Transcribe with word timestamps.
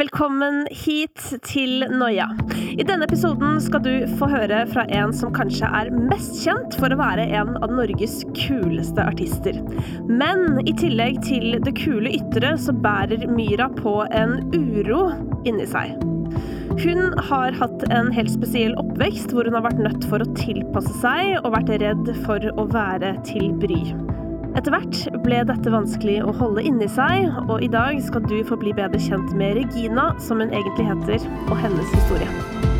Velkommen 0.00 0.62
hit 0.72 1.20
til 1.44 1.82
Noia. 1.92 2.24
I 2.72 2.84
denne 2.88 3.04
episoden 3.04 3.58
skal 3.60 3.82
du 3.84 4.06
få 4.16 4.30
høre 4.30 4.62
fra 4.70 4.86
en 4.96 5.10
som 5.12 5.32
kanskje 5.36 5.68
er 5.76 5.90
mest 5.92 6.38
kjent 6.40 6.78
for 6.80 6.88
å 6.88 6.96
være 6.96 7.26
en 7.36 7.50
av 7.60 7.74
Norges 7.74 8.22
kuleste 8.38 9.04
artister. 9.04 9.58
Men 10.08 10.62
i 10.64 10.72
tillegg 10.78 11.20
til 11.26 11.58
det 11.66 11.74
kule 11.82 12.14
ytre, 12.16 12.54
så 12.56 12.72
bærer 12.72 13.26
Myra 13.28 13.68
på 13.76 13.98
en 14.08 14.38
uro 14.56 15.02
inni 15.44 15.68
seg. 15.68 15.92
Hun 16.80 17.18
har 17.28 17.58
hatt 17.60 17.84
en 17.92 18.08
helt 18.16 18.32
spesiell 18.32 18.78
oppvekst 18.80 19.34
hvor 19.34 19.44
hun 19.44 19.58
har 19.58 19.66
vært 19.68 19.84
nødt 19.84 20.08
for 20.08 20.24
å 20.24 20.32
tilpasse 20.38 20.96
seg 21.02 21.42
og 21.42 21.52
vært 21.58 21.74
redd 21.84 22.14
for 22.24 22.48
å 22.56 22.64
være 22.72 23.18
til 23.28 23.52
bry. 23.60 23.82
Etter 24.58 24.74
hvert 24.74 25.20
ble 25.22 25.44
dette 25.46 25.70
vanskelig 25.70 26.16
å 26.26 26.32
holde 26.34 26.64
inni 26.66 26.88
seg, 26.90 27.30
og 27.46 27.62
i 27.62 27.70
dag 27.70 28.00
skal 28.02 28.24
du 28.26 28.40
få 28.48 28.58
bli 28.58 28.74
bedre 28.74 28.98
kjent 28.98 29.30
med 29.38 29.60
Regina, 29.60 30.10
som 30.26 30.42
hun 30.42 30.50
egentlig 30.50 30.88
heter, 30.90 31.30
og 31.46 31.56
hennes 31.62 31.94
historie. 31.94 32.79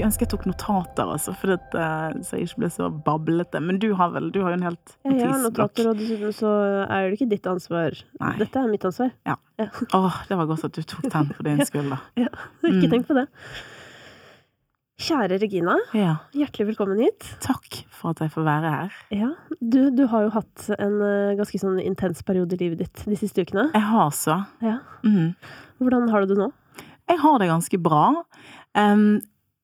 Skulle 0.00 0.08
ønske 0.10 0.24
jeg 0.24 0.30
tok 0.32 0.46
notater, 0.48 1.06
altså, 1.12 1.34
for 1.36 1.52
at, 1.54 1.74
eh, 1.74 2.18
så 2.24 2.36
jeg 2.38 2.48
ikke 2.48 2.58
ble 2.64 2.70
så 2.74 2.88
bablete. 3.04 3.60
Men 3.62 3.78
du 3.78 3.92
har 3.94 4.10
vel 4.14 4.30
du 4.32 4.40
har 4.42 4.50
jo 4.54 4.58
en 4.58 4.66
helt 4.70 4.96
Ja, 5.04 5.12
jeg 5.12 5.28
har 5.30 5.42
notater, 5.44 5.90
og 5.90 5.96
dessuten 6.00 6.32
så 6.32 6.52
er 6.88 7.10
det 7.10 7.18
ikke 7.20 7.28
ditt 7.30 7.46
ansvar. 7.46 7.96
Nei. 8.20 8.36
Dette 8.38 8.56
er 8.62 8.68
mitt 8.72 8.84
ansvar. 8.84 9.12
Ja. 9.26 9.36
Ja. 9.60 9.68
Åh, 9.94 10.22
det 10.28 10.36
var 10.40 10.46
godt 10.46 10.64
at 10.64 10.72
du 10.72 10.82
tok 10.82 11.10
den 11.12 11.28
for 11.36 11.42
din 11.44 11.60
skyld, 11.64 11.90
da. 11.90 12.00
Ja, 12.24 12.32
ikke 12.64 12.88
Mm. 12.88 12.90
tenk 12.90 13.06
på 13.06 13.14
det. 13.20 13.26
Kjære 15.00 15.38
Regina, 15.40 15.78
Ja, 15.96 16.16
hjertelig 16.36 16.66
velkommen 16.74 16.98
hit. 17.00 17.24
takk 17.40 17.84
for 17.88 18.10
at 18.12 18.18
jeg 18.20 18.32
får 18.34 18.44
være 18.44 18.70
her. 18.74 18.90
Ja, 19.16 19.30
du, 19.62 19.90
du 19.96 20.02
har 20.12 20.26
jo 20.26 20.32
hatt 20.34 20.66
en 20.76 20.98
eh, 21.00 21.32
ganske 21.38 21.56
sånn 21.62 21.78
intens 21.80 22.20
periode 22.22 22.52
i 22.52 22.60
livet 22.60 22.82
ditt 22.82 23.04
de 23.08 23.16
siste 23.16 23.40
ukene. 23.40 23.70
Jeg 23.72 23.80
har 23.88 24.10
så. 24.12 24.36
Ja. 24.60 24.78
Mm. 25.02 25.32
Hvordan 25.80 26.10
har 26.12 26.20
du 26.26 26.34
det 26.34 26.38
nå? 26.42 26.50
Jeg 27.08 27.18
har 27.18 27.38
det 27.40 27.48
ganske 27.48 27.80
bra, 27.82 28.02
em, 28.76 29.22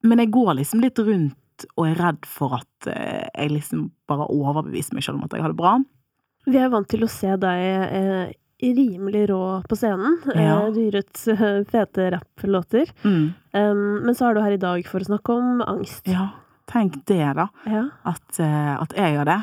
men 0.09 0.23
jeg 0.23 0.33
går 0.35 0.57
liksom 0.61 0.83
litt 0.85 0.99
rundt 1.03 1.69
og 1.77 1.87
er 1.89 2.01
redd 2.01 2.27
for 2.29 2.59
at 2.59 2.89
eh, 2.93 3.29
jeg 3.31 3.55
liksom 3.55 3.91
bare 4.11 4.29
overbeviser 4.33 4.97
meg 4.97 5.07
selv 5.07 5.21
om 5.21 5.29
at 5.29 5.37
jeg 5.37 5.45
har 5.45 5.55
det 5.55 5.61
bra. 5.61 5.79
Vi 6.47 6.59
er 6.61 6.71
vant 6.71 6.89
til 6.91 7.03
å 7.03 7.11
se 7.11 7.33
deg 7.43 7.63
eh, 7.87 8.35
rimelig 8.63 9.27
rå 9.31 9.63
på 9.69 9.77
scenen. 9.77 10.19
Ja. 10.35 10.67
Eh, 10.67 10.73
du 10.73 10.81
gir 10.81 10.99
ut 11.01 11.29
eh, 11.33 11.61
fete 11.71 12.11
rapplåter. 12.11 12.91
Mm. 13.03 13.33
Um, 13.53 13.85
men 14.07 14.15
så 14.15 14.29
er 14.29 14.35
du 14.35 14.43
her 14.45 14.57
i 14.57 14.61
dag 14.61 14.89
for 14.89 15.03
å 15.03 15.09
snakke 15.09 15.37
om 15.37 15.63
angst. 15.67 16.07
Ja, 16.09 16.29
tenk 16.71 17.01
det, 17.09 17.25
da. 17.39 17.49
Ja. 17.69 17.87
At, 18.09 18.29
uh, 18.41 18.75
at 18.83 18.95
jeg 18.97 19.17
gjør 19.17 19.31
det. 19.33 19.41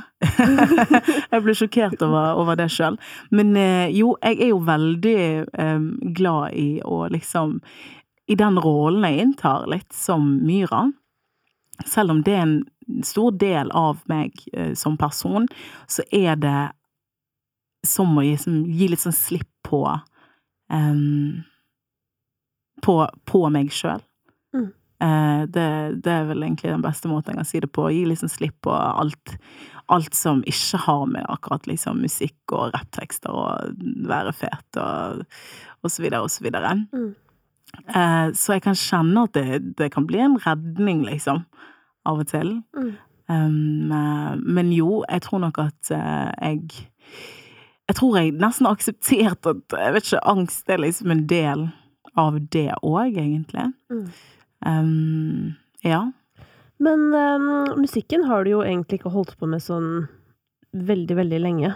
jeg 1.33 1.43
ble 1.45 1.57
sjokkert 1.57 2.05
over, 2.05 2.39
over 2.41 2.59
det 2.59 2.69
sjøl. 2.73 2.97
Men 3.35 3.53
uh, 3.57 3.89
jo, 3.93 4.15
jeg 4.23 4.39
er 4.39 4.53
jo 4.53 4.63
veldig 4.65 5.19
um, 5.59 5.89
glad 6.15 6.57
i 6.57 6.69
å 6.85 7.03
liksom 7.13 7.59
I 8.27 8.37
den 8.39 8.59
rollen 8.61 9.03
jeg 9.07 9.25
inntar 9.25 9.67
litt 9.71 9.91
som 9.93 10.29
Myra, 10.45 10.85
selv 11.85 12.13
om 12.13 12.21
det 12.23 12.35
er 12.37 12.45
en 12.45 13.03
stor 13.03 13.33
del 13.39 13.71
av 13.75 14.03
meg 14.11 14.37
eh, 14.53 14.73
som 14.79 14.97
person, 14.99 15.47
så 15.87 16.05
er 16.11 16.37
det 16.39 16.59
som 17.87 18.15
å 18.17 18.23
gi, 18.23 18.37
som, 18.39 18.61
gi 18.67 18.87
litt 18.91 19.03
sånn 19.03 19.15
slipp 19.15 19.49
på 19.67 19.83
um, 20.71 21.43
på, 22.83 22.95
på 23.29 23.43
meg 23.53 23.71
sjøl. 23.73 24.01
Mm. 24.55 24.69
Uh, 25.03 25.43
det, 25.51 25.67
det 26.03 26.13
er 26.13 26.27
vel 26.29 26.45
egentlig 26.45 26.71
den 26.71 26.83
beste 26.83 27.11
måten 27.11 27.33
jeg 27.33 27.41
kan 27.41 27.49
si 27.49 27.61
det 27.63 27.71
på. 27.75 27.89
Gi 27.91 28.03
liksom 28.07 28.31
slipp 28.31 28.57
på 28.67 28.73
alt, 28.73 29.35
alt 29.91 30.15
som 30.15 30.43
ikke 30.47 30.81
har 30.85 31.05
med 31.11 31.27
akkurat 31.31 31.67
liksom 31.69 32.01
musikk 32.03 32.55
og 32.55 32.73
rapptekster 32.75 33.35
og 33.35 33.83
være 34.09 34.35
fet 34.35 34.79
og, 34.79 35.23
og 35.83 35.91
så 35.91 36.05
videre 36.05 36.23
og 36.23 36.31
så 36.31 36.45
videre. 36.45 36.75
Mm. 36.91 37.11
Eh, 37.73 38.27
så 38.37 38.55
jeg 38.55 38.63
kan 38.65 38.77
kjenne 38.77 39.25
at 39.27 39.33
det, 39.35 39.75
det 39.79 39.91
kan 39.93 40.07
bli 40.07 40.21
en 40.23 40.37
redning, 40.41 41.03
liksom, 41.07 41.43
av 42.07 42.21
og 42.23 42.29
til. 42.31 42.55
Mm. 42.77 42.93
Um, 43.31 43.93
men 44.43 44.71
jo, 44.75 45.03
jeg 45.07 45.23
tror 45.23 45.39
nok 45.45 45.61
at 45.63 45.91
uh, 45.95 46.27
jeg 46.43 46.89
Jeg 47.87 47.95
tror 47.95 48.17
jeg 48.17 48.33
nesten 48.35 48.67
har 48.67 48.75
akseptert 48.75 49.47
at 49.47 49.75
jeg 49.75 49.93
vet 49.93 50.05
ikke, 50.07 50.19
angst 50.27 50.69
er 50.71 50.79
liksom 50.79 51.11
en 51.11 51.23
del 51.27 51.65
av 52.15 52.37
det 52.53 52.69
òg, 52.79 53.17
egentlig. 53.19 53.65
Mm. 53.91 54.05
Um, 54.65 55.55
ja. 55.83 56.05
Men 56.79 57.11
um, 57.11 57.49
musikken 57.81 58.23
har 58.23 58.43
du 58.43 58.53
jo 58.53 58.61
egentlig 58.63 59.01
ikke 59.01 59.11
holdt 59.11 59.35
på 59.39 59.49
med 59.51 59.63
sånn 59.63 60.07
veldig, 60.71 61.17
veldig 61.19 61.41
lenge. 61.43 61.73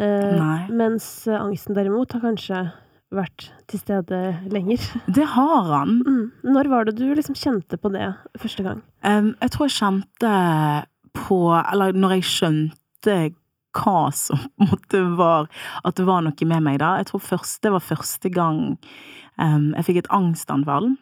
Uh, 0.00 0.68
mens 0.68 1.24
angsten 1.32 1.76
derimot 1.76 2.12
har 2.12 2.24
kanskje 2.24 2.66
vært 3.14 3.48
til 3.70 3.82
stede 3.82 4.20
lenger. 4.52 4.84
Det 5.18 5.26
har 5.34 5.68
han. 5.70 6.00
Mm. 6.06 6.52
Når 6.54 6.70
var 6.70 6.86
det 6.86 6.96
du 6.98 7.08
liksom 7.14 7.38
kjente 7.38 7.78
på 7.80 7.92
det 7.94 8.12
første 8.38 8.64
gang? 8.66 8.82
Um, 9.04 9.34
jeg 9.40 9.54
tror 9.54 9.66
jeg 9.66 9.78
kjente 9.78 10.32
på 11.16 11.38
Eller 11.58 11.96
når 11.96 12.12
jeg 12.18 12.26
skjønte 12.30 13.14
hva 13.74 14.10
som 14.14 14.38
på 14.38 14.62
en 14.62 14.70
måte 14.70 15.00
var 15.18 15.48
At 15.86 15.96
det 15.98 16.06
var 16.06 16.22
noe 16.22 16.46
med 16.52 16.62
meg 16.66 16.80
da. 16.82 16.96
Jeg 17.00 17.10
tror 17.10 17.22
først, 17.24 17.62
det 17.64 17.72
var 17.74 17.82
første 17.82 18.30
gang 18.30 18.60
um, 19.38 19.72
jeg 19.76 19.86
fikk 19.88 20.02
et 20.02 20.12
angstanfall. 20.14 20.92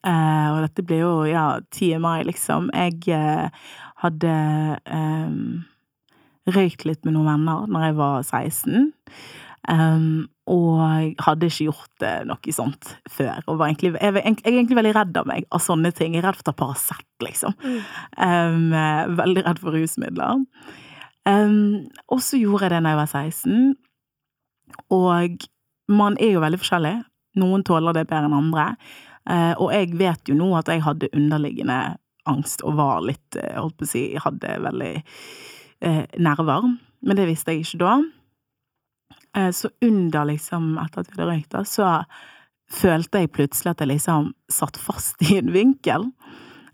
Uh, 0.00 0.48
og 0.54 0.62
dette 0.64 0.84
ble 0.86 1.00
jo, 1.02 1.12
ja, 1.28 1.60
10. 1.72 1.98
mai, 2.00 2.22
liksom. 2.24 2.70
Jeg 2.72 3.00
uh, 3.12 3.48
hadde 4.04 4.34
um, 4.88 5.62
røykt 6.50 6.86
litt 6.88 7.04
med 7.04 7.16
noen 7.16 7.28
venner 7.28 7.68
når 7.70 7.86
jeg 7.88 7.96
var 8.00 8.22
16. 8.24 8.92
Um, 9.68 10.28
og 10.50 10.80
hadde 11.22 11.46
ikke 11.46 11.68
gjort 11.68 12.04
eh, 12.06 12.22
noe 12.26 12.54
sånt 12.54 12.90
før. 13.10 13.42
Og 13.46 13.60
var 13.60 13.70
egentlig, 13.70 13.92
jeg, 13.94 14.16
jeg 14.18 14.36
er 14.42 14.50
egentlig 14.56 14.78
veldig 14.80 14.94
redd 14.96 15.20
av 15.20 15.28
meg, 15.30 15.46
av 15.54 15.62
sånne 15.62 15.92
ting. 15.94 16.16
Jeg 16.16 16.24
er 16.24 16.28
redd 16.28 16.40
for 16.40 16.48
å 16.48 16.50
ta 16.50 16.56
Paracet, 16.58 17.06
liksom. 17.22 17.54
Um, 18.16 18.74
veldig 19.20 19.44
redd 19.46 19.62
for 19.62 19.76
rusmidler. 19.76 20.42
Um, 21.28 21.86
og 22.10 22.22
så 22.24 22.40
gjorde 22.40 22.66
jeg 22.66 22.74
det 22.74 22.82
da 22.82 22.94
jeg 22.94 23.00
var 23.00 23.12
16. 23.12 23.72
Og 24.96 25.48
man 26.00 26.18
er 26.18 26.34
jo 26.34 26.42
veldig 26.42 26.60
forskjellig. 26.62 26.96
Noen 27.40 27.64
tåler 27.66 27.94
det 27.94 28.08
bedre 28.10 28.26
enn 28.26 28.38
andre. 28.40 28.68
Uh, 29.30 29.54
og 29.60 29.74
jeg 29.76 29.94
vet 30.00 30.30
jo 30.30 30.38
nå 30.38 30.50
at 30.58 30.70
jeg 30.72 30.82
hadde 30.82 31.12
underliggende 31.14 31.80
angst 32.30 32.64
og 32.66 32.76
var 32.78 33.04
litt, 33.04 33.38
holdt 33.56 33.78
på 33.78 33.86
å 33.86 33.90
si, 33.90 34.04
hadde 34.18 34.58
veldig 34.66 34.94
uh, 35.86 36.04
nerver. 36.18 36.72
Men 37.06 37.18
det 37.18 37.28
visste 37.30 37.54
jeg 37.54 37.64
ikke 37.64 37.84
da. 37.84 37.94
Eh, 39.36 39.50
så 39.54 39.70
under 39.84 40.24
liksom, 40.24 40.72
etter 40.78 41.02
at 41.02 41.10
vi 41.10 41.16
hadde 41.18 41.30
røykt 41.30 41.50
da, 41.54 41.64
så 41.64 41.90
følte 42.70 43.24
jeg 43.24 43.32
plutselig 43.34 43.74
at 43.74 43.82
jeg 43.82 43.92
liksom 43.92 44.30
satt 44.50 44.78
fast 44.78 45.22
i 45.26 45.38
en 45.40 45.52
vinkel. 45.54 46.10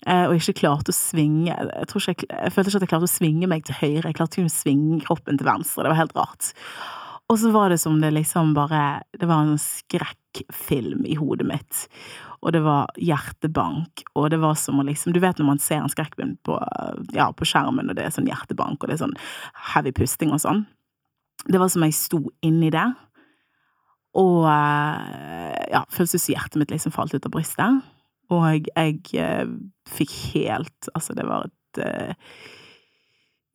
eh, 0.06 0.26
Og 0.28 0.36
ikke 0.36 0.60
klarte 0.62 0.92
å 0.92 0.96
svinge 0.96 1.50
jeg, 1.50 1.86
ikke 1.88 2.28
jeg 2.30 2.52
følte 2.52 2.70
ikke 2.70 2.76
at 2.80 2.86
jeg 2.86 2.92
klarte 2.94 3.10
å 3.10 3.16
svinge 3.16 3.48
meg 3.50 3.64
til 3.64 3.80
høyre. 3.80 4.06
Jeg 4.08 4.18
klarte 4.18 4.40
ikke 4.40 4.52
å 4.52 4.60
svinge 4.60 5.00
kroppen 5.04 5.38
til 5.38 5.48
venstre. 5.48 5.84
Det 5.84 5.92
var 5.92 6.02
helt 6.02 6.16
rart. 6.16 6.52
Og 7.26 7.40
så 7.42 7.50
var 7.50 7.72
det 7.72 7.80
som 7.82 7.98
det 8.00 8.12
liksom 8.14 8.52
bare 8.54 9.02
Det 9.18 9.26
var 9.26 9.42
en 9.42 9.58
skrekkfilm 9.58 11.04
i 11.10 11.16
hodet 11.18 11.46
mitt. 11.48 11.88
Og 12.44 12.52
det 12.52 12.60
var 12.62 12.86
hjertebank, 13.00 14.04
og 14.14 14.30
det 14.30 14.38
var 14.38 14.54
som 14.54 14.78
å 14.78 14.84
liksom 14.86 15.12
Du 15.12 15.18
vet 15.20 15.38
når 15.40 15.48
man 15.48 15.58
ser 15.58 15.80
en 15.80 15.90
skrekkfilm 15.90 16.36
på, 16.46 16.54
ja, 17.16 17.32
på 17.32 17.48
skjermen, 17.48 17.90
og 17.90 17.96
det 17.96 18.04
er 18.04 18.14
sånn 18.14 18.28
hjertebank, 18.28 18.78
og 18.78 18.86
det 18.88 18.94
er 18.94 19.02
sånn 19.06 19.16
heavy 19.72 19.90
pusting 19.96 20.30
og 20.30 20.42
sånn. 20.44 20.66
Det 21.46 21.60
var 21.62 21.70
som 21.72 21.84
jeg 21.86 21.94
sto 21.96 22.20
inni 22.46 22.70
det. 22.74 22.86
Og 24.16 24.46
eh, 24.48 25.66
ja, 25.72 25.84
føltes 25.92 26.24
som 26.24 26.34
hjertet 26.34 26.60
mitt 26.60 26.72
liksom 26.72 26.94
falt 26.94 27.14
ut 27.14 27.28
av 27.28 27.34
brystet. 27.34 27.82
Og 28.32 28.46
jeg, 28.48 28.66
jeg 28.74 29.22
eh, 29.22 29.50
fikk 29.86 30.14
helt 30.34 30.88
Altså, 30.96 31.14
det 31.14 31.26
var 31.28 31.46
et 31.46 31.82
eh, 31.84 32.30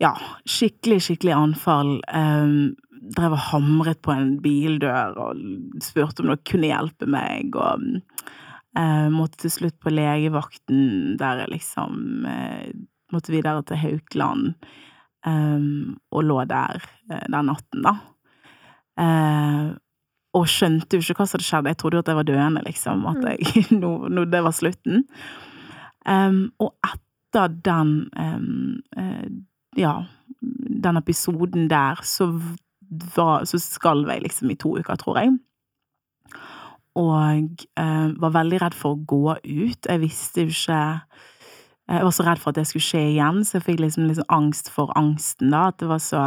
ja, 0.02 0.16
skikkelig, 0.50 1.02
skikkelig 1.06 1.34
anfall. 1.38 1.92
Um, 2.10 2.74
drev 3.14 3.36
og 3.36 3.44
hamret 3.52 4.02
på 4.06 4.14
en 4.14 4.36
bildør 4.42 5.18
og 5.22 5.42
spurte 5.84 6.24
om 6.24 6.32
noen 6.32 6.42
kunne 6.48 6.70
hjelpe 6.72 7.10
meg, 7.10 7.54
og 7.58 7.86
eh, 8.78 9.10
måtte 9.14 9.44
til 9.44 9.54
slutt 9.54 9.78
på 9.82 9.94
legevakten, 9.94 11.20
der 11.22 11.44
jeg 11.44 11.54
liksom 11.56 12.26
uh, 12.26 12.70
måtte 13.14 13.34
videre 13.34 13.66
til 13.68 13.82
Haukeland, 13.82 14.54
um, 15.28 15.98
og 16.12 16.26
lå 16.26 16.42
der 16.50 16.82
eh, 17.12 17.26
den 17.28 17.50
natten, 17.50 17.86
da. 17.86 17.96
Uh, 19.02 19.72
og 20.38 20.48
skjønte 20.48 20.96
jo 20.96 21.04
ikke 21.04 21.20
hva 21.20 21.28
som 21.28 21.38
hadde 21.38 21.48
skjedd. 21.48 21.70
Jeg 21.72 21.80
trodde 21.82 21.98
jo 21.98 22.04
at 22.06 22.12
jeg 22.12 22.20
var 22.20 22.28
døende, 22.28 22.64
liksom. 22.64 23.06
At 23.10 23.24
jeg, 23.28 23.64
no, 23.82 23.96
no, 24.08 24.26
det 24.26 24.44
var 24.46 24.56
slutten. 24.56 25.06
Um, 26.08 26.46
og 26.64 26.74
etter 26.88 27.52
den 27.66 27.96
um, 28.16 28.80
uh, 28.98 29.28
ja, 29.78 29.94
den 30.84 30.98
episoden 30.98 31.70
der, 31.70 32.00
så, 32.04 32.32
var, 33.16 33.46
så 33.46 33.60
skalv 33.62 34.10
jeg 34.10 34.24
liksom 34.24 34.52
i 34.52 34.60
to 34.60 34.78
uker, 34.80 34.96
tror 34.96 35.20
jeg. 35.20 35.36
og 36.96 37.68
uh, 37.80 38.08
var 38.20 38.34
veldig 38.36 38.62
redd 38.64 38.76
for 38.76 38.96
å 38.96 39.04
gå 39.08 39.36
ut. 39.36 39.88
Jeg 39.88 40.02
visste 40.02 40.48
jo 40.48 40.56
ikke 40.56 40.82
Jeg 41.90 42.06
var 42.06 42.14
så 42.16 42.26
redd 42.26 42.40
for 42.40 42.52
at 42.52 42.60
det 42.60 42.68
skulle 42.70 42.86
skje 42.86 43.06
igjen, 43.14 43.42
så 43.46 43.58
jeg 43.58 43.66
fikk 43.66 43.82
liksom, 43.84 44.06
liksom 44.08 44.28
angst 44.32 44.70
for 44.72 44.94
angsten, 45.00 45.52
da. 45.54 45.68
At 45.72 45.80
det 45.82 45.90
var 45.90 46.04
så 46.04 46.26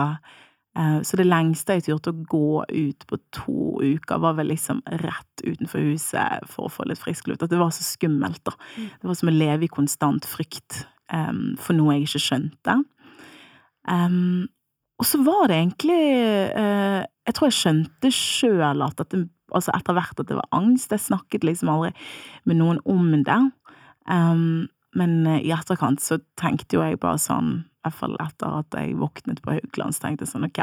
eh, 0.77 0.99
Så 1.06 1.17
det 1.17 1.29
lengste 1.29 1.79
jeg 1.79 1.87
turte 1.87 2.12
å 2.12 2.25
gå 2.29 2.65
ut 2.69 3.06
på 3.09 3.21
to 3.33 3.61
uker, 3.81 4.21
var 4.21 4.37
vel 4.41 4.51
liksom 4.53 4.83
rett 5.05 5.45
utenfor 5.45 5.87
huset 5.87 6.49
for 6.51 6.67
å 6.67 6.73
få 6.73 6.89
litt 6.89 7.01
frisk 7.01 7.31
luft. 7.31 7.47
At 7.47 7.55
det 7.55 7.61
var 7.62 7.73
så 7.73 7.87
skummelt, 7.87 8.43
da. 8.45 8.56
Mm. 8.77 8.91
Det 9.01 9.11
var 9.11 9.21
som 9.21 9.31
å 9.31 9.37
leve 9.37 9.69
i 9.69 9.73
konstant 9.73 10.29
frykt 10.29 10.85
um, 11.12 11.55
for 11.61 11.79
noe 11.79 11.97
jeg 11.97 12.09
ikke 12.09 12.25
skjønte. 12.27 12.77
Um, 13.89 14.50
og 15.00 15.09
så 15.09 15.19
var 15.27 15.50
det 15.50 15.57
egentlig 15.59 16.05
uh, 16.57 17.03
Jeg 17.27 17.35
tror 17.37 17.50
jeg 17.50 17.57
skjønte 17.59 18.11
sjøl 18.15 18.85
at 18.85 19.03
det, 19.12 19.27
altså 19.53 19.75
etter 19.75 19.97
hvert 19.97 20.21
at 20.21 20.29
det 20.29 20.39
var 20.39 20.49
angst. 20.57 20.93
Jeg 20.93 21.07
snakket 21.09 21.45
liksom 21.47 21.73
aldri 21.73 21.93
med 22.49 22.61
noen 22.61 22.81
om 22.85 23.11
det. 23.27 23.41
Um, 24.05 24.69
men 24.99 25.23
uh, 25.26 25.38
i 25.38 25.52
etterkant 25.55 26.02
så 26.02 26.20
tenkte 26.41 26.79
jo 26.79 26.85
jeg 26.85 27.00
bare 27.02 27.20
sånn 27.20 27.64
i 27.85 27.91
hvert 27.91 27.99
fall 28.00 28.14
etter 28.23 28.52
at 28.61 28.76
jeg 28.79 28.94
våknet 28.96 29.43
på 29.44 29.52
Haukeland, 29.52 29.93
så 29.93 30.06
tenkte 30.06 30.25
jeg 30.25 30.31
sånn 30.31 30.46
ok, 30.46 30.61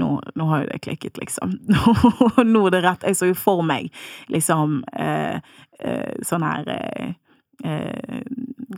nå, 0.00 0.06
nå 0.38 0.46
har 0.48 0.62
jo 0.62 0.70
det 0.70 0.78
klikket, 0.86 1.18
liksom. 1.20 1.58
nå 2.54 2.62
er 2.66 2.72
det 2.72 2.80
rett. 2.86 3.04
Jeg 3.04 3.18
så 3.18 3.28
jo 3.28 3.36
for 3.36 3.60
meg 3.66 3.90
liksom 4.32 4.78
eh, 4.96 5.42
eh, 5.76 6.14
sånn 6.24 6.46
her 6.46 6.70
eh, 6.72 7.12
eh, 7.68 8.22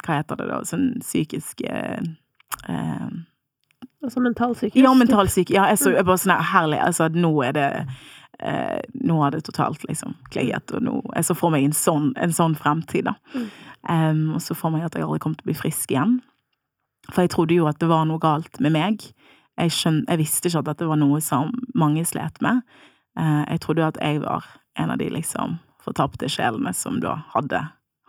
Hva 0.02 0.18
heter 0.18 0.40
det 0.40 0.48
da? 0.50 0.58
Sånn 0.66 0.88
psykisk 0.98 1.62
eh, 1.68 2.02
eh, 2.66 3.06
Altså 4.04 4.20
mentalsykehus? 4.20 4.82
Ja, 4.82 4.90
mentalsyke. 4.98 5.54
Ja, 5.54 5.68
jeg 5.70 5.78
så 5.80 5.94
jeg 5.94 6.04
bare 6.04 6.20
sånn 6.20 6.34
her 6.34 6.50
herlig. 6.50 6.80
Altså, 6.84 7.06
nå 7.08 7.30
er 7.46 7.54
det 7.56 7.68
eh, 8.40 8.80
Nå 9.04 9.20
har 9.22 9.30
det 9.34 9.44
totalt 9.46 9.84
liksom 9.88 10.14
klikket, 10.30 10.72
og 10.74 10.82
nå 10.82 10.94
Jeg 11.14 11.24
så 11.28 11.36
for 11.38 11.50
meg 11.54 11.64
en 11.64 11.76
sånn, 11.76 12.12
en 12.16 12.32
sånn 12.34 12.54
fremtid, 12.58 13.04
da. 13.10 13.14
Mm. 13.34 13.48
Um, 13.84 14.22
og 14.36 14.40
så 14.40 14.54
for 14.56 14.72
meg 14.72 14.86
at 14.86 14.94
jeg 14.96 15.04
aldri 15.04 15.20
kom 15.20 15.34
til 15.36 15.44
å 15.44 15.50
bli 15.50 15.58
frisk 15.58 15.90
igjen. 15.92 16.18
For 17.10 17.24
jeg 17.26 17.34
trodde 17.34 17.54
jo 17.58 17.66
at 17.68 17.78
det 17.82 17.90
var 17.90 18.06
noe 18.08 18.18
galt 18.22 18.60
med 18.64 18.72
meg. 18.72 19.02
Jeg, 19.60 19.70
skjøn, 19.76 20.04
jeg 20.08 20.18
visste 20.22 20.48
ikke 20.48 20.62
at 20.64 20.70
dette 20.72 20.88
var 20.88 20.96
noe 20.98 21.20
som 21.20 21.52
mange 21.76 22.04
slet 22.08 22.40
med. 22.42 22.62
Uh, 23.18 23.44
jeg 23.50 23.60
trodde 23.60 23.84
jo 23.84 23.90
at 23.92 24.00
jeg 24.00 24.22
var 24.24 24.46
en 24.80 24.90
av 24.90 24.98
de 24.98 25.10
liksom 25.12 25.58
fortapte 25.84 26.30
sjelene 26.32 26.72
som 26.74 26.96
da 27.04 27.18
hadde, 27.34 27.60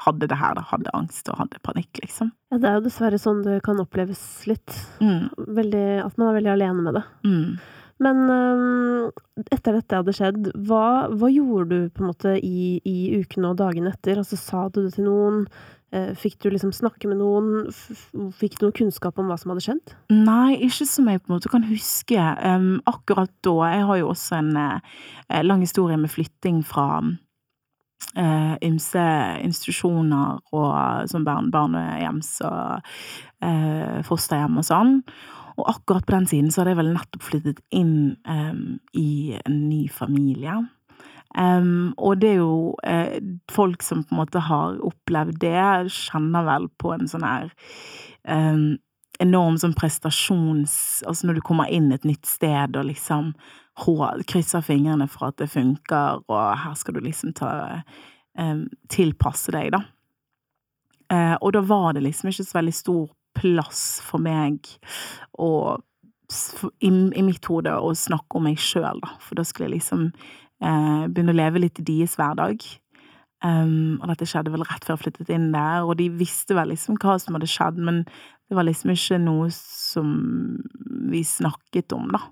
hadde 0.05 0.29
det 0.31 0.37
her, 0.39 0.55
da. 0.55 0.63
Hadde 0.71 0.93
angst 0.95 1.27
og 1.29 1.41
hadde 1.43 1.59
panikk, 1.67 1.99
liksom. 2.01 2.31
Ja, 2.53 2.57
det 2.63 2.69
er 2.71 2.77
jo 2.79 2.85
dessverre 2.87 3.19
sånn 3.19 3.43
det 3.43 3.59
kan 3.67 3.81
oppleves 3.83 4.23
litt. 4.47 4.79
Mm, 5.03 5.27
Veldig, 5.59 5.85
at 6.05 6.15
man 6.17 6.31
er 6.31 6.37
veldig 6.39 6.53
alene 6.55 6.85
med 6.87 7.01
det. 7.01 7.07
mm. 7.27 7.49
Men 8.03 8.25
øhm, 8.27 9.11
etter 9.55 9.77
dette 9.77 10.01
hadde 10.01 10.15
skjedd, 10.15 10.49
hva, 10.67 11.07
hva 11.15 11.29
gjorde 11.31 11.69
du 11.71 11.93
på 11.93 12.03
en 12.03 12.09
måte 12.11 12.35
i, 12.43 12.81
i 12.83 12.97
ukene 13.21 13.53
og 13.53 13.61
dagene 13.61 13.93
etter? 13.93 14.19
Altså, 14.19 14.39
sa 14.39 14.65
du 14.67 14.81
det 14.83 14.97
til 14.97 15.07
noen? 15.07 15.45
Eh, 15.95 16.11
Fikk 16.19 16.41
du 16.43 16.49
liksom 16.51 16.73
snakke 16.75 17.07
med 17.07 17.21
noen? 17.21 17.69
Fikk 18.35 18.57
du 18.59 18.67
noe 18.67 18.75
kunnskap 18.75 19.19
om 19.21 19.29
hva 19.31 19.37
som 19.39 19.53
hadde 19.53 19.63
skjedd? 19.63 19.93
Nei, 20.11 20.57
ikke 20.67 20.87
som 20.89 21.07
jeg 21.07 21.21
på 21.23 21.31
en 21.31 21.37
måte 21.37 21.51
kan 21.53 21.67
huske. 21.69 22.19
Um, 22.43 22.81
akkurat 22.89 23.31
da 23.45 23.55
Jeg 23.71 23.85
har 23.87 24.01
jo 24.01 24.09
også 24.11 24.41
en 24.41 24.51
uh, 24.59 24.97
lang 25.45 25.63
historie 25.63 25.99
med 26.01 26.11
flytting 26.11 26.65
fra 26.67 26.99
uh, 26.99 28.55
ymse 28.65 29.05
institusjoner 29.45 30.41
og 30.51 31.07
som 31.11 31.23
barn, 31.27 31.47
barnehjems 31.53 32.41
og 32.43 32.91
uh, 33.45 34.03
fosterhjem 34.07 34.59
og 34.59 34.67
sånn. 34.67 34.97
Og 35.55 35.69
akkurat 35.71 36.05
på 36.05 36.15
den 36.15 36.27
siden 36.29 36.51
så 36.51 36.61
hadde 36.61 36.75
jeg 36.75 36.81
vel 36.81 36.93
nettopp 36.95 37.23
flyttet 37.23 37.61
inn 37.75 38.15
um, 38.27 38.79
i 38.97 39.35
en 39.39 39.59
ny 39.69 39.85
familie. 39.91 40.57
Um, 41.35 41.93
og 41.99 42.21
det 42.21 42.33
er 42.33 42.41
jo 42.41 42.75
uh, 42.87 43.17
folk 43.51 43.83
som 43.83 44.03
på 44.03 44.15
en 44.15 44.21
måte 44.21 44.43
har 44.47 44.79
opplevd 44.87 45.39
det, 45.43 45.91
kjenner 45.91 46.47
vel 46.47 46.69
på 46.79 46.93
en 46.95 47.09
sånn 47.11 47.25
her 47.27 47.49
um, 48.23 48.75
enorm 49.23 49.59
sånn 49.59 49.75
prestasjons... 49.75 51.03
Altså 51.07 51.27
når 51.27 51.39
du 51.39 51.45
kommer 51.47 51.71
inn 51.71 51.91
et 51.95 52.07
nytt 52.07 52.27
sted 52.27 52.75
og 52.75 52.89
liksom 52.89 53.33
krysser 54.27 54.63
fingrene 54.63 55.07
for 55.11 55.29
at 55.29 55.39
det 55.41 55.49
funker, 55.51 56.21
og 56.31 56.43
her 56.61 56.75
skal 56.79 56.95
du 56.95 57.03
liksom 57.03 57.35
ta 57.35 57.55
Tilpasse 58.91 59.53
deg, 59.55 59.69
da. 59.71 59.77
Uh, 61.07 61.37
og 61.39 61.53
da 61.55 61.61
var 61.63 61.93
det 61.95 62.01
liksom 62.03 62.27
ikke 62.27 62.43
så 62.43 62.57
veldig 62.57 62.73
stor 62.75 63.05
plass 63.35 63.99
for 64.05 64.23
meg 64.23 64.65
å 65.37 65.49
i, 66.81 66.89
i 66.89 67.21
mitt 67.21 67.45
hode 67.51 67.69
å 67.77 67.91
snakke 67.95 68.39
om 68.39 68.47
meg 68.47 68.57
sjøl, 68.57 68.97
da. 69.03 69.11
For 69.21 69.37
da 69.37 69.43
skulle 69.45 69.67
jeg 69.69 69.75
liksom 69.77 70.07
eh, 70.09 71.03
begynne 71.11 71.35
å 71.35 71.37
leve 71.37 71.61
litt 71.61 71.79
i 71.83 71.85
deres 71.85 72.15
hverdag. 72.17 72.65
Um, 73.45 73.99
og 74.01 74.07
dette 74.09 74.25
skjedde 74.25 74.49
vel 74.49 74.63
rett 74.65 74.87
før 74.87 74.95
jeg 74.95 75.03
flyttet 75.03 75.29
inn 75.35 75.51
der, 75.53 75.83
og 75.85 75.99
de 75.99 76.07
visste 76.17 76.55
vel 76.57 76.71
liksom 76.73 76.97
hva 76.97 77.17
som 77.21 77.35
hadde 77.37 77.49
skjedd, 77.51 77.77
men 77.77 77.99
det 78.49 78.57
var 78.57 78.65
liksom 78.65 78.93
ikke 78.95 79.19
noe 79.21 79.51
som 79.53 80.15
vi 81.11 81.21
snakket 81.27 81.93
om, 81.93 82.07
da. 82.15 82.23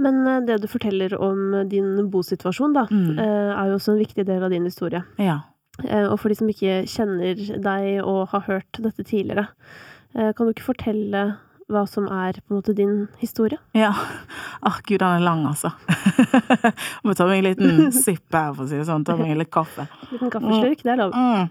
Men 0.00 0.22
eh, 0.30 0.38
det 0.46 0.60
du 0.62 0.68
forteller 0.70 1.16
om 1.18 1.64
din 1.68 1.96
bosituasjon, 2.12 2.76
da, 2.76 2.86
Mm. 2.92 3.18
eh, 3.18 3.50
er 3.56 3.66
jo 3.72 3.80
også 3.80 3.96
en 3.96 4.02
viktig 4.04 4.24
del 4.30 4.44
av 4.46 4.50
din 4.54 4.64
historie. 4.68 5.02
Ja. 5.18 5.40
Eh, 5.82 6.06
Og 6.06 6.20
for 6.20 6.28
de 6.30 6.38
som 6.38 6.48
ikke 6.48 6.84
kjenner 6.86 7.34
deg 7.34 8.04
og 8.04 8.28
har 8.36 8.46
hørt 8.46 8.78
dette 8.78 9.02
tidligere, 9.02 9.48
kan 10.14 10.42
du 10.42 10.50
ikke 10.50 10.72
fortelle 10.72 11.22
hva 11.70 11.84
som 11.86 12.08
er 12.10 12.40
på 12.40 12.50
en 12.50 12.58
måte 12.58 12.74
din 12.76 12.94
historie? 13.20 13.58
Ja. 13.76 13.92
Åh, 14.66 14.80
gud, 14.86 14.98
den 14.98 15.20
er 15.20 15.22
lang, 15.22 15.44
altså. 15.46 15.70
Må 17.04 17.14
ta 17.14 17.28
meg 17.30 17.40
en 17.40 17.48
liten 17.52 17.94
sipp 17.94 18.34
her, 18.34 18.52
for 18.56 18.66
å 18.66 18.70
si 18.70 18.80
det 18.80 18.88
sånn. 18.88 19.06
Ta 19.06 19.16
meg 19.18 19.36
litt 19.38 19.52
kaffe. 19.54 19.86
Liten 20.10 20.32
kaffeslurk, 20.32 20.82
det 20.82 20.94
er 20.94 21.02
lov. 21.04 21.14
Mm. 21.14 21.48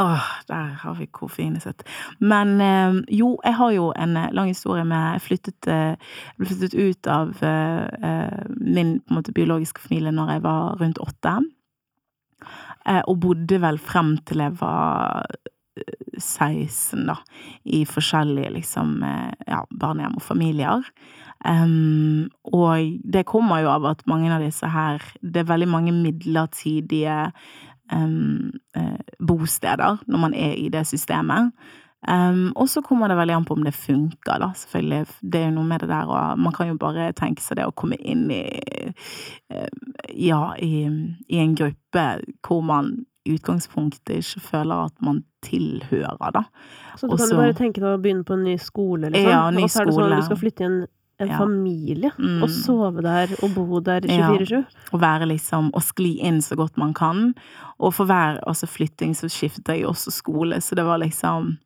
Åh, 0.00 0.26
der 0.48 0.68
har 0.80 0.94
vi 0.94 1.08
koffeinet 1.12 1.64
sitt. 1.64 1.82
Men 2.18 2.60
eh, 2.64 3.00
jo, 3.20 3.34
jeg 3.44 3.56
har 3.58 3.72
jo 3.74 3.88
en 3.96 4.16
eh, 4.16 4.30
lang 4.32 4.48
historie 4.52 4.84
med 4.88 5.16
Jeg 5.16 5.24
flyttet, 5.26 5.68
eh, 5.68 6.12
flyttet 6.38 6.76
ut 6.76 7.10
av 7.10 7.32
eh, 7.44 7.88
eh, 8.08 8.44
min 8.56 9.00
på 9.00 9.12
en 9.12 9.18
måte, 9.18 9.34
biologiske 9.36 9.82
familie 9.88 10.14
når 10.14 10.36
jeg 10.36 10.44
var 10.46 10.80
rundt 10.80 11.02
åtte. 11.02 11.34
Eh, 12.86 13.02
og 13.02 13.18
bodde 13.20 13.60
vel 13.60 13.80
frem 13.82 14.14
til 14.28 14.44
jeg 14.46 14.56
var 14.62 15.26
eh, 15.26 15.50
16, 16.18 17.06
da, 17.06 17.16
i 17.64 17.84
forskjellige 17.88 18.50
liksom 18.56 19.02
eh, 19.06 19.32
ja, 19.46 19.62
barnehjem 19.70 20.18
og 20.18 20.24
familier. 20.24 20.86
Um, 21.40 22.28
og 22.44 22.98
det 23.04 23.24
kommer 23.28 23.62
jo 23.62 23.70
av 23.72 23.86
at 23.94 24.02
mange 24.10 24.28
av 24.28 24.42
disse 24.44 24.68
her 24.68 25.00
Det 25.24 25.40
er 25.40 25.46
veldig 25.48 25.68
mange 25.72 25.94
midlertidige 25.96 27.30
eh, 27.88 28.98
bosteder 29.16 30.02
når 30.04 30.20
man 30.26 30.36
er 30.36 30.58
i 30.60 30.68
det 30.68 30.84
systemet. 30.90 31.54
Um, 32.08 32.52
og 32.56 32.68
så 32.72 32.80
kommer 32.80 33.08
det 33.08 33.16
veldig 33.18 33.34
an 33.36 33.44
på 33.44 33.54
om 33.58 33.64
det 33.64 33.74
funker, 33.76 34.38
da, 34.40 34.50
selvfølgelig. 34.56 35.06
Det 35.20 35.40
er 35.40 35.50
jo 35.50 35.56
noe 35.58 35.68
med 35.68 35.82
det 35.82 35.90
der, 35.90 36.08
og 36.08 36.38
man 36.40 36.54
kan 36.56 36.70
jo 36.70 36.78
bare 36.80 37.10
tenke 37.12 37.44
seg 37.44 37.58
det 37.58 37.66
å 37.68 37.74
komme 37.76 37.98
inn 38.00 38.30
i 38.32 38.44
eh, 39.52 39.68
Ja, 40.16 40.54
i, 40.56 40.86
i 41.28 41.42
en 41.42 41.52
gruppe 41.58 42.06
hvor 42.46 42.64
man 42.64 42.94
utgangspunktet 43.28 44.16
ikke 44.22 44.40
føler 44.40 44.86
at 44.86 44.94
man 45.04 45.24
tilhører, 45.44 46.32
da. 46.32 46.42
Så 46.96 47.08
du 47.08 47.16
kan 47.16 47.26
Også- 47.26 47.30
jo 47.34 47.36
bare 47.36 47.52
tenke 47.54 47.80
deg 47.80 47.98
å 47.98 48.00
begynne 48.02 48.24
på 48.24 48.34
en 48.34 48.44
ny 48.44 48.56
skole, 48.56 49.10
liksom. 49.10 49.30
Ja, 49.30 49.50
ny 49.50 49.62
og 49.62 49.68
så 49.70 49.80
er 49.80 49.84
det 49.86 49.94
sånn 49.94 50.12
at 50.12 50.20
du 50.20 50.24
skal 50.26 50.36
flytte 50.36 50.60
i 50.60 50.64
en, 50.66 50.86
en 51.20 51.28
Ja. 51.28 51.36
familie, 51.38 52.10
Mm. 52.18 52.42
og 52.42 52.48
sove 52.48 53.02
der 53.02 53.28
og 53.42 53.54
bo 53.54 53.80
der 53.80 54.00
24-7. 54.00 54.64
Å 54.92 54.98
være 54.98 55.26
liksom 55.28 55.70
Og 55.74 55.82
skli 55.82 56.18
inn 56.20 56.38
så 56.40 56.56
godt 56.56 56.76
man 56.78 56.94
kan. 56.94 57.34
Og 57.78 57.92
for 57.94 58.06
hver 58.06 58.40
altså, 58.46 58.66
flytting 58.66 59.12
så 59.14 59.28
skifter 59.28 59.74
jeg 59.76 59.84
også 59.84 60.10
skole, 60.10 60.56
så 60.60 60.74
det 60.74 60.84
var 60.84 60.98
liksom 60.98 61.58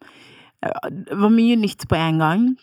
Det 0.62 1.16
var 1.18 1.28
mye 1.28 1.56
nytt 1.56 1.86
på 1.88 1.94
en 1.94 2.18
gang. 2.18 2.56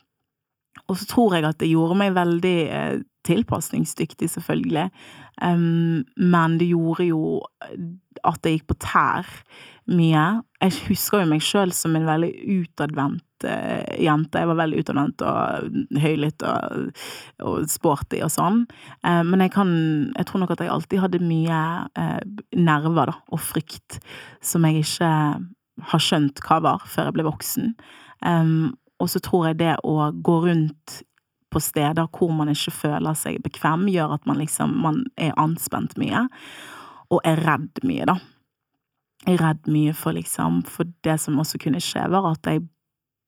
Og 0.89 0.95
så 0.97 1.05
tror 1.05 1.33
jeg 1.33 1.43
at 1.45 1.57
det 1.59 1.69
gjorde 1.69 1.95
meg 1.95 2.13
veldig 2.15 2.69
eh, 2.71 2.99
tilpasningsdyktig, 3.27 4.29
selvfølgelig. 4.33 4.89
Um, 5.41 6.03
men 6.17 6.57
det 6.59 6.71
gjorde 6.71 7.07
jo 7.09 7.41
at 8.27 8.45
jeg 8.45 8.59
gikk 8.59 8.71
på 8.71 8.79
tær 8.83 9.27
mye. 9.89 10.25
Jeg 10.61 10.75
husker 10.87 11.23
jo 11.23 11.29
meg 11.31 11.43
sjøl 11.45 11.73
som 11.75 11.95
en 11.97 12.07
veldig 12.09 12.31
utadvendt 12.59 13.45
uh, 13.47 13.85
jente. 14.01 14.41
Jeg 14.41 14.49
var 14.51 14.59
veldig 14.61 14.83
utadvendt 14.83 15.25
og 15.25 15.79
høylytt 16.03 16.45
og, 16.47 16.91
og 17.45 17.71
sporty 17.71 18.21
og 18.25 18.33
sånn. 18.33 18.65
Uh, 19.05 19.23
men 19.27 19.45
jeg 19.45 19.55
kan 19.55 19.71
Jeg 20.17 20.27
tror 20.29 20.43
nok 20.43 20.53
at 20.55 20.65
jeg 20.65 20.73
alltid 20.73 21.03
hadde 21.05 21.23
mye 21.25 21.63
uh, 21.97 22.19
nerver, 22.57 23.13
da, 23.13 23.17
og 23.31 23.41
frykt, 23.41 24.01
som 24.43 24.67
jeg 24.67 24.85
ikke 24.85 25.11
har 25.91 26.03
skjønt 26.03 26.43
hva 26.45 26.61
var 26.61 26.85
før 26.85 27.09
jeg 27.09 27.17
ble 27.17 27.25
voksen. 27.25 27.73
Um, 28.21 28.73
og 29.01 29.09
så 29.09 29.21
tror 29.23 29.49
jeg 29.49 29.61
det 29.63 29.75
å 29.87 30.11
gå 30.13 30.35
rundt 30.45 31.01
på 31.51 31.61
steder 31.61 32.07
hvor 32.15 32.31
man 32.35 32.51
ikke 32.51 32.73
føler 32.73 33.17
seg 33.17 33.41
bekvem, 33.43 33.87
gjør 33.91 34.15
at 34.17 34.27
man 34.29 34.39
liksom 34.39 34.77
man 34.83 35.03
er 35.19 35.35
anspent 35.41 35.97
mye, 35.99 36.25
og 37.11 37.19
er 37.27 37.41
redd 37.43 37.81
mye, 37.87 38.07
da. 38.07 38.17
Er 39.29 39.37
redd 39.37 39.67
mye 39.69 39.93
for 39.93 40.17
liksom 40.17 40.63
For 40.65 40.89
det 41.05 41.19
som 41.21 41.37
også 41.37 41.59
kunne 41.61 41.81
skje, 41.83 42.07
var 42.09 42.31
at 42.31 42.47
jeg 42.49 42.63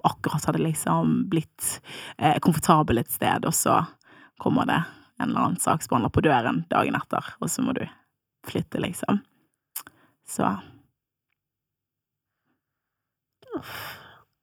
akkurat 0.03 0.47
hadde 0.49 0.63
liksom 0.63 1.29
blitt 1.31 1.77
eh, 2.17 2.39
komfortabel 2.43 2.99
et 2.99 3.11
sted, 3.11 3.45
og 3.47 3.55
så 3.55 3.83
kommer 4.41 4.67
det 4.67 4.81
en 5.21 5.29
eller 5.29 5.45
annen 5.45 5.61
saksbehandler 5.61 6.11
på 6.11 6.23
døren 6.25 6.63
dagen 6.71 6.97
etter, 6.97 7.35
og 7.39 7.51
så 7.51 7.63
må 7.63 7.75
du 7.77 7.85
flytte, 8.47 8.81
liksom. 8.83 9.21
Så 10.27 10.49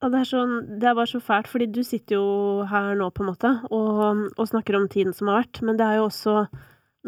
Ja, 0.03 0.09
det 0.09 0.21
er, 0.23 0.25
sånn, 0.31 0.53
det 0.81 0.89
er 0.89 0.95
bare 0.97 1.11
så 1.11 1.21
fælt, 1.21 1.49
fordi 1.53 1.67
du 1.75 1.83
sitter 1.85 2.17
jo 2.17 2.63
her 2.71 2.95
nå, 2.97 3.11
på 3.13 3.21
en 3.25 3.29
måte, 3.35 3.51
og, 3.69 4.23
og 4.41 4.47
snakker 4.49 4.79
om 4.79 4.87
tiden 4.89 5.13
som 5.13 5.29
har 5.29 5.43
vært, 5.43 5.61
men 5.63 5.77
det 5.77 5.85
er 5.85 5.99
jo 6.01 6.07
også 6.09 6.37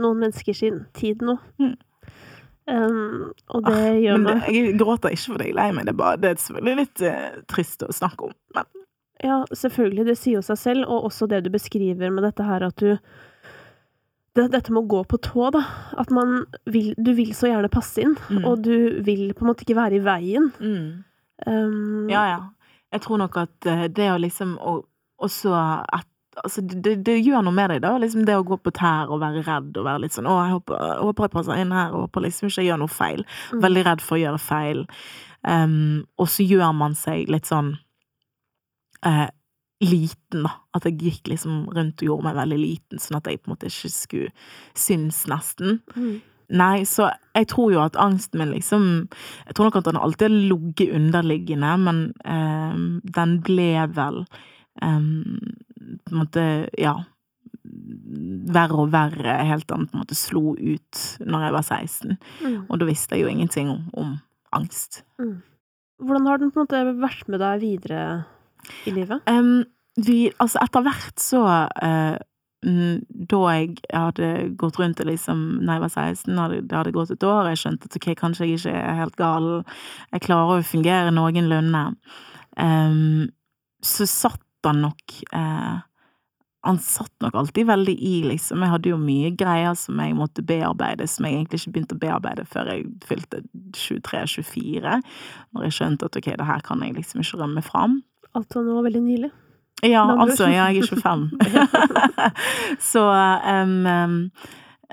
noen 0.03 0.21
mennesker 0.21 0.55
sin 0.57 0.83
tid 0.97 1.25
nå. 1.25 1.39
Mm. 1.63 1.73
Um, 2.69 3.33
og 3.51 3.65
det 3.67 3.73
Ah, 3.75 3.97
gjør 3.99 4.21
det, 4.21 4.23
meg 4.23 4.45
Jeg 4.55 4.75
gråter 4.79 5.11
ikke 5.17 5.33
fordi 5.33 5.49
jeg 5.49 5.55
er 5.55 5.59
lei 5.59 5.71
meg, 5.75 5.87
det 5.89 5.93
er, 5.95 5.99
bare, 5.99 6.21
det 6.23 6.29
er 6.31 6.39
selvfølgelig 6.45 6.77
litt 6.79 7.03
eh, 7.09 7.41
trist 7.51 7.83
å 7.83 7.89
snakke 7.97 8.29
om. 8.29 8.37
Men 8.55 8.69
Ja, 9.25 9.41
selvfølgelig, 9.51 10.05
det 10.13 10.15
sier 10.21 10.37
jo 10.39 10.45
seg 10.47 10.61
selv, 10.61 10.85
og 10.87 11.09
også 11.11 11.27
det 11.33 11.41
du 11.47 11.51
beskriver 11.51 12.13
med 12.15 12.23
dette 12.29 12.47
her 12.47 12.63
at 12.69 12.77
du 12.79 12.93
det, 14.37 14.47
Dette 14.55 14.73
med 14.73 14.85
å 14.85 14.89
gå 14.89 15.03
på 15.11 15.19
tå, 15.21 15.51
da. 15.53 15.61
At 16.01 16.09
man 16.15 16.45
vil 16.73 16.93
Du 16.97 17.11
vil 17.19 17.35
så 17.37 17.51
gjerne 17.51 17.69
passe 17.73 18.01
inn, 18.05 18.15
Mm. 18.31 18.45
og 18.49 18.63
du 18.65 19.03
vil 19.05 19.33
på 19.35 19.43
en 19.45 19.51
måte 19.51 19.65
ikke 19.67 19.77
være 19.81 19.99
i 19.99 20.05
veien. 20.07 20.53
mm. 20.61 21.05
Um, 21.47 22.09
Ja, 22.13 22.23
ja. 22.31 22.41
Jeg 22.93 23.05
tror 23.05 23.21
nok 23.23 23.37
at 23.41 23.69
eh, 23.69 23.85
det 23.93 24.09
å 24.13 24.19
liksom 24.21 24.57
og, 24.61 24.89
også 25.23 25.55
at 25.57 26.09
Altså, 26.33 26.63
det, 26.65 26.95
det, 27.05 27.19
gjør 27.21 27.43
noe 27.45 27.53
med 27.53 27.69
deg, 27.69 27.83
da. 27.85 27.91
Liksom 28.01 28.23
det 28.25 28.39
å 28.41 28.45
gå 28.49 28.57
på 28.57 28.73
tær 28.73 29.11
og 29.13 29.19
være 29.21 29.43
redd 29.45 29.77
og 29.77 29.85
være 29.85 30.01
litt 30.07 30.15
sånn 30.17 30.25
'Å, 30.25 30.37
jeg 30.41 30.55
håper, 30.55 30.79
jeg 30.81 31.05
håper 31.05 31.27
jeg 31.27 31.33
passer 31.35 31.61
inn 31.61 31.75
her, 31.77 31.93
og 31.93 32.07
håper 32.07 32.25
liksom 32.25 32.49
ikke 32.49 32.63
jeg 32.63 32.69
gjør 32.71 32.81
noe 32.81 32.93
feil'. 32.95 33.25
Mm. 33.53 33.59
Veldig 33.67 33.83
redd 33.85 34.01
for 34.01 34.17
å 34.17 34.23
gjøre 34.23 34.41
feil. 34.41 34.81
Um, 35.45 36.07
og 36.17 36.31
så 36.33 36.47
gjør 36.49 36.73
man 36.73 36.97
seg 36.97 37.29
litt 37.29 37.51
sånn 37.51 37.75
uh, 39.05 39.29
liten, 39.85 40.47
da. 40.47 40.55
At 40.73 40.89
jeg 40.89 41.01
gikk 41.03 41.33
liksom 41.35 41.67
rundt 41.75 42.01
og 42.01 42.09
gjorde 42.09 42.29
meg 42.31 42.39
veldig 42.41 42.61
liten, 42.63 43.03
sånn 43.03 43.19
at 43.21 43.29
jeg 43.29 43.43
på 43.43 43.51
en 43.51 43.57
måte 43.57 43.69
ikke 43.69 43.93
skulle 43.93 44.33
synes, 44.73 45.25
nesten. 45.29 45.83
Mm. 45.93 46.23
Nei, 46.53 46.85
så 46.89 47.09
jeg 47.33 47.49
tror 47.53 47.71
jo 47.73 47.81
at 47.81 47.97
angsten 48.01 48.43
min 48.43 48.53
liksom 48.53 48.83
Jeg 49.47 49.55
tror 49.57 49.71
nok 49.71 49.79
at 49.81 49.89
den 49.89 50.01
alltid 50.01 50.29
har 50.29 50.35
ligget 50.53 50.97
underliggende, 50.99 51.77
men 51.81 52.03
eh, 52.25 52.83
den 53.17 53.39
ble 53.47 53.71
vel 53.97 54.25
eh, 54.83 55.01
på 56.03 56.13
en 56.13 56.21
måte, 56.21 56.45
ja 56.79 56.99
Verre 58.53 58.85
og 58.85 58.91
verre 58.93 59.39
helt 59.47 59.65
til 59.69 59.79
den 59.79 59.89
på 59.89 59.97
en 59.97 60.03
måte 60.03 60.19
slo 60.19 60.53
ut 60.59 61.03
når 61.25 61.47
jeg 61.47 61.55
var 61.55 61.65
16. 61.65 62.17
Mm. 62.43 62.57
Og 62.67 62.81
da 62.81 62.89
visste 62.89 63.17
jeg 63.17 63.25
jo 63.25 63.31
ingenting 63.31 63.71
om, 63.73 63.85
om 63.97 64.11
angst. 64.53 65.05
Hvordan 66.03 66.27
har 66.27 66.43
den 66.43 66.51
på 66.53 66.61
en 66.61 66.67
måte 66.67 66.83
vært 67.01 67.31
med 67.33 67.41
deg 67.41 67.63
videre 67.63 68.03
i 68.85 68.93
livet? 68.93 69.23
Um, 69.31 69.63
vi, 69.97 70.33
altså 70.43 70.61
etter 70.63 70.85
hvert 70.85 71.23
så 71.23 71.43
mm, 71.47 72.19
Da 72.63 73.39
jeg 73.57 73.77
hadde 73.91 74.29
gått 74.61 74.79
rundt 74.79 75.01
det 75.01 75.09
liksom 75.09 75.41
da 75.67 75.77
jeg 75.77 75.83
var 75.83 75.93
16, 75.93 76.39
hadde, 76.39 76.61
det 76.71 76.77
hadde 76.79 76.95
gått 76.95 77.11
et 77.11 77.27
år, 77.27 77.49
jeg 77.51 77.63
skjønte 77.63 77.89
at 77.91 77.97
ok, 77.99 78.09
kanskje 78.21 78.47
jeg 78.47 78.61
ikke 78.61 78.75
er 78.79 79.01
helt 79.01 79.17
gal, 79.19 79.49
jeg 80.13 80.27
klarer 80.29 80.61
å 80.61 80.67
fungere 80.67 81.15
noenlunde, 81.15 81.87
um, 82.55 83.25
så 83.83 84.07
satt 84.07 84.69
han 84.69 84.85
nok 84.85 85.17
eh, 85.35 85.81
han 86.63 86.79
satt 86.79 87.13
nok 87.21 87.35
alltid 87.35 87.67
veldig 87.67 87.95
i, 87.99 88.15
liksom. 88.23 88.63
Jeg 88.63 88.71
hadde 88.71 88.91
jo 88.93 88.99
mye 89.01 89.33
greier 89.35 89.75
som 89.79 89.99
jeg 89.99 90.15
måtte 90.15 90.45
bearbeide, 90.47 91.09
som 91.11 91.27
jeg 91.27 91.41
egentlig 91.41 91.59
ikke 91.59 91.73
begynte 91.75 91.97
å 91.97 92.03
bearbeide 92.05 92.45
før 92.47 92.71
jeg 92.71 92.85
fylte 93.09 93.43
23-24, 93.75 95.01
når 95.51 95.67
jeg 95.67 95.77
skjønte 95.79 96.07
at 96.07 96.19
ok, 96.21 96.29
det 96.39 96.47
her 96.53 96.63
kan 96.67 96.85
jeg 96.87 96.95
liksom 97.01 97.25
ikke 97.25 97.43
rømme 97.43 97.65
fram. 97.67 97.99
Alt 98.39 98.55
var 98.55 98.69
nå 98.69 98.79
veldig 98.87 99.03
nylig. 99.03 99.33
Ja, 99.83 100.05
altså, 100.23 100.47
jeg 100.47 100.79
er 100.79 100.87
25. 100.87 101.31
så 102.93 103.03
um, 103.63 104.31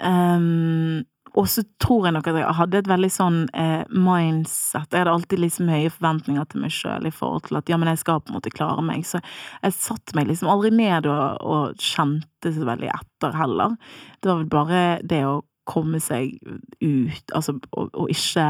um, 0.02 1.04
Og 1.38 1.46
så 1.48 1.64
tror 1.82 2.08
jeg 2.08 2.16
nok 2.16 2.30
at 2.32 2.40
jeg 2.40 2.56
hadde 2.58 2.80
et 2.82 2.90
veldig 2.90 3.10
sånn 3.14 3.38
eh, 3.54 3.84
mindset 3.94 4.90
Jeg 4.90 5.04
hadde 5.04 5.14
alltid 5.14 5.44
liksom 5.44 5.70
høye 5.70 5.92
forventninger 5.94 6.48
til 6.50 6.64
meg 6.64 6.74
sjøl 6.74 7.06
i 7.06 7.14
forhold 7.14 7.46
til 7.46 7.60
at 7.62 7.70
ja, 7.70 7.78
men 7.78 7.92
jeg 7.92 8.02
skal 8.02 8.24
på 8.24 8.34
en 8.34 8.40
måte 8.40 8.54
klare 8.54 8.82
meg. 8.86 9.06
Så 9.06 9.22
jeg 9.62 9.78
satte 9.78 10.18
meg 10.18 10.32
liksom 10.32 10.50
aldri 10.50 10.74
ned 10.74 11.06
og, 11.12 11.38
og 11.46 11.86
kjente 11.86 12.56
så 12.56 12.66
veldig 12.66 12.90
etter 12.96 13.38
heller. 13.38 13.78
Det 14.18 14.32
var 14.32 14.42
vel 14.42 14.52
bare 14.58 14.84
det 15.06 15.22
å 15.30 15.40
komme 15.70 16.02
seg 16.02 16.34
ut, 16.82 17.34
altså, 17.38 17.60
og, 17.78 17.92
og 17.94 18.10
ikke 18.10 18.48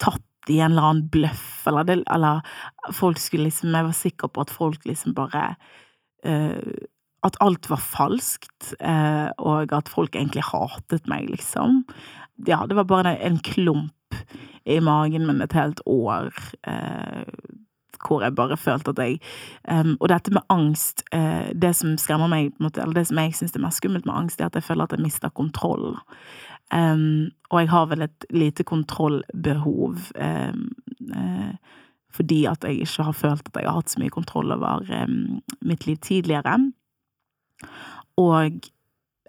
tatt 0.03 0.25
i 0.51 0.61
en 0.61 0.73
eller 0.73 0.89
annen 0.89 1.09
bløff, 1.13 1.67
eller, 1.69 1.87
det, 1.89 2.03
eller 2.13 2.43
folk 2.93 3.21
skulle 3.21 3.49
liksom 3.49 3.75
Jeg 3.75 3.89
var 3.89 3.97
sikker 3.97 4.29
på 4.29 4.45
at 4.45 4.53
folk 4.53 4.85
liksom 4.89 5.15
bare 5.17 5.55
uh, 6.27 6.73
At 7.25 7.39
alt 7.41 7.71
var 7.71 7.81
falskt, 7.81 8.75
uh, 8.85 9.31
og 9.39 9.73
at 9.73 9.89
folk 9.89 10.17
egentlig 10.17 10.45
hatet 10.45 11.09
meg, 11.09 11.31
liksom. 11.33 11.85
Ja, 12.45 12.67
det 12.69 12.77
var 12.77 12.85
bare 12.85 13.17
en 13.17 13.39
klump 13.39 14.19
i 14.69 14.77
magen 14.81 15.27
min 15.27 15.41
et 15.41 15.57
helt 15.57 15.81
år. 15.87 16.29
Uh, 16.69 17.25
hvor 18.05 18.21
jeg 18.21 18.35
bare 18.37 18.59
følte 18.61 18.93
at 18.93 18.99
jeg 19.01 19.21
um, 19.73 19.95
Og 20.01 20.11
dette 20.13 20.33
med 20.35 20.45
angst, 20.53 21.01
det 21.57 21.71
som 21.73 21.95
skremmer 21.97 22.29
meg, 22.29 22.51
eller 22.61 22.93
det 22.93 23.07
som 23.09 23.21
jeg 23.23 23.33
syns 23.39 23.57
er 23.57 23.63
mest 23.65 23.81
skummelt 23.81 24.05
med 24.05 24.13
angst, 24.15 24.41
er 24.41 24.51
at 24.51 24.59
jeg 24.59 24.67
føler 24.67 24.85
at 24.85 24.93
jeg 24.93 25.01
mister 25.01 25.33
kontroll. 25.33 25.95
Um, 26.75 27.31
og 27.50 27.61
jeg 27.61 27.71
har 27.71 27.87
vel 27.87 28.02
et 28.02 28.26
lite 28.35 28.64
kontrollbehov 28.66 29.99
um, 30.19 30.64
uh, 31.14 31.54
fordi 32.14 32.45
at 32.47 32.64
jeg 32.64 32.81
ikke 32.83 33.02
har 33.02 33.12
følt 33.12 33.49
at 33.49 33.61
jeg 33.61 33.69
har 33.69 33.78
hatt 33.78 33.90
så 33.90 34.00
mye 34.00 34.14
kontroll 34.14 34.52
over 34.54 34.83
um, 35.02 35.43
mitt 35.62 35.87
liv 35.87 35.97
tidligere. 35.97 36.59
Og 38.16 38.50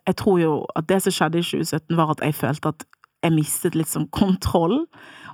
jeg 0.08 0.16
tror 0.18 0.40
jo 0.40 0.66
at 0.76 0.90
det 0.90 1.02
som 1.02 1.12
skjedde 1.12 1.42
i 1.42 1.46
2017, 1.46 1.98
var 1.98 2.14
at 2.14 2.22
jeg 2.22 2.36
følte 2.36 2.74
at 2.74 2.86
jeg 3.24 3.34
mistet 3.34 3.76
litt 3.76 3.90
sånn 3.90 4.10
kontroll 4.14 4.84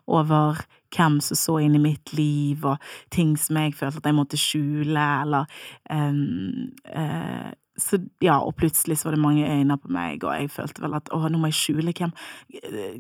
over 0.08 0.62
hvem 0.96 1.20
som 1.24 1.40
så 1.40 1.58
inn 1.64 1.76
i 1.76 1.82
mitt 1.82 2.14
liv, 2.16 2.64
og 2.66 2.80
ting 3.12 3.36
som 3.40 3.60
jeg 3.60 3.76
følte 3.76 4.02
at 4.02 4.10
jeg 4.10 4.18
måtte 4.18 4.40
skjule, 4.40 5.04
eller 5.24 5.48
um, 5.92 6.72
uh, 6.92 7.52
så 7.80 8.00
ja, 8.24 8.38
og 8.44 8.56
plutselig 8.60 8.98
så 9.00 9.08
var 9.08 9.16
det 9.16 9.24
mange 9.24 9.48
øyne 9.48 9.78
på 9.80 9.92
meg, 9.94 10.24
og 10.26 10.36
jeg 10.36 10.52
følte 10.52 10.84
vel 10.84 10.98
at 10.98 11.08
å, 11.16 11.22
nå 11.32 11.40
må 11.40 11.52
jeg 11.52 11.60
skjule 11.60 11.94
hvem, 11.96 12.12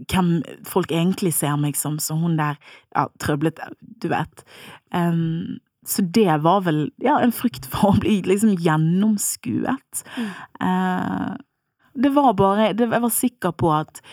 hvem 0.07 0.31
folk 0.67 0.93
egentlig 0.95 1.33
ser 1.37 1.57
meg 1.59 1.77
som, 1.79 1.99
så 1.99 2.15
hun 2.19 2.37
der, 2.39 2.59
ja, 2.95 3.07
trøblete, 3.21 3.67
du 4.01 4.07
vet. 4.13 4.45
Um, 4.95 5.59
så 5.87 6.05
det 6.15 6.29
var 6.45 6.63
vel, 6.67 6.85
ja, 7.03 7.17
en 7.19 7.35
frykt 7.35 7.67
for 7.69 7.91
å 7.91 8.01
bli 8.01 8.19
liksom 8.27 8.55
gjennomskuet. 8.61 10.03
Mm. 10.15 10.33
Uh, 10.63 11.31
det 12.01 12.13
var 12.15 12.33
bare, 12.39 12.71
det, 12.77 12.87
jeg 12.87 13.03
var 13.03 13.15
sikker 13.15 13.55
på 13.57 13.71
at 13.75 14.03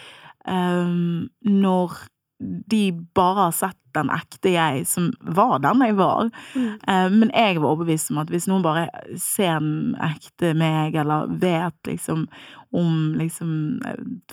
um, 0.48 1.28
når 1.46 2.00
de 2.38 2.92
bare 3.18 3.48
har 3.48 3.54
sett 3.56 3.78
den 3.96 4.10
ekte 4.14 4.52
jeg 4.52 4.84
som 4.86 5.08
var 5.20 5.58
den 5.64 5.82
jeg 5.82 5.96
var. 5.98 6.28
Mm. 6.54 6.68
Uh, 6.86 7.08
men 7.14 7.32
jeg 7.32 7.58
var 7.58 7.72
overbevist 7.72 8.12
om 8.12 8.20
at 8.22 8.30
hvis 8.30 8.46
noen 8.50 8.62
bare 8.62 8.86
ser 9.18 9.58
den 9.58 9.96
ekte 10.04 10.52
meg, 10.58 10.94
eller 10.98 11.30
vet 11.42 11.90
liksom 11.90 12.28
om 12.76 13.16
liksom 13.16 13.50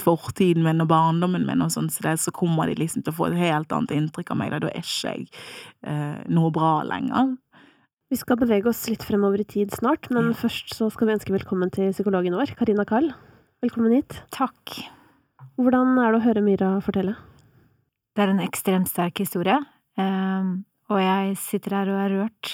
fortiden 0.02 0.66
min 0.66 0.84
og 0.84 0.90
barndommen 0.92 1.46
min 1.48 1.64
og 1.64 1.72
sånn, 1.74 1.88
så, 1.90 2.04
det, 2.04 2.18
så 2.22 2.34
kommer 2.36 2.68
de 2.68 2.76
liksom 2.80 3.06
til 3.06 3.14
å 3.14 3.18
få 3.18 3.30
et 3.30 3.40
helt 3.40 3.72
annet 3.72 3.96
inntrykk 3.96 4.34
av 4.34 4.42
meg. 4.42 4.52
Da, 4.52 4.60
da 4.66 4.74
er 4.74 4.84
ikke 4.84 5.14
jeg 5.14 5.28
eh, 5.88 6.18
noe 6.36 6.52
bra 6.54 6.74
lenger. 6.88 7.38
Vi 8.12 8.20
skal 8.20 8.38
bevege 8.38 8.70
oss 8.70 8.84
litt 8.92 9.06
fremover 9.08 9.42
i 9.42 9.48
tid 9.48 9.72
snart, 9.74 10.12
men 10.14 10.30
ja. 10.30 10.40
først 10.44 10.76
så 10.78 10.90
skal 10.94 11.10
vi 11.10 11.16
ønske 11.16 11.34
velkommen 11.34 11.72
til 11.74 11.96
psykologen 11.96 12.36
vår, 12.38 12.54
Karina 12.60 12.86
Kall. 12.88 13.10
Velkommen 13.64 13.96
hit. 13.96 14.20
Takk. 14.36 14.76
Hvordan 15.56 15.96
er 16.04 16.12
det 16.12 16.20
å 16.20 16.26
høre 16.28 16.44
Myra 16.44 16.76
fortelle? 16.84 17.16
Det 18.16 18.24
er 18.24 18.32
en 18.32 18.44
ekstremt 18.44 18.88
sterk 18.88 19.20
historie, 19.20 19.58
ehm, 20.00 20.64
og 20.90 21.02
jeg 21.02 21.36
sitter 21.38 21.76
her 21.76 21.92
og 21.92 22.00
er 22.00 22.14
rørt. 22.16 22.54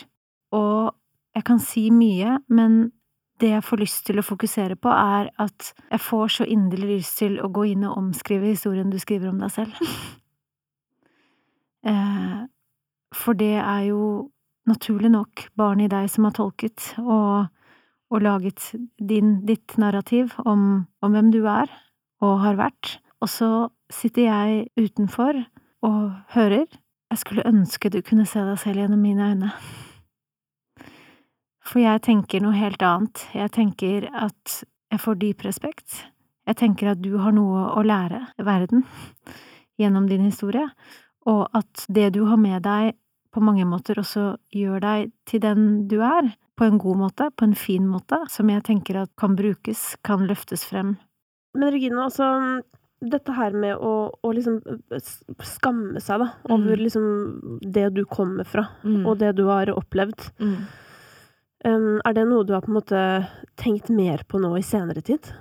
Og 0.57 0.95
jeg 1.35 1.45
kan 1.45 1.61
si 1.61 1.89
mye, 1.93 2.39
men 2.49 2.91
det 3.41 3.51
jeg 3.55 3.65
får 3.65 3.81
lyst 3.81 4.05
til 4.07 4.21
å 4.21 4.25
fokusere 4.25 4.77
på, 4.77 4.89
er 4.89 5.29
at 5.41 5.71
jeg 5.91 6.01
får 6.01 6.33
så 6.37 6.47
inderlig 6.49 7.01
lyst 7.01 7.19
til 7.21 7.39
å 7.41 7.49
gå 7.53 7.67
inn 7.73 7.85
og 7.85 7.97
omskrive 7.97 8.51
historien 8.51 8.89
du 8.89 8.99
skriver 9.01 9.31
om 9.31 9.41
deg 9.43 9.53
selv. 9.59 9.77
Eh, 11.81 12.41
for 13.09 13.33
det 13.33 13.55
er 13.57 13.87
jo 13.87 14.01
naturlig 14.69 15.09
nok 15.09 15.47
barnet 15.57 15.87
i 15.87 15.89
deg 15.89 16.11
som 16.13 16.27
har 16.27 16.35
tolket 16.37 16.91
og, 17.01 17.47
og 18.13 18.21
laget 18.21 18.67
din, 19.01 19.39
ditt 19.47 19.73
narrativ 19.81 20.35
om, 20.45 20.85
om 21.01 21.15
hvem 21.15 21.31
du 21.33 21.39
er 21.49 21.73
og 22.21 22.35
har 22.43 22.59
vært. 22.59 22.99
Og 23.17 23.33
så 23.33 23.49
sitter 23.93 24.27
jeg 24.27 24.67
utenfor 24.79 25.43
og 25.85 26.01
hører. 26.35 26.67
Jeg 27.11 27.19
skulle 27.19 27.47
ønske 27.47 27.91
du 27.91 28.01
kunne 28.05 28.25
se 28.29 28.43
deg 28.47 28.59
selv 28.61 28.83
gjennom 28.83 29.01
mine 29.03 29.31
øyne. 29.33 29.51
For 31.67 31.83
jeg 31.83 32.03
tenker 32.07 32.43
noe 32.43 32.57
helt 32.57 32.81
annet. 32.83 33.25
Jeg 33.35 33.51
tenker 33.55 34.07
at 34.11 34.61
jeg 34.91 34.99
får 34.99 35.19
dyp 35.21 35.45
respekt. 35.47 36.01
Jeg 36.47 36.57
tenker 36.59 36.91
at 36.91 37.01
du 37.03 37.13
har 37.21 37.35
noe 37.35 37.67
å 37.77 37.83
lære 37.85 38.25
verden 38.43 38.83
gjennom 39.79 40.07
din 40.09 40.25
historie, 40.27 40.65
og 41.29 41.47
at 41.57 41.85
det 41.87 42.11
du 42.17 42.25
har 42.27 42.39
med 42.41 42.63
deg, 42.65 42.95
på 43.31 43.39
mange 43.39 43.63
måter 43.63 44.01
også 44.01 44.35
gjør 44.51 44.81
deg 44.83 45.11
til 45.29 45.39
den 45.43 45.67
du 45.87 46.01
er, 46.03 46.33
på 46.59 46.67
en 46.67 46.81
god 46.81 46.99
måte, 46.99 47.29
på 47.31 47.47
en 47.47 47.55
fin 47.55 47.85
måte, 47.87 48.19
som 48.29 48.49
jeg 48.51 48.65
tenker 48.67 48.99
at 49.01 49.13
kan 49.17 49.37
brukes, 49.37 49.95
kan 50.03 50.27
løftes 50.27 50.65
frem. 50.67 50.97
Men 51.55 51.71
Regina, 51.73 52.03
altså, 52.09 52.27
dette 53.01 53.33
her 53.33 53.55
med 53.57 53.81
å, 53.81 54.11
å, 54.13 54.31
liksom 54.35 54.59
skamme 55.45 56.01
seg, 56.03 56.21
da, 56.21 56.29
over 56.53 56.75
mm. 56.77 56.83
liksom 56.85 57.05
det 57.73 57.87
du 57.95 58.03
kommer 58.05 58.45
fra, 58.47 58.67
mm. 58.83 59.03
og 59.09 59.17
det 59.21 59.33
du 59.39 59.47
har 59.49 59.71
opplevd. 59.73 60.27
Mm. 60.41 60.57
Um, 61.65 61.95
er 62.05 62.17
det 62.17 62.25
noe 62.29 62.45
du 62.45 62.53
har 62.55 62.65
på 62.65 62.71
en 62.71 62.77
måte 62.79 63.01
tenkt 63.61 63.89
mer 63.93 64.23
på 64.29 64.41
nå 64.41 64.53
i 64.57 64.65
senere 64.65 65.01
tid? 65.05 65.31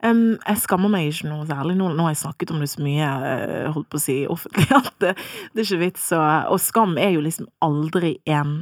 Um, 0.00 0.38
jeg 0.46 0.62
skammer 0.62 0.90
meg 0.92 1.10
ikke 1.10 1.28
noe 1.28 1.46
særlig. 1.48 1.76
Nå, 1.78 1.90
nå, 1.92 2.06
har 2.06 2.14
jeg 2.14 2.22
snakket 2.22 2.54
om 2.54 2.62
det 2.62 2.70
så 2.72 2.82
mye, 2.84 3.06
jeg 3.06 3.72
holdt 3.76 3.90
på 3.92 4.00
å 4.00 4.04
si, 4.04 4.18
offentlig, 4.32 4.68
at 4.80 4.92
det, 5.02 5.14
det 5.54 5.62
er 5.62 5.68
ikke 5.68 5.82
vits. 5.84 6.10
Og, 6.16 6.26
og 6.54 6.62
skam 6.62 6.98
er 6.98 7.14
jo 7.14 7.24
liksom 7.26 7.50
aldri 7.66 8.16
en 8.30 8.54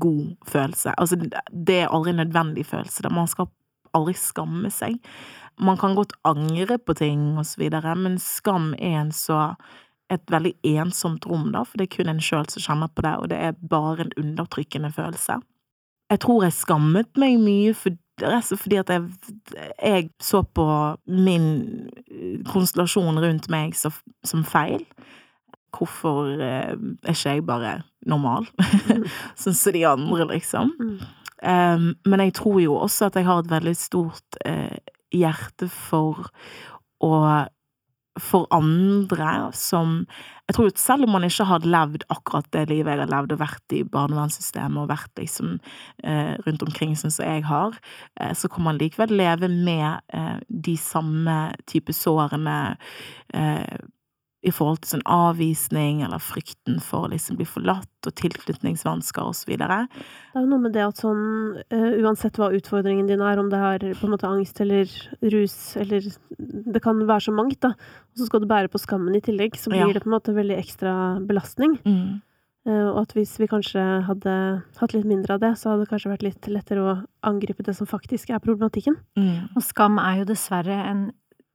god 0.00 0.36
følelse. 0.46 0.94
Altså, 0.98 1.18
det 1.50 1.82
er 1.82 1.90
aldri 1.90 2.14
en 2.14 2.22
nødvendig 2.24 2.66
følelse. 2.66 3.10
Man 3.10 3.30
skal 3.30 3.50
aldri 3.96 4.14
skamme 4.18 4.70
seg. 4.72 4.98
Man 5.60 5.78
kan 5.80 5.94
godt 5.98 6.16
angre 6.24 6.78
på 6.78 6.96
ting 6.96 7.38
og 7.38 7.46
så 7.46 7.60
videre, 7.60 7.94
men 7.98 8.18
skam 8.22 8.72
er 8.78 9.00
en 9.02 9.14
så 9.14 9.54
et 10.10 10.32
veldig 10.32 10.56
ensomt 10.66 11.26
rom, 11.30 11.52
da, 11.54 11.62
for 11.62 11.78
det 11.78 11.86
er 11.86 11.94
kun 11.94 12.10
en 12.10 12.22
sjøl 12.24 12.48
som 12.50 12.64
kjenner 12.64 12.90
på 12.90 13.04
det, 13.06 13.12
og 13.20 13.28
det 13.30 13.38
er 13.38 13.58
bare 13.70 14.08
en 14.08 14.14
undertrykkende 14.18 14.90
følelse. 14.94 15.38
Jeg 16.10 16.22
tror 16.24 16.42
jeg 16.42 16.56
skammet 16.56 17.20
meg 17.20 17.38
mye 17.38 17.74
for 17.78 17.96
fordi 18.20 18.76
at 18.76 18.90
jeg, 18.92 19.04
jeg, 19.82 20.10
så 20.20 20.42
på 20.42 20.64
min 21.06 21.88
konstellasjon 22.44 23.16
rundt 23.22 23.48
meg 23.48 23.72
som, 23.74 23.94
som 24.24 24.42
feil. 24.44 24.84
Hvorfor 25.72 26.28
eh, 26.34 26.74
er 26.74 27.14
ikke 27.14 27.30
jeg 27.30 27.46
bare 27.46 27.72
normal, 28.04 28.44
mm. 28.58 29.06
sånn 29.40 29.56
som 29.56 29.72
de 29.72 29.86
andre, 29.88 30.26
liksom? 30.34 30.74
Mm. 30.76 30.98
Um, 31.40 31.86
men 32.04 32.20
jeg 32.26 32.34
tror 32.36 32.58
jo 32.60 32.74
også 32.76 33.08
at 33.08 33.16
jeg 33.16 33.24
har 33.24 33.40
et 33.40 33.52
veldig 33.54 33.76
stort 33.78 34.40
uh, 34.44 34.76
hjerte 35.14 35.70
for 35.72 36.30
å 37.04 37.14
for 38.20 38.48
andre 38.52 39.50
som 39.54 40.06
Jeg 40.48 40.56
tror 40.56 40.66
at 40.66 40.80
selv 40.82 41.06
om 41.06 41.12
man 41.14 41.22
ikke 41.22 41.46
hadde 41.46 41.70
levd 41.70 42.02
akkurat 42.10 42.48
det 42.50 42.64
livet 42.72 42.90
jeg 42.90 42.98
har 43.04 43.12
levd, 43.12 43.36
og 43.36 43.38
vært 43.38 43.74
i 43.76 43.84
barnevernssystemet 43.86 44.80
og 44.82 44.88
vært 44.90 45.20
liksom 45.20 45.52
eh, 46.02 46.34
rundt 46.42 46.64
omkring 46.66 46.96
sånn 46.98 47.14
som 47.14 47.28
jeg 47.28 47.44
har, 47.46 47.78
eh, 48.18 48.32
så 48.34 48.50
kan 48.50 48.66
man 48.66 48.80
likevel 48.80 49.14
leve 49.14 49.46
med 49.46 50.02
eh, 50.10 50.42
de 50.50 50.74
samme 50.74 51.36
type 51.70 51.94
sårene 51.94 52.56
eh, 53.30 53.78
i 54.40 54.50
forhold 54.54 54.80
til 54.80 54.94
sånn 54.94 55.04
avvisning 55.04 56.00
eller 56.06 56.20
frykten 56.22 56.78
for 56.80 57.04
å 57.04 57.10
liksom 57.12 57.36
bli 57.36 57.44
forlatt 57.48 58.08
og 58.08 58.14
tilknytningsvansker 58.16 59.20
og 59.20 59.36
så 59.36 59.50
videre. 59.50 59.82
Det 60.32 60.38
er 60.38 60.46
jo 60.46 60.52
noe 60.54 60.64
med 60.64 60.72
det 60.76 60.86
at 60.86 61.02
sånn 61.02 61.58
uh, 61.60 61.90
uansett 62.00 62.40
hva 62.40 62.48
utfordringen 62.56 63.10
din 63.10 63.20
er, 63.20 63.40
om 63.40 63.50
det 63.52 63.60
er 63.60 63.84
på 63.98 64.08
en 64.08 64.14
måte 64.14 64.30
angst 64.30 64.62
eller 64.64 64.88
rus 65.20 65.58
eller 65.80 66.08
Det 66.40 66.80
kan 66.80 67.02
være 67.04 67.26
så 67.26 67.34
mangt, 67.36 67.60
da. 67.60 67.74
Og 68.12 68.22
så 68.22 68.30
skal 68.30 68.40
du 68.40 68.48
bære 68.48 68.70
på 68.72 68.80
skammen 68.80 69.16
i 69.16 69.20
tillegg, 69.24 69.58
så 69.60 69.72
blir 69.72 69.84
ja. 69.84 69.92
det 69.92 70.04
på 70.04 70.08
en 70.08 70.16
måte 70.16 70.32
veldig 70.36 70.56
ekstra 70.56 70.92
belastning. 71.28 71.76
Mm. 71.84 72.22
Uh, 72.68 72.88
og 72.94 73.02
at 73.04 73.12
hvis 73.16 73.36
vi 73.40 73.48
kanskje 73.50 73.82
hadde 74.08 74.32
hatt 74.80 74.94
litt 74.96 75.08
mindre 75.08 75.36
av 75.36 75.44
det, 75.44 75.52
så 75.60 75.72
hadde 75.72 75.84
det 75.84 75.92
kanskje 75.92 76.14
vært 76.14 76.24
litt 76.24 76.48
lettere 76.48 76.84
å 76.84 76.96
angripe 77.28 77.64
det 77.66 77.76
som 77.76 77.88
faktisk 77.88 78.32
er 78.32 78.40
problematikken. 78.40 78.96
Mm. 79.20 79.52
Og 79.52 79.64
skam 79.64 80.00
er 80.00 80.22
jo 80.22 80.30
dessverre 80.32 80.80
en 80.88 81.10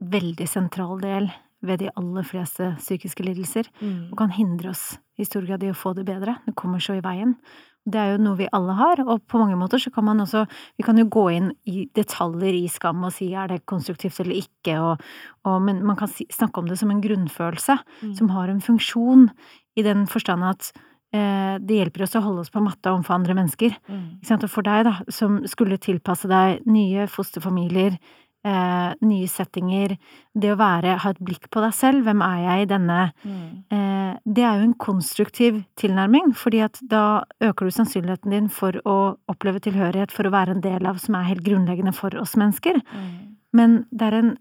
veldig 0.06 0.48
sentral 0.50 1.02
del 1.02 1.32
ved 1.68 1.84
de 1.84 1.92
aller 2.00 2.26
fleste 2.28 2.74
psykiske 2.80 3.26
lidelser, 3.26 3.70
mm. 3.82 4.12
og 4.12 4.18
kan 4.20 4.34
hindre 4.36 4.74
oss 4.74 4.96
i 5.18 5.28
stor 5.28 5.46
grad 5.48 5.64
i 5.64 5.72
å 5.72 5.78
få 5.78 5.94
det 5.96 6.06
bedre. 6.08 6.40
Det 6.46 6.56
kommer 6.60 6.84
så 6.84 6.98
i 6.98 7.04
veien. 7.04 7.38
Det 7.86 8.00
er 8.02 8.16
jo 8.16 8.22
noe 8.26 8.40
vi 8.40 8.48
alle 8.56 8.74
har, 8.80 9.04
og 9.04 9.28
på 9.30 9.38
mange 9.38 9.58
måter 9.60 9.78
så 9.82 9.92
kan 9.94 10.08
man 10.08 10.24
også 10.24 10.48
Vi 10.78 10.84
kan 10.84 10.98
jo 10.98 11.06
gå 11.06 11.28
inn 11.36 11.52
i 11.70 11.86
detaljer 11.94 12.58
i 12.58 12.66
skam 12.72 13.04
og 13.06 13.14
si 13.14 13.30
er 13.38 13.52
det 13.52 13.66
konstruktivt 13.70 14.18
eller 14.24 14.40
ikke, 14.42 14.80
og, 14.82 15.06
og, 15.46 15.60
men 15.62 15.84
man 15.86 16.00
kan 16.00 16.10
snakke 16.10 16.60
om 16.60 16.72
det 16.72 16.80
som 16.82 16.90
en 16.90 17.04
grunnfølelse 17.04 17.78
mm. 17.78 18.16
som 18.18 18.34
har 18.34 18.50
en 18.50 18.64
funksjon, 18.64 19.30
i 19.76 19.84
den 19.86 20.06
forstand 20.08 20.48
at 20.48 20.72
eh, 21.14 21.56
det 21.62 21.78
hjelper 21.78 22.06
oss 22.08 22.16
å 22.18 22.24
holde 22.26 22.46
oss 22.46 22.54
på 22.54 22.64
matta 22.64 22.96
overfor 22.96 23.20
andre 23.20 23.36
mennesker. 23.38 23.76
Mm. 23.92 24.06
Og 24.24 24.50
for 24.50 24.66
deg, 24.66 24.86
da, 24.88 24.96
som 25.12 25.42
skulle 25.52 25.78
tilpasse 25.78 26.30
deg 26.32 26.64
nye 26.66 27.06
fosterfamilier, 27.12 28.00
eh, 28.46 28.94
nye 29.06 29.28
settinger, 29.30 29.96
det 30.36 30.52
å 30.54 30.58
være, 30.60 30.98
ha 31.04 31.12
et 31.14 31.22
blikk 31.24 31.50
på 31.54 31.64
deg 31.64 31.76
selv, 31.76 32.06
hvem 32.06 32.24
er 32.26 32.40
jeg 32.44 32.66
i 32.66 32.70
denne 32.72 33.00
mm. 33.24 33.46
eh, 33.76 34.12
Det 34.38 34.46
er 34.46 34.60
jo 34.60 34.68
en 34.70 34.78
konstruktiv 34.86 35.62
tilnærming, 35.82 36.34
fordi 36.38 36.64
at 36.66 36.80
da 36.92 37.04
øker 37.44 37.68
du 37.68 37.76
sannsynligheten 37.76 38.36
din 38.36 38.50
for 38.54 38.78
å 38.88 38.98
oppleve 39.32 39.64
tilhørighet, 39.66 40.14
for 40.16 40.28
å 40.28 40.34
være 40.36 40.58
en 40.58 40.66
del 40.66 40.86
av, 40.88 41.00
som 41.02 41.18
er 41.18 41.30
helt 41.32 41.46
grunnleggende 41.46 41.96
for 41.96 42.16
oss 42.22 42.36
mennesker. 42.40 42.82
Mm. 42.92 43.16
Men 43.56 43.80
det 43.92 44.10
er 44.10 44.20
en 44.22 44.36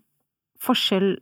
forskjell 0.65 1.17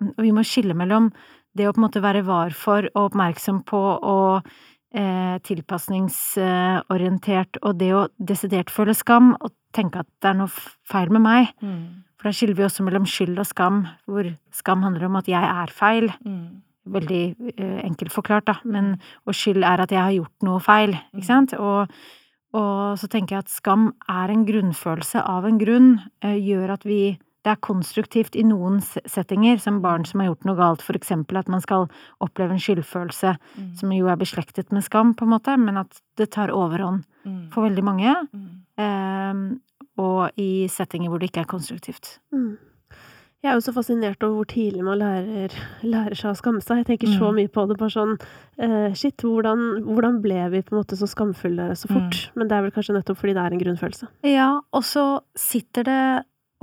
og 0.00 0.22
Vi 0.24 0.30
må 0.32 0.40
skille 0.48 0.72
mellom 0.72 1.10
det 1.52 1.66
å 1.68 1.74
på 1.74 1.80
en 1.80 1.84
måte 1.84 2.00
være 2.00 2.22
var 2.24 2.54
for 2.56 2.86
og 2.94 3.10
oppmerksom 3.10 3.58
på 3.68 3.80
og 4.08 4.46
tilpasningsorientert, 4.90 7.62
og 7.62 7.78
det 7.78 7.94
å 7.94 8.10
desidert 8.18 8.74
føle 8.74 8.90
skam 8.98 9.38
og 9.38 9.54
tenke 9.76 10.00
at 10.02 10.08
det 10.22 10.28
er 10.32 10.38
noe 10.40 10.50
feil 10.90 11.10
med 11.14 11.22
meg. 11.22 11.52
Mm. 11.62 12.02
For 12.20 12.28
da 12.28 12.36
skiller 12.36 12.58
vi 12.58 12.66
også 12.66 12.84
mellom 12.84 13.06
skyld 13.08 13.38
og 13.40 13.48
skam, 13.48 13.84
hvor 14.10 14.26
skam 14.52 14.82
handler 14.84 15.08
om 15.08 15.16
at 15.20 15.28
jeg 15.30 15.40
er 15.40 15.72
feil. 15.72 16.10
Mm. 16.20 16.60
Veldig 16.90 17.24
uh, 17.54 17.78
enkelt 17.84 18.12
forklart, 18.12 18.48
da, 18.50 18.56
men 18.64 18.98
og 19.24 19.36
skyld 19.36 19.64
er 19.64 19.84
at 19.84 19.92
jeg 19.94 20.02
har 20.02 20.16
gjort 20.16 20.44
noe 20.44 20.60
feil, 20.64 20.92
ikke 21.14 21.24
mm. 21.24 21.30
sant? 21.30 21.54
Og, 21.56 21.80
og 22.56 22.98
så 23.00 23.08
tenker 23.08 23.36
jeg 23.36 23.46
at 23.46 23.52
skam 23.52 23.92
er 24.10 24.32
en 24.32 24.44
grunnfølelse 24.48 25.22
av 25.22 25.46
en 25.48 25.60
grunn, 25.60 25.90
uh, 26.24 26.36
gjør 26.36 26.74
at 26.76 26.84
vi 26.88 27.00
det 27.44 27.52
er 27.54 27.60
konstruktivt 27.64 28.36
i 28.36 28.44
noen 28.44 28.80
settinger, 28.84 29.60
som 29.62 29.80
barn 29.84 30.04
som 30.08 30.20
har 30.20 30.30
gjort 30.30 30.46
noe 30.48 30.58
galt, 30.58 30.84
for 30.84 30.98
eksempel 30.98 31.40
at 31.40 31.48
man 31.48 31.62
skal 31.64 31.88
oppleve 32.20 32.56
en 32.56 32.62
skyldfølelse, 32.62 33.34
mm. 33.56 33.70
som 33.80 33.94
jo 33.96 34.10
er 34.12 34.20
beslektet 34.20 34.74
med 34.76 34.84
skam, 34.84 35.14
på 35.16 35.24
en 35.24 35.34
måte, 35.34 35.56
men 35.60 35.80
at 35.80 36.02
det 36.20 36.30
tar 36.36 36.52
overhånd 36.52 37.06
mm. 37.24 37.46
for 37.54 37.64
veldig 37.68 37.86
mange, 37.86 38.16
mm. 38.28 38.50
eh, 38.84 39.44
og 40.00 40.40
i 40.40 40.66
settinger 40.72 41.12
hvor 41.12 41.20
det 41.20 41.30
ikke 41.30 41.46
er 41.46 41.54
konstruktivt. 41.54 42.18
Mm. 42.32 42.58
Jeg 43.40 43.48
er 43.48 43.56
jo 43.56 43.62
så 43.64 43.72
fascinert 43.72 44.20
over 44.26 44.42
hvor 44.42 44.48
tidlig 44.50 44.82
man 44.84 44.98
lærer, 45.00 45.54
lærer 45.80 46.16
seg 46.18 46.34
å 46.34 46.36
skamme 46.36 46.60
seg. 46.60 46.82
Jeg 46.82 46.90
tenker 46.90 47.08
så 47.08 47.30
mm. 47.30 47.38
mye 47.38 47.48
på 47.48 47.62
det. 47.70 47.76
Bare 47.80 47.94
sånn 47.94 48.12
eh, 48.60 48.90
Shit, 48.92 49.24
hvordan, 49.24 49.62
hvordan, 49.86 50.18
ble 50.20 50.42
vi 50.52 50.60
på 50.60 50.74
en 50.74 50.80
måte 50.82 50.98
så 51.00 51.08
skamfulle 51.08 51.70
så 51.72 51.88
fort? 51.88 52.18
Mm. 52.18 52.34
Men 52.36 52.50
det 52.50 52.58
er 52.58 52.66
vel 52.66 52.74
kanskje 52.74 52.98
nettopp 52.98 53.22
fordi 53.22 53.36
det 53.38 53.46
er 53.46 53.56
en 53.56 53.62
grunnfølelse. 53.62 54.10
Ja, 54.28 54.50
og 54.76 54.84
så 54.84 55.06
sitter 55.40 55.88
det 55.88 56.02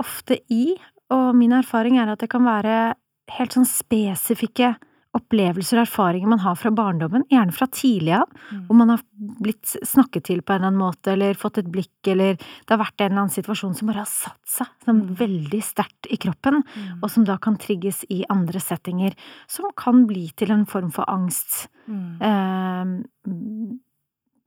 ofte 0.02 0.40
i, 0.52 0.76
og 1.14 1.30
min 1.36 1.54
erfaring 1.56 1.98
er 1.98 2.12
at 2.12 2.20
det 2.22 2.30
kan 2.32 2.44
være 2.46 2.94
helt 3.38 3.54
sånn 3.56 3.68
spesifikke 3.68 4.74
opplevelser 5.16 5.78
og 5.78 5.86
erfaringer 5.86 6.30
man 6.30 6.42
har 6.42 6.56
fra 6.58 6.70
barndommen, 6.74 7.24
gjerne 7.32 7.54
fra 7.56 7.66
tidlig 7.72 8.12
av, 8.18 8.28
mm. 8.28 8.60
hvor 8.68 8.76
man 8.76 8.92
har 8.92 9.02
blitt 9.40 9.72
snakket 9.86 10.26
til 10.28 10.42
på 10.42 10.52
en 10.52 10.60
eller 10.60 10.70
annen 10.70 10.82
måte, 10.82 11.14
eller 11.14 11.38
fått 11.38 11.62
et 11.62 11.70
blikk, 11.72 11.96
eller 12.12 12.36
det 12.36 12.74
har 12.74 12.82
vært 12.82 13.00
en 13.00 13.08
eller 13.08 13.22
annen 13.24 13.34
situasjon 13.34 13.74
som 13.78 13.90
bare 13.90 14.04
har 14.04 14.10
satt 14.10 14.52
seg 14.58 14.70
sånn 14.84 15.00
mm. 15.00 15.10
veldig 15.22 15.62
sterkt 15.64 16.10
i 16.12 16.20
kroppen, 16.20 16.60
mm. 16.62 17.00
og 17.00 17.08
som 17.14 17.26
da 17.28 17.38
kan 17.42 17.58
trigges 17.60 18.04
i 18.12 18.20
andre 18.32 18.62
settinger, 18.62 19.16
som 19.50 19.72
kan 19.80 20.04
bli 20.10 20.28
til 20.38 20.52
en 20.54 20.66
form 20.68 20.92
for 20.94 21.08
angst, 21.10 21.66
mm. 21.88 22.08
eh, 22.28 22.86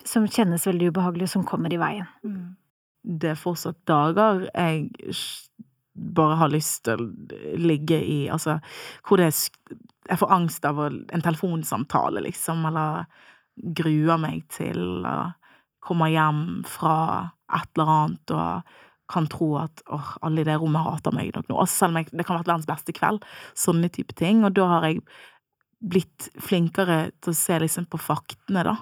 som 0.07 0.29
kjennes 0.29 0.65
veldig 0.69 0.93
ubehagelig, 0.93 1.29
og 1.29 1.35
som 1.39 1.47
kommer 1.47 1.73
i 1.73 1.81
veien. 1.81 2.09
Det 3.01 3.33
er 3.33 3.39
fortsatt 3.39 3.79
dager 3.89 4.45
jeg 4.51 4.91
bare 5.91 6.37
har 6.39 6.51
lyst 6.53 6.85
til 6.87 7.01
å 7.01 7.57
ligge 7.59 7.97
i, 7.99 8.19
altså, 8.31 8.59
hvor 9.07 9.19
det 9.19 9.31
er 9.31 9.39
jeg 10.09 10.19
får 10.19 10.31
angst 10.33 10.65
av 10.65 10.79
en 10.87 11.23
telefonsamtale, 11.23 12.23
liksom, 12.25 12.65
eller 12.67 13.05
gruer 13.77 14.17
meg 14.19 14.47
til 14.51 15.05
å 15.05 15.17
komme 15.81 16.09
hjem 16.11 16.61
fra 16.67 16.95
et 17.53 17.69
eller 17.75 17.91
annet 17.95 18.33
og 18.35 18.77
kan 19.11 19.27
tro 19.31 19.49
at 19.59 19.83
åh, 19.91 20.13
alle 20.23 20.43
i 20.43 20.47
det 20.47 20.55
rommet 20.61 20.85
hater 20.85 21.13
meg 21.15 21.33
nok 21.35 21.49
nå. 21.49 21.57
Også 21.59 21.83
selv 21.83 21.93
om 21.93 21.99
jeg, 21.99 22.11
det 22.13 22.25
kan 22.25 22.37
ha 22.37 22.41
vært 22.41 22.51
verdens 22.53 22.69
beste 22.69 22.95
kveld. 22.95 23.25
Sånne 23.59 23.89
type 23.91 24.15
ting. 24.17 24.45
Og 24.47 24.55
da 24.55 24.67
har 24.71 24.87
jeg 24.87 25.01
blitt 25.81 26.29
flinkere 26.39 27.09
til 27.19 27.33
å 27.33 27.37
se 27.37 27.57
liksom 27.59 27.89
på 27.91 27.99
faktene, 27.99 28.63
da. 28.69 28.77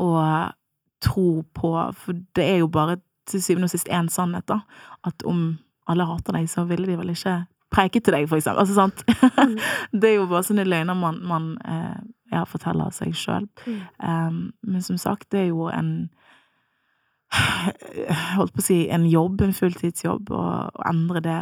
Og 0.00 0.54
tro 1.02 1.42
på 1.56 1.72
For 1.98 2.20
det 2.36 2.46
er 2.46 2.60
jo 2.60 2.70
bare 2.70 3.00
til 3.28 3.42
syvende 3.42 3.68
og 3.68 3.74
sist 3.74 3.90
én 3.92 4.08
sannhet, 4.12 4.46
da. 4.48 4.60
At 5.06 5.24
om 5.28 5.58
alle 5.90 6.06
hater 6.06 6.36
deg, 6.38 6.48
så 6.50 6.64
ville 6.68 6.88
de 6.88 6.98
vel 6.98 7.12
ikke 7.14 7.40
preike 7.70 8.00
til 8.00 8.14
deg, 8.14 8.28
for 8.30 8.40
eksempel. 8.40 8.62
Altså, 8.62 8.74
sant? 8.74 9.04
Mm. 9.36 9.58
det 10.00 10.10
er 10.10 10.16
jo 10.18 10.30
bare 10.30 10.46
sånne 10.46 10.66
løgner 10.66 10.98
man, 10.98 11.20
man 11.26 11.52
eh, 11.64 12.00
ja, 12.32 12.44
forteller 12.48 12.90
seg 12.94 13.14
sjøl. 13.18 13.46
Mm. 13.66 13.78
Um, 14.02 14.40
men 14.66 14.82
som 14.86 14.98
sagt, 15.00 15.30
det 15.32 15.44
er 15.44 15.52
jo 15.52 15.68
en 15.72 16.10
Holdt 18.34 18.56
på 18.56 18.58
å 18.58 18.64
si 18.64 18.76
en 18.90 19.04
jobb, 19.06 19.44
en 19.44 19.54
fulltidsjobb, 19.54 20.32
å 20.34 20.44
endre 20.90 21.20
det 21.22 21.38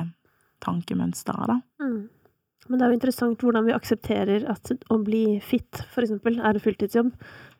tankemønsteret, 0.60 1.48
da. 1.48 1.60
Mm. 1.80 2.02
Men 2.68 2.78
det 2.78 2.84
er 2.84 2.92
jo 2.92 2.98
interessant 2.98 3.42
hvordan 3.44 3.66
vi 3.66 3.74
aksepterer 3.76 4.44
at 4.52 4.72
å 4.92 4.98
bli 5.04 5.38
fit, 5.44 5.82
for 5.92 6.04
eksempel, 6.04 6.38
er 6.38 6.56
en 6.56 6.64
fulltidsjobb. 6.64 7.10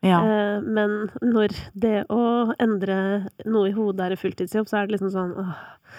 Ja. 0.04 0.20
Eh, 0.20 0.58
men 0.62 1.08
når 1.24 1.54
det 1.74 2.04
å 2.12 2.54
endre 2.60 2.98
noe 3.48 3.70
i 3.70 3.74
hodet 3.76 4.04
er 4.04 4.14
en 4.14 4.20
fulltidsjobb, 4.20 4.68
så 4.70 4.80
er 4.80 4.88
det 4.88 4.96
liksom 4.96 5.12
sånn 5.14 5.32
åh, 5.40 5.54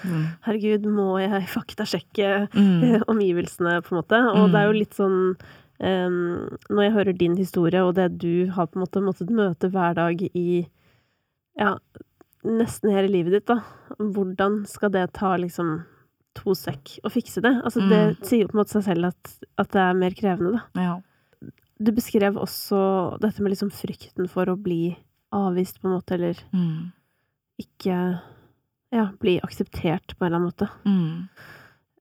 mm. 0.06 0.26
herregud, 0.46 0.86
må 0.94 1.10
jeg 1.24 1.50
faktasjekke 1.52 2.36
mm. 2.54 2.76
Eh, 2.90 3.08
omgivelsene, 3.12 3.80
på 3.86 3.96
en 3.96 4.02
måte? 4.02 4.22
Og 4.34 4.46
mm. 4.46 4.54
det 4.54 4.62
er 4.62 4.70
jo 4.70 4.78
litt 4.78 5.00
sånn 5.00 5.20
eh, 5.34 6.20
Når 6.70 6.84
jeg 6.86 6.96
hører 7.00 7.22
din 7.24 7.40
historie, 7.40 7.84
og 7.84 7.98
det 8.00 8.12
du 8.22 8.50
har 8.56 8.70
på 8.70 8.80
en 8.80 8.86
måte 8.86 9.04
måttet 9.04 9.34
møte 9.34 9.72
hver 9.74 9.98
dag 9.98 10.22
i 10.30 10.50
ja, 11.60 11.74
nesten 12.48 12.94
hele 12.94 13.10
livet 13.12 13.36
ditt, 13.36 13.50
da, 13.50 13.60
hvordan 14.00 14.62
skal 14.70 14.94
det 14.94 15.10
ta 15.18 15.34
liksom 15.42 15.82
to 16.38 16.56
sekk 16.58 16.98
å 17.06 17.12
fikse 17.14 17.44
det. 17.46 17.54
Altså, 17.66 17.84
det 17.90 18.00
mm. 18.00 18.18
sier 18.22 18.44
jo 18.44 18.50
på 18.52 18.58
en 18.58 18.62
måte 18.62 18.76
seg 18.78 18.86
selv 18.88 19.12
at, 19.12 19.36
at 19.62 19.72
det 19.76 19.84
er 19.84 20.02
mer 20.02 20.18
krevende, 20.18 20.60
da. 20.60 20.88
Ja. 20.88 21.52
Du 21.80 21.94
beskrev 21.96 22.36
også 22.40 22.80
dette 23.24 23.44
med 23.44 23.54
liksom 23.54 23.72
frykten 23.72 24.28
for 24.32 24.52
å 24.52 24.58
bli 24.60 24.92
avvist, 25.36 25.80
på 25.80 25.88
en 25.88 25.96
måte, 25.96 26.18
eller 26.18 26.42
mm. 26.52 26.90
ikke 27.64 27.96
ja, 28.90 29.06
bli 29.22 29.38
akseptert 29.46 30.18
på 30.18 30.26
en 30.26 30.28
eller 30.28 30.40
annen 30.40 30.50
måte. 30.50 30.68
Mm. 30.84 31.30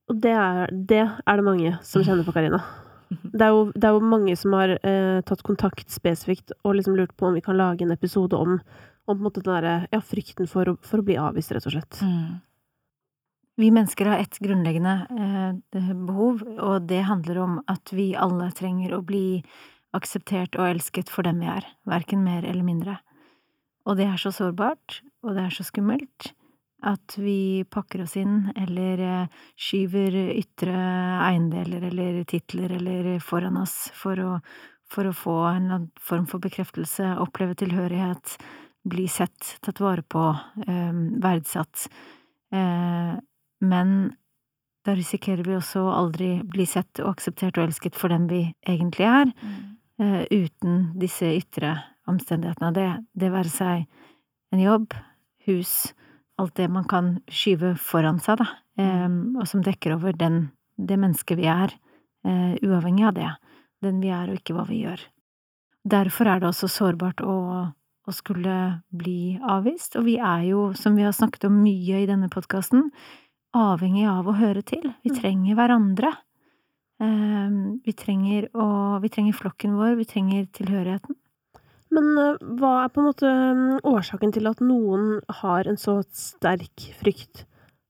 Og 0.09 0.21
det 0.25 0.35
er, 0.35 0.73
det 0.73 1.01
er, 1.05 1.37
det 1.37 1.47
mange 1.47 1.73
som 1.85 2.05
kjenner 2.05 2.27
på, 2.27 2.35
Karina. 2.37 2.63
Det 3.09 3.41
er 3.41 3.55
jo, 3.55 3.61
det 3.73 3.87
er 3.89 3.95
jo 3.97 4.05
mange 4.05 4.35
som 4.37 4.53
har 4.53 4.75
eh, 4.77 5.23
tatt 5.25 5.41
kontakt 5.41 5.89
spesifikt 5.89 6.53
og 6.59 6.75
liksom 6.77 6.93
lurt 6.99 7.15
på 7.17 7.25
om 7.25 7.39
vi 7.39 7.41
kan 7.41 7.57
lage 7.57 7.81
en 7.87 7.95
episode 7.95 8.37
om, 8.37 8.59
om 9.09 9.23
den 9.33 9.47
der, 9.47 9.87
ja, 9.89 10.01
frykten 10.05 10.45
for 10.51 10.69
å, 10.69 10.75
for 10.85 11.01
å, 11.01 11.07
bli 11.07 11.17
avvist, 11.17 11.55
rett 11.57 11.65
og 11.71 11.73
slett. 11.73 12.03
Mm. 12.05 12.35
Vi 13.59 13.71
mennesker 13.71 14.07
har 14.07 14.19
ett 14.23 14.39
grunnleggende 14.39 15.07
eh, 15.75 15.95
behov, 16.07 16.43
og 16.59 16.83
det 16.87 17.01
handler 17.09 17.39
om 17.43 17.57
at 17.67 17.91
vi 17.91 18.13
alle 18.15 18.53
trenger 18.55 18.93
å 18.95 19.03
bli 19.03 19.41
akseptert 19.99 20.55
og 20.55 20.69
elsket 20.69 21.09
for 21.11 21.27
dem 21.27 21.41
vi 21.43 21.49
er, 21.51 21.65
verken 21.83 22.21
mer 22.23 22.45
eller 22.47 22.63
mindre. 22.63 22.95
Og 23.83 23.97
det 23.99 24.07
er 24.07 24.21
så 24.23 24.31
sårbart, 24.31 25.01
og 25.27 25.35
det 25.35 25.43
er 25.43 25.57
så 25.57 25.67
skummelt, 25.67 26.29
at 26.87 27.17
vi 27.19 27.65
pakker 27.67 28.05
oss 28.05 28.15
inn 28.21 28.53
eller 28.55 29.03
eh, 29.03 29.41
skyver 29.59 30.15
ytre 30.37 30.77
eiendeler 31.27 31.89
eller 31.89 32.21
titler 32.31 32.77
eller 32.77 33.09
foran 33.19 33.59
oss 33.59 33.89
for 33.99 34.23
å, 34.23 34.37
for 34.87 35.11
å 35.11 35.17
få 35.25 35.35
en 35.49 35.89
form 35.99 36.29
for 36.31 36.39
bekreftelse, 36.47 37.17
oppleve 37.25 37.59
tilhørighet, 37.59 38.37
bli 38.87 39.09
sett, 39.11 39.57
tatt 39.67 39.83
vare 39.83 40.07
på, 40.07 40.29
eh, 40.63 41.03
verdsatt. 41.27 41.89
Eh, 43.61 43.67
men 43.69 44.13
da 44.89 44.95
risikerer 44.97 45.45
vi 45.45 45.57
også 45.57 45.83
å 45.85 45.95
aldri 45.95 46.39
bli 46.49 46.67
sett 46.67 47.01
og 47.03 47.13
akseptert 47.17 47.59
og 47.59 47.69
elsket 47.69 47.97
for 47.99 48.13
den 48.13 48.29
vi 48.31 48.43
egentlig 48.67 49.05
er, 49.05 49.33
mm. 49.35 49.57
uh, 50.01 50.23
uten 50.31 50.79
disse 50.97 51.29
ytre 51.29 51.75
omstendighetene. 52.09 52.73
Det, 52.73 52.87
det 53.13 53.33
være 53.35 53.53
seg 53.53 53.85
en 54.55 54.63
jobb, 54.63 54.97
hus, 55.49 55.93
alt 56.41 56.55
det 56.57 56.71
man 56.73 56.87
kan 56.89 57.19
skyve 57.29 57.75
foran 57.83 58.23
seg, 58.23 58.41
da, 58.41 58.49
um, 58.81 59.37
og 59.37 59.51
som 59.51 59.65
dekker 59.67 59.99
over 59.99 60.17
den, 60.17 60.47
det 60.79 60.97
mennesket 60.97 61.41
vi 61.41 61.51
er, 61.53 61.75
uh, 62.25 62.55
uavhengig 62.63 63.11
av 63.11 63.19
det. 63.19 63.31
Den 63.85 64.01
vi 64.01 64.15
er, 64.15 64.31
og 64.31 64.41
ikke 64.41 64.57
hva 64.57 64.65
vi 64.71 64.83
gjør. 64.87 65.03
Derfor 65.89 66.31
er 66.31 66.41
det 66.41 66.49
også 66.49 66.71
sårbart 66.71 67.21
å, 67.23 67.37
å 67.69 68.15
skulle 68.15 68.57
bli 68.89 69.37
avvist, 69.45 70.01
og 70.01 70.09
vi 70.09 70.17
er 70.17 70.49
jo, 70.49 70.71
som 70.79 70.97
vi 70.97 71.05
har 71.07 71.15
snakket 71.17 71.51
om 71.51 71.61
mye 71.61 72.03
i 72.03 72.09
denne 72.09 72.31
podkasten, 72.33 72.89
avhengig 73.57 74.07
av 74.11 74.29
å 74.29 74.37
høre 74.37 74.63
til. 74.67 74.85
Vi 75.05 75.13
mm. 75.13 75.19
trenger 75.21 75.59
hverandre. 75.59 76.13
Ehm, 77.03 77.79
vi 77.87 77.95
trenger, 77.97 78.49
å, 78.59 78.99
vi 79.03 79.11
trenger 79.13 79.37
flokken 79.39 79.77
vår, 79.79 79.97
vi 80.01 80.07
trenger 80.09 80.49
tilhørigheten. 80.57 81.17
Men 81.95 82.09
eh, 82.21 82.49
hva 82.59 82.73
er 82.83 82.91
på 82.93 83.03
en 83.03 83.09
måte 83.09 83.29
mm, 83.29 83.79
årsaken 83.89 84.35
til 84.35 84.51
at 84.51 84.61
noen 84.65 85.21
har 85.41 85.71
en 85.71 85.79
så 85.81 86.01
sterk 86.15 86.91
frykt 86.99 87.47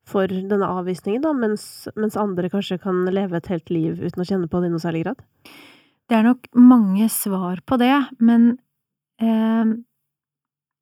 for 0.09 0.29
denne 0.29 0.68
avvisningen, 0.79 1.25
da, 1.25 1.35
mens, 1.37 1.88
mens 1.99 2.16
andre 2.21 2.49
kanskje 2.53 2.79
kan 2.81 3.03
leve 3.12 3.37
et 3.37 3.51
helt 3.53 3.73
liv 3.73 3.99
uten 4.01 4.25
å 4.25 4.29
kjenne 4.29 4.49
på 4.49 4.61
det 4.62 4.71
i 4.71 4.73
noe 4.73 4.85
særlig 4.85 5.05
grad? 5.05 5.25
Det 6.09 6.16
er 6.16 6.25
nok 6.25 6.49
mange 6.57 7.11
svar 7.12 7.61
på 7.68 7.77
det, 7.81 7.92
men 8.25 8.55
eh, 9.21 9.75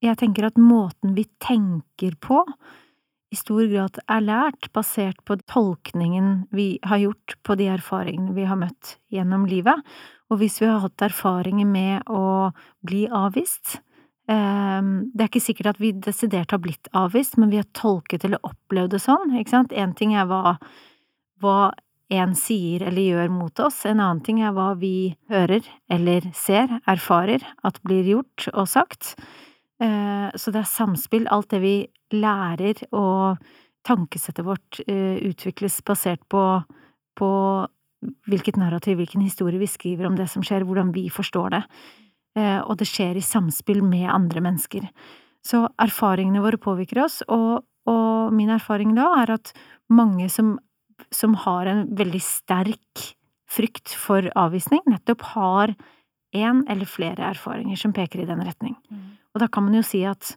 jeg 0.07 0.21
tenker 0.21 0.47
at 0.47 0.61
måten 0.61 1.17
vi 1.17 1.27
tenker 1.43 2.15
på, 2.23 2.45
i 3.33 3.37
stor 3.37 3.67
grad 3.71 3.99
er 4.07 4.23
lært 4.23 4.69
basert 4.77 5.19
på 5.27 5.37
tolkningen 5.51 6.47
vi 6.55 6.77
har 6.87 7.01
gjort 7.03 7.35
på 7.47 7.57
de 7.59 7.67
erfaringene 7.75 8.35
vi 8.37 8.47
har 8.47 8.59
møtt 8.61 8.97
gjennom 9.13 9.49
livet. 9.51 9.83
Og 10.31 10.41
hvis 10.41 10.61
vi 10.63 10.69
har 10.71 10.83
hatt 10.85 11.07
erfaringer 11.07 11.67
med 11.67 12.07
å 12.11 12.53
bli 12.87 13.05
avvist 13.07 13.79
ehm, 14.31 15.11
Det 15.13 15.23
er 15.23 15.31
ikke 15.31 15.43
sikkert 15.43 15.73
at 15.75 15.81
vi 15.83 15.93
desidert 15.93 16.55
har 16.55 16.63
blitt 16.63 16.91
avvist, 16.95 17.37
men 17.39 17.51
vi 17.51 17.61
har 17.61 17.69
tolket 17.79 18.27
eller 18.27 18.43
opplevd 18.47 18.95
det 18.95 19.03
sånn, 19.03 19.35
ikke 19.39 19.55
sant. 19.55 19.75
En 19.75 19.95
ting 19.95 20.15
er 20.15 20.27
hva, 20.31 20.57
hva 21.43 21.59
en 22.15 22.35
sier 22.39 22.85
eller 22.87 23.03
gjør 23.03 23.33
mot 23.35 23.63
oss, 23.63 23.83
en 23.87 23.99
annen 23.99 24.23
ting 24.23 24.39
er 24.43 24.55
hva 24.55 24.73
vi 24.79 25.17
hører 25.31 25.67
eller 25.91 26.31
ser, 26.35 26.79
erfarer 26.87 27.43
at 27.67 27.83
blir 27.87 28.07
gjort 28.07 28.47
og 28.55 28.71
sagt. 28.71 29.17
Eh, 29.83 30.29
så 30.35 30.53
det 30.53 30.63
er 30.63 30.71
samspill, 30.71 31.29
alt 31.33 31.51
det 31.53 31.61
vi 31.63 31.77
lærer 32.15 32.81
og 32.97 33.43
tankesettet 33.87 34.47
vårt 34.47 34.81
eh, 34.87 35.21
utvikles 35.27 35.79
basert 35.87 36.23
på, 36.33 36.43
på 37.19 37.31
hvilket 38.31 38.59
narrativ, 38.61 38.99
hvilken 39.01 39.23
historie 39.25 39.61
vi 39.61 39.71
skriver 39.71 40.09
om 40.09 40.17
det 40.19 40.29
som 40.33 40.45
skjer, 40.47 40.67
hvordan 40.67 40.93
vi 40.97 41.07
forstår 41.13 41.55
det. 41.55 41.63
Eh, 42.39 42.61
og 42.65 42.79
det 42.81 42.89
skjer 42.91 43.19
i 43.19 43.25
samspill 43.25 43.85
med 43.85 44.09
andre 44.13 44.43
mennesker. 44.45 44.89
Så 45.47 45.67
erfaringene 45.83 46.43
våre 46.43 46.59
påvirker 46.59 47.05
oss, 47.05 47.21
og, 47.29 47.63
og 47.87 48.35
min 48.35 48.51
erfaring 48.51 48.97
da 48.97 49.13
er 49.23 49.37
at 49.39 49.53
mange 49.93 50.31
som 50.33 50.57
som 51.11 51.35
har 51.35 51.67
en 51.67 51.85
veldig 51.97 52.21
sterk 52.23 53.05
frykt 53.51 53.95
for 53.95 54.27
avvisning, 54.39 54.83
nettopp 54.91 55.23
har 55.35 55.75
én 56.37 56.65
eller 56.71 56.89
flere 56.89 57.31
erfaringer 57.31 57.79
som 57.81 57.95
peker 57.97 58.23
i 58.23 58.29
den 58.29 58.43
retning. 58.45 58.75
Mm. 58.91 59.05
Og 59.37 59.43
da 59.45 59.51
kan 59.53 59.67
man 59.67 59.77
jo 59.77 59.85
si 59.85 60.01
at, 60.09 60.33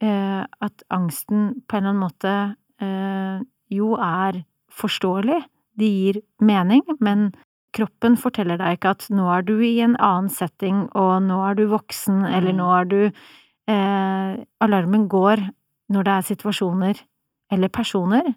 eh, 0.00 0.40
at 0.40 0.84
angsten 0.88 1.60
på 1.68 1.76
en 1.76 1.84
eller 1.84 1.92
annen 1.92 2.00
måte 2.00 2.34
eh, 2.80 3.42
jo 3.68 3.92
er 4.00 4.40
forståelig, 4.72 5.42
det 5.76 5.88
gir 5.88 6.20
mening, 6.40 6.80
men 7.04 7.34
kroppen 7.76 8.16
forteller 8.20 8.56
deg 8.60 8.78
ikke 8.78 8.94
at 8.96 9.06
nå 9.12 9.28
er 9.32 9.44
du 9.44 9.54
i 9.60 9.74
en 9.84 9.98
annen 10.00 10.32
setting, 10.32 10.86
og 10.96 11.20
nå 11.28 11.38
er 11.44 11.60
du 11.60 11.66
voksen, 11.68 12.24
eller 12.24 12.56
nå 12.56 12.70
er 12.72 12.88
du 12.88 12.98
eh, 13.04 14.40
Alarmen 14.64 15.06
går 15.12 15.44
når 15.92 16.08
det 16.08 16.16
er 16.16 16.28
situasjoner 16.32 17.04
eller 17.52 17.68
personer 17.68 18.32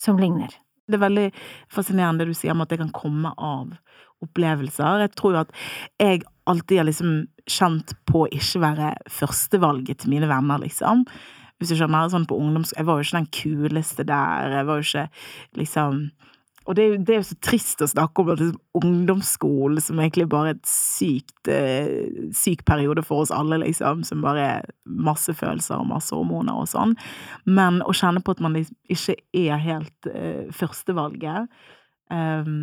som 0.00 0.16
ligner. 0.16 0.52
Det 0.88 0.96
er 0.96 1.04
veldig 1.04 1.28
fascinerende 1.70 2.24
det 2.24 2.32
du 2.32 2.40
sier 2.40 2.56
om 2.56 2.64
at 2.64 2.72
det 2.72 2.80
kan 2.80 2.92
komme 2.96 3.36
av 3.36 3.76
opplevelser. 4.24 5.04
Jeg 5.04 5.14
tror 5.18 5.34
jo 5.34 5.42
at 5.44 5.52
jeg 6.00 6.22
alltid 6.50 6.80
har 6.80 6.88
liksom 6.88 7.12
kjent 7.50 7.94
på 8.08 8.24
å 8.24 8.30
ikke 8.34 8.62
være 8.62 8.94
førstevalget 9.10 10.02
til 10.02 10.14
mine 10.14 10.30
venner, 10.30 10.62
liksom. 10.62 11.04
Hvis 11.60 11.74
du 11.74 11.76
skjønner, 11.76 12.08
sånn 12.08 12.28
på 12.28 12.38
ungdoms... 12.40 12.72
Jeg 12.76 12.88
var 12.88 12.98
jo 12.98 13.04
ikke 13.04 13.18
den 13.18 13.32
kuleste 13.36 14.06
der, 14.08 14.54
jeg 14.60 14.68
var 14.68 14.80
jo 14.80 14.86
ikke 14.86 15.06
liksom 15.60 16.06
og 16.68 16.76
det, 16.76 16.84
det, 17.06 17.14
er 17.14 17.22
jo 17.22 17.28
så 17.30 17.36
trist 17.42 17.80
å 17.82 17.88
snakke 17.88 18.22
om 18.22 18.28
at 18.30 18.40
liksom, 18.42 18.60
ungdomsskolen, 18.78 19.80
som 19.82 19.98
egentlig 19.98 20.28
bare 20.30 20.52
er 20.52 20.58
et 20.58 20.68
sykt 20.68 21.48
eh, 21.50 22.28
syk 22.36 22.62
periode 22.68 23.02
for 23.06 23.24
oss 23.24 23.32
alle, 23.34 23.58
liksom, 23.64 24.04
som 24.06 24.20
bare 24.22 24.44
er 24.44 24.68
masse 24.84 25.34
følelser 25.34 25.80
og 25.80 25.88
masse 25.90 26.14
hormoner 26.14 26.60
og 26.60 26.68
sånn. 26.70 26.94
Men 27.48 27.80
å 27.82 27.96
kjenne 27.96 28.22
på 28.22 28.36
at 28.36 28.44
man 28.44 28.54
liksom 28.54 28.76
ikke 28.92 29.16
er 29.40 29.64
helt 29.64 30.10
eh, 30.12 30.52
førstevalget, 30.54 31.50
eh, 32.14 32.54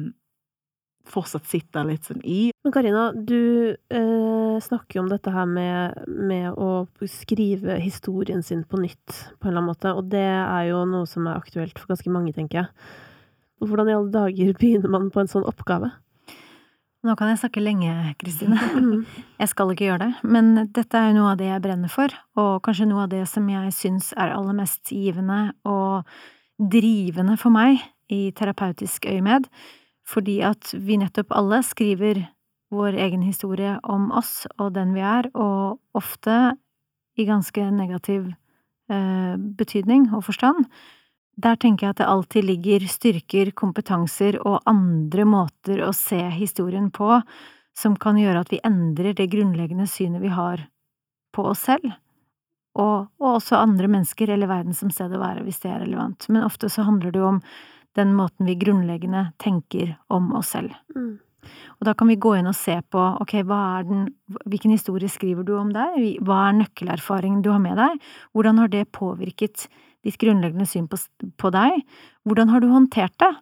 fortsatt 1.12 1.48
sitter 1.50 1.88
litt 1.88 2.08
sånn 2.08 2.24
i. 2.24 2.52
Men 2.66 2.74
Karina, 2.76 3.10
du 3.16 3.74
eh, 3.74 4.58
snakker 4.64 5.00
jo 5.00 5.06
om 5.06 5.12
dette 5.12 5.34
her 5.34 5.48
med, 5.50 6.08
med, 6.08 6.50
å 6.54 6.88
skrive 7.10 7.78
historien 7.82 8.44
sin 8.44 8.66
på 8.68 8.80
nytt, 8.82 9.06
på 9.38 9.48
en 9.48 9.52
eller 9.52 9.62
annen 9.62 9.72
måte, 9.72 9.94
og 9.94 10.10
det 10.12 10.26
er 10.28 10.70
jo 10.72 10.84
noe 10.90 11.08
som 11.10 11.28
er 11.28 11.40
aktuelt 11.40 11.80
for 11.80 11.94
ganske 11.94 12.12
mange, 12.14 12.36
tenker 12.36 12.64
jeg. 12.64 12.92
Og 13.62 13.72
hvordan 13.72 13.90
i 13.90 13.96
alle 13.98 14.14
dager 14.14 14.54
begynner 14.60 14.94
man 14.98 15.10
på 15.14 15.24
en 15.24 15.32
sånn 15.32 15.48
oppgave? 15.48 15.94
Nå 17.06 17.14
kan 17.16 17.30
jeg 17.30 17.40
snakke 17.40 17.62
lenge, 17.62 17.94
Kristine. 18.20 18.58
Jeg 19.42 19.52
skal 19.52 19.72
ikke 19.72 19.86
gjøre 19.86 20.08
det, 20.08 20.14
men 20.28 20.56
dette 20.74 20.98
er 20.98 21.12
jo 21.12 21.20
noe 21.20 21.36
av 21.36 21.38
det 21.40 21.52
jeg 21.52 21.62
brenner 21.62 21.92
for, 21.94 22.14
og 22.42 22.56
kanskje 22.66 22.88
noe 22.90 23.04
av 23.06 23.12
det 23.12 23.22
som 23.30 23.46
jeg 23.52 23.70
syns 23.76 24.10
er 24.18 24.34
aller 24.34 24.56
mest 24.58 24.90
givende 24.90 25.52
og 25.70 26.10
drivende 26.58 27.36
for 27.38 27.54
meg 27.54 27.84
i 28.10 28.32
terapeutisk 28.34 29.06
øyemed, 29.06 29.46
fordi 30.08 30.40
at 30.46 30.72
vi 30.74 31.00
nettopp 31.02 31.34
alle 31.36 31.62
skriver 31.66 32.24
vår 32.72 32.98
egen 33.00 33.24
historie 33.24 33.78
om 33.84 34.10
oss 34.16 34.46
og 34.58 34.74
den 34.76 34.94
vi 34.96 35.04
er, 35.04 35.30
og 35.36 35.80
ofte 35.98 36.58
i 37.18 37.26
ganske 37.28 37.70
negativ 37.74 38.30
eh, 38.92 39.36
betydning 39.38 40.10
og 40.14 40.26
forstand. 40.28 40.68
Der 41.38 41.58
tenker 41.60 41.88
jeg 41.88 41.96
at 41.96 42.02
det 42.02 42.10
alltid 42.10 42.48
ligger 42.48 42.88
styrker, 42.90 43.52
kompetanser 43.52 44.40
og 44.42 44.64
andre 44.70 45.28
måter 45.28 45.84
å 45.86 45.94
se 45.96 46.20
historien 46.34 46.90
på 46.92 47.22
som 47.78 47.96
kan 48.00 48.18
gjøre 48.18 48.42
at 48.42 48.52
vi 48.52 48.64
endrer 48.66 49.14
det 49.18 49.30
grunnleggende 49.30 49.86
synet 49.90 50.24
vi 50.24 50.34
har 50.34 50.66
på 51.36 51.46
oss 51.52 51.68
selv, 51.68 51.92
og, 52.78 53.10
og 53.22 53.36
også 53.38 53.60
andre 53.60 53.90
mennesker 53.90 54.32
eller 54.34 54.50
verden 54.50 54.74
som 54.78 54.90
sted 54.94 55.14
å 55.14 55.22
være, 55.22 55.44
hvis 55.46 55.62
det 55.62 55.70
er 55.70 55.84
relevant. 55.84 56.26
Men 56.34 56.46
ofte 56.46 56.70
så 56.74 56.86
handler 56.88 57.14
det 57.14 57.22
jo 57.22 57.32
om 57.36 57.42
den 57.98 58.14
måten 58.18 58.48
vi 58.50 58.58
grunnleggende 58.60 59.32
tenker 59.42 59.96
om 60.14 60.32
oss 60.38 60.54
selv. 60.56 60.76
Mm. 60.96 61.18
Og 61.78 61.88
da 61.88 61.94
kan 61.98 62.10
vi 62.10 62.18
gå 62.20 62.34
inn 62.38 62.50
og 62.50 62.58
se 62.58 62.76
på 62.92 63.02
ok, 63.22 63.34
hva 63.48 63.60
er 63.78 63.88
den, 63.88 64.06
hvilken 64.50 64.74
historie 64.74 65.10
skriver 65.12 65.46
du 65.48 65.54
om 65.58 65.70
deg, 65.74 66.18
hva 66.26 66.48
er 66.48 66.58
nøkkelerfaringen 66.62 67.44
du 67.46 67.52
har 67.54 67.62
med 67.64 67.78
deg, 67.80 68.00
hvordan 68.36 68.64
har 68.64 68.72
det 68.74 68.88
påvirket 68.96 69.68
ditt 70.06 70.18
grunnleggende 70.22 70.68
syn 70.70 70.88
på, 70.90 71.00
på 71.40 71.52
deg. 71.54 71.82
Hvordan 72.28 72.54
har 72.54 72.64
du 72.64 72.70
håndtert 72.72 73.16
det? 73.22 73.34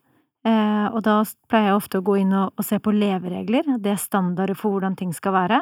Eh, 0.46 0.88
og 0.92 1.02
da 1.06 1.20
pleier 1.50 1.72
jeg 1.72 1.80
ofte 1.80 2.02
å 2.02 2.06
gå 2.06 2.20
inn 2.22 2.34
og, 2.38 2.54
og, 2.56 2.66
se 2.66 2.80
på 2.82 2.94
leveregler, 2.94 3.78
det 3.82 3.96
er 3.96 4.02
standarder 4.02 4.58
for 4.58 4.76
hvordan 4.76 4.98
ting 5.00 5.14
skal 5.16 5.36
være. 5.36 5.62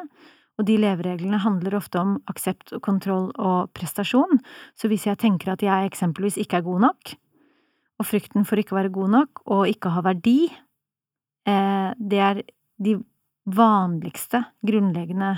Og 0.60 0.68
de 0.68 0.76
levereglene 0.78 1.40
handler 1.42 1.80
ofte 1.80 1.98
om 2.02 2.18
aksept, 2.30 2.76
kontroll 2.86 3.32
og 3.42 3.72
prestasjon. 3.74 4.38
Så 4.78 4.92
hvis 4.92 5.08
jeg 5.10 5.18
tenker 5.24 5.56
at 5.56 5.64
jeg 5.66 5.90
eksempelvis 5.90 6.38
ikke 6.44 6.60
er 6.60 6.68
god 6.68 6.84
nok, 6.90 7.16
og 8.04 8.10
frykten 8.10 8.46
for 8.48 8.60
ikke 8.60 8.76
å 8.76 8.82
være 8.82 8.94
god 8.94 9.16
nok 9.16 9.44
og 9.56 9.72
ikke 9.72 9.94
ha 9.96 10.04
verdi, 10.06 10.52
eh, 11.48 11.90
det 11.98 12.20
er 12.20 12.44
de 12.84 12.98
vanligste 13.44 14.44
grunnleggende 14.66 15.34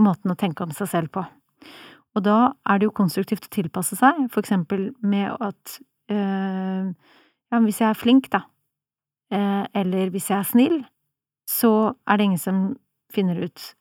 måtene 0.00 0.34
å 0.34 0.40
tenke 0.40 0.64
om 0.64 0.72
seg 0.74 0.90
selv 0.90 1.12
på. 1.14 1.24
Og 2.14 2.22
da 2.22 2.54
er 2.68 2.78
det 2.78 2.88
jo 2.88 2.96
konstruktivt 2.96 3.48
å 3.48 3.52
tilpasse 3.52 3.98
seg, 3.98 4.26
for 4.30 4.44
eksempel 4.44 4.92
med 5.02 5.34
at 5.42 5.78
øh, 6.12 6.90
ja, 6.94 7.60
hvis 7.64 7.80
jeg 7.80 7.88
er 7.88 7.98
flink, 7.98 8.28
da, 8.30 8.44
øh, 9.34 9.64
eller 9.74 10.12
hvis 10.14 10.30
jeg 10.30 10.38
er 10.38 10.48
snill, 10.48 10.76
så 11.50 11.94
er 12.06 12.18
det 12.18 12.28
ingen 12.28 12.44
som 12.44 12.60
finner 13.12 13.40
ut 13.42 13.74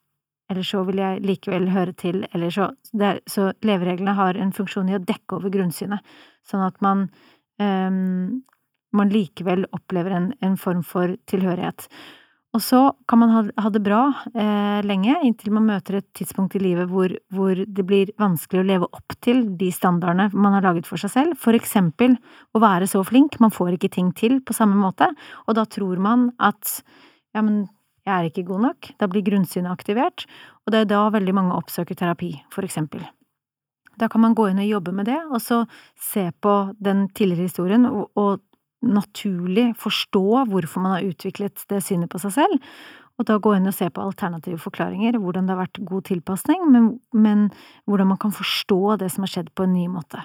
eller 0.52 0.66
så 0.68 0.84
vil 0.86 1.00
jeg 1.02 1.22
likevel 1.24 1.70
høre 1.74 1.94
til, 1.98 2.26
eller 2.34 2.52
så 2.54 2.70
er, 3.00 3.22
Så 3.28 3.54
levereglene 3.64 4.14
har 4.14 4.38
en 4.38 4.52
funksjon 4.54 4.90
i 4.90 4.98
å 4.98 5.02
dekke 5.02 5.38
over 5.40 5.50
grunnsynet, 5.50 6.04
sånn 6.46 6.66
at 6.66 6.80
man 6.82 7.08
man 7.62 9.10
likevel 9.14 9.68
opplever 9.72 10.12
en, 10.18 10.34
en 10.42 10.58
form 10.58 10.84
for 10.86 11.14
tilhørighet. 11.30 11.88
Og 12.54 12.62
så 12.62 12.80
kan 13.10 13.18
man 13.18 13.32
ha, 13.34 13.42
ha 13.66 13.70
det 13.74 13.82
bra 13.82 14.02
eh, 14.30 14.82
lenge, 14.86 15.16
inntil 15.26 15.56
man 15.56 15.66
møter 15.66 15.98
et 15.98 16.10
tidspunkt 16.14 16.54
i 16.58 16.62
livet 16.62 16.92
hvor, 16.92 17.10
hvor, 17.34 17.58
det 17.58 17.86
blir 17.90 18.12
vanskelig 18.22 18.62
å 18.62 18.68
leve 18.68 18.90
opp 18.94 19.16
til 19.26 19.42
de 19.58 19.72
standardene 19.74 20.30
man 20.38 20.60
har 20.60 20.68
laget 20.68 20.86
for 20.90 21.02
seg 21.02 21.14
selv, 21.16 21.40
for 21.42 21.58
eksempel 21.58 22.14
å 22.54 22.62
være 22.62 22.90
så 22.90 23.02
flink, 23.08 23.40
man 23.42 23.54
får 23.54 23.80
ikke 23.80 23.90
ting 23.98 24.14
til 24.18 24.38
på 24.46 24.54
samme 24.54 24.78
måte, 24.78 25.10
og 25.48 25.58
da 25.58 25.66
tror 25.66 25.98
man 25.98 26.30
at 26.38 26.78
ja, 27.34 27.42
men 27.42 27.64
jeg 28.06 28.14
er 28.14 28.30
ikke 28.30 28.46
god 28.46 28.68
nok, 28.68 28.94
da 29.02 29.10
blir 29.10 29.26
grunnsynet 29.26 29.74
aktivert, 29.74 30.28
og 30.68 30.76
det 30.76 30.84
er 30.84 30.94
da 30.94 31.08
veldig 31.16 31.34
mange 31.34 31.58
oppsøker 31.58 31.98
terapi, 31.98 32.36
for 32.54 32.68
eksempel. 32.68 33.02
Da 34.00 34.10
kan 34.10 34.24
man 34.24 34.36
gå 34.38 34.50
inn 34.50 34.62
og 34.64 34.70
jobbe 34.70 34.96
med 34.96 35.10
det, 35.10 35.20
og 35.30 35.42
så 35.44 35.64
se 36.00 36.30
på 36.42 36.56
den 36.82 37.08
tidligere 37.14 37.50
historien 37.50 37.86
og, 37.90 38.10
og 38.18 38.42
naturlig 38.84 39.72
forstå 39.80 40.44
hvorfor 40.52 40.84
man 40.84 40.98
har 40.98 41.08
utviklet 41.08 41.64
det 41.70 41.80
synet 41.86 42.12
på 42.12 42.20
seg 42.22 42.36
selv, 42.36 42.60
og 43.22 43.28
da 43.30 43.38
gå 43.38 43.54
inn 43.56 43.70
og 43.70 43.76
se 43.78 43.88
på 43.94 44.04
alternative 44.04 44.58
forklaringer, 44.62 45.20
hvordan 45.22 45.48
det 45.48 45.54
har 45.54 45.64
vært 45.64 45.84
god 45.86 46.08
tilpasning, 46.10 46.64
men, 46.74 46.88
men 47.14 47.50
hvordan 47.86 48.10
man 48.10 48.20
kan 48.22 48.34
forstå 48.34 48.98
det 49.04 49.12
som 49.14 49.28
har 49.28 49.34
skjedd 49.36 49.54
på 49.54 49.68
en 49.68 49.76
ny 49.78 49.86
måte. 49.92 50.24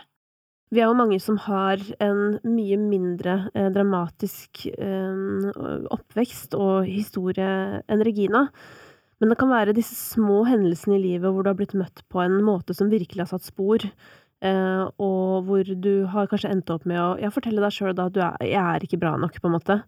Vi 0.73 0.83
er 0.83 0.91
jo 0.91 0.97
mange 0.99 1.17
som 1.21 1.39
har 1.41 1.81
en 2.05 2.39
mye 2.45 2.77
mindre 2.81 3.39
eh, 3.57 3.71
dramatisk 3.73 4.67
eh, 4.69 5.47
oppvekst 5.95 6.57
og 6.59 6.89
historie 6.89 7.81
enn 7.89 8.05
Regina. 8.05 8.49
Men 9.19 9.33
det 9.33 9.39
kan 9.41 9.51
være 9.51 9.75
disse 9.75 9.97
små 9.97 10.45
hendelsene 10.47 10.97
i 10.99 11.03
livet 11.03 11.33
hvor 11.33 11.43
du 11.43 11.51
har 11.51 11.59
blitt 11.59 11.77
møtt 11.79 12.05
på 12.13 12.23
en 12.23 12.39
måte 12.47 12.77
som 12.77 12.91
virkelig 12.93 13.25
har 13.25 13.33
satt 13.33 13.49
spor. 13.49 13.83
Uh, 14.39 14.87
og 15.03 15.49
hvor 15.49 15.67
du 15.67 16.07
har 16.13 16.29
kanskje 16.31 16.53
endt 16.55 16.71
opp 16.71 16.85
med 16.87 17.01
å 17.03 17.17
ja, 17.19 17.31
fortelle 17.35 17.63
deg 17.65 17.75
sjøl 17.75 17.91
at 17.91 18.15
du 18.15 18.21
er, 18.23 18.37
jeg 18.47 18.63
er 18.63 18.87
ikke 18.87 19.01
bra 19.03 19.17
nok, 19.19 19.41
på 19.43 19.51
en 19.51 19.57
måte. 19.57 19.81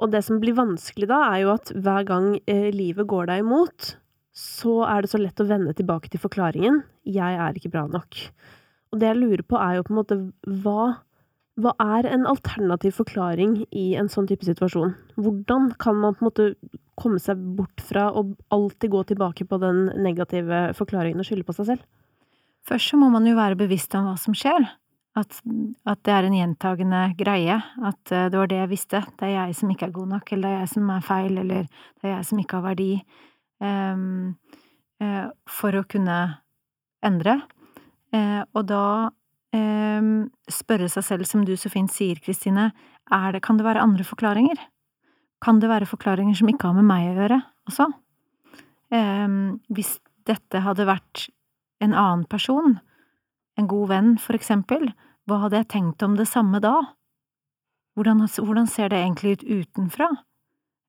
Og 0.00 0.12
det 0.12 0.22
som 0.24 0.38
blir 0.40 0.54
vanskelig 0.56 1.08
da, 1.10 1.18
er 1.32 1.42
jo 1.42 1.50
at 1.56 1.72
hver 1.74 2.06
gang 2.06 2.30
uh, 2.38 2.68
livet 2.70 3.10
går 3.10 3.32
deg 3.32 3.42
imot, 3.42 3.94
så 4.30 4.84
er 4.86 5.02
det 5.02 5.10
så 5.10 5.18
lett 5.18 5.42
å 5.42 5.48
vende 5.48 5.74
tilbake 5.74 6.12
til 6.12 6.22
forklaringen 6.22 6.84
'jeg 7.02 7.34
er 7.42 7.56
ikke 7.58 7.72
bra 7.74 7.88
nok'. 7.90 8.30
Og 8.90 9.00
det 9.00 9.10
jeg 9.10 9.18
lurer 9.18 9.42
på, 9.42 9.58
er 9.58 9.76
jo 9.76 9.86
på 9.86 9.92
en 9.92 10.00
måte 10.00 10.18
hva 10.62 11.02
hva 11.62 11.72
er 11.98 12.08
en 12.10 12.26
alternativ 12.28 12.98
forklaring 12.98 13.60
i 13.70 13.92
en 13.98 14.10
sånn 14.12 14.28
type 14.30 14.46
situasjon? 14.46 14.94
Hvordan 15.20 15.70
kan 15.82 15.98
man 16.00 16.16
på 16.16 16.24
en 16.24 16.28
måte 16.30 16.48
komme 17.00 17.20
seg 17.22 17.40
bort 17.56 17.80
fra 17.84 18.10
å 18.12 18.26
alltid 18.52 18.92
gå 18.92 19.02
tilbake 19.12 19.46
på 19.48 19.58
den 19.62 19.88
negative 20.02 20.70
forklaringen 20.78 21.22
og 21.22 21.28
skylde 21.28 21.46
på 21.48 21.56
seg 21.56 21.72
selv? 21.72 21.86
Først 22.68 22.92
så 22.92 23.00
må 23.00 23.08
man 23.12 23.26
jo 23.26 23.38
være 23.38 23.58
bevisst 23.58 23.94
om 23.96 24.08
hva 24.08 24.16
som 24.20 24.36
skjer. 24.36 24.66
At, 25.18 25.40
at, 25.90 26.00
det 26.06 26.12
er 26.14 26.26
en 26.26 26.36
gjentagende 26.36 27.00
greie. 27.18 27.56
At 27.82 28.12
uh, 28.14 28.28
det 28.30 28.38
var 28.38 28.50
det 28.50 28.60
jeg 28.60 28.72
visste. 28.72 29.00
Det 29.18 29.26
er 29.26 29.34
jeg 29.34 29.56
som 29.58 29.72
ikke 29.72 29.88
er 29.88 29.96
god 29.96 30.12
nok, 30.14 30.34
eller 30.36 30.46
det 30.46 30.52
er 30.52 30.60
jeg 30.60 30.72
som 30.74 30.92
er 30.94 31.06
feil, 31.06 31.40
eller 31.42 31.64
det 31.70 32.06
er 32.06 32.14
jeg 32.14 32.28
som 32.28 32.42
ikke 32.42 32.60
har 32.60 32.66
verdi. 32.68 32.90
Um, 33.60 34.04
uh, 35.02 35.26
for 35.50 35.80
å 35.80 35.86
kunne 35.90 36.18
endre. 37.06 37.40
Uh, 38.14 38.42
og 38.54 38.62
da 38.70 38.84
spørre 39.50 40.86
seg 40.88 41.04
selv, 41.04 41.26
som 41.26 41.42
du 41.44 41.56
så 41.58 41.70
fint 41.72 41.90
sier, 41.90 42.20
Kristine, 42.22 42.70
kan 43.10 43.58
det 43.58 43.66
være 43.66 43.82
andre 43.82 44.06
forklaringer? 44.06 44.60
Kan 45.42 45.58
det 45.58 45.68
være 45.68 45.88
forklaringer 45.90 46.38
som 46.38 46.48
ikke 46.52 46.68
har 46.68 46.76
med 46.76 46.86
meg 46.86 47.08
å 47.08 47.16
gjøre 47.16 47.40
også? 47.66 47.88
Um, 48.94 49.58
hvis 49.74 49.96
dette 50.28 50.62
hadde 50.62 50.86
vært 50.86 51.26
en 51.82 51.96
annen 51.96 52.26
person, 52.30 52.78
en 53.58 53.68
god 53.70 53.90
venn 53.90 54.14
for 54.22 54.38
eksempel, 54.38 54.92
hva 55.26 55.42
hadde 55.44 55.62
jeg 55.62 55.70
tenkt 55.74 56.06
om 56.06 56.14
det 56.18 56.28
samme 56.30 56.62
da? 56.62 56.76
hvordan, 58.00 58.24
hvordan 58.44 58.66
ser 58.66 58.88
det 58.88 58.98
egentlig 58.98 59.32
ut 59.32 59.44
utenfra? 59.44 60.08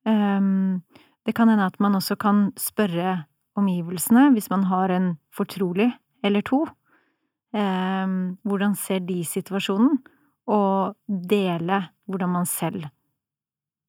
Um, 0.06 0.82
det 1.26 1.34
kan 1.36 1.48
hende 1.48 1.66
at 1.66 1.78
man 1.80 1.94
også 1.94 2.16
kan 2.16 2.52
spørre 2.58 3.24
omgivelsene, 3.56 4.30
hvis 4.32 4.50
man 4.50 4.64
har 4.64 4.90
en 4.90 5.16
fortrolig 5.34 5.92
eller 6.24 6.40
to. 6.40 6.64
Um, 7.52 8.38
hvordan 8.48 8.74
ser 8.78 9.02
de 9.04 9.20
situasjonen? 9.28 9.98
Og 10.52 10.96
dele 11.06 11.82
hvordan 12.08 12.32
man 12.32 12.48
selv 12.48 12.88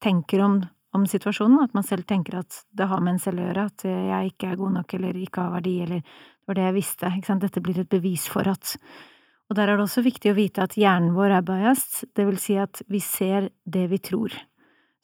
tenker 0.04 0.42
om, 0.44 0.58
om, 0.94 1.06
situasjonen. 1.08 1.62
At 1.64 1.74
man 1.76 1.86
selv 1.86 2.06
tenker 2.08 2.38
at 2.42 2.60
det 2.76 2.88
har 2.90 3.02
med 3.02 3.16
en 3.16 3.22
selv 3.22 3.40
å 3.40 3.48
gjøre, 3.48 3.66
at 3.72 3.86
jeg 3.88 4.34
ikke 4.34 4.52
er 4.52 4.60
god 4.60 4.78
nok 4.78 4.94
eller 4.98 5.18
ikke 5.18 5.46
har 5.46 5.56
verdi, 5.56 5.74
eller 5.86 6.04
det 6.04 6.48
var 6.50 6.58
det 6.58 6.68
jeg 6.68 6.76
visste. 6.78 7.12
Dette 7.42 7.64
blir 7.64 7.82
et 7.82 7.90
bevis 7.90 8.28
for 8.30 8.48
at 8.50 8.76
Og 9.50 9.56
der 9.56 9.68
er 9.68 9.76
det 9.76 9.84
også 9.84 10.00
viktig 10.00 10.30
å 10.32 10.36
vite 10.38 10.62
at 10.64 10.72
hjernen 10.72 11.12
vår 11.12 11.34
er 11.36 11.42
biased, 11.44 12.08
det 12.16 12.24
vil 12.24 12.38
si 12.40 12.54
at 12.56 12.80
vi 12.88 13.00
ser 13.00 13.50
det 13.68 13.90
vi 13.90 13.98
tror. 14.00 14.32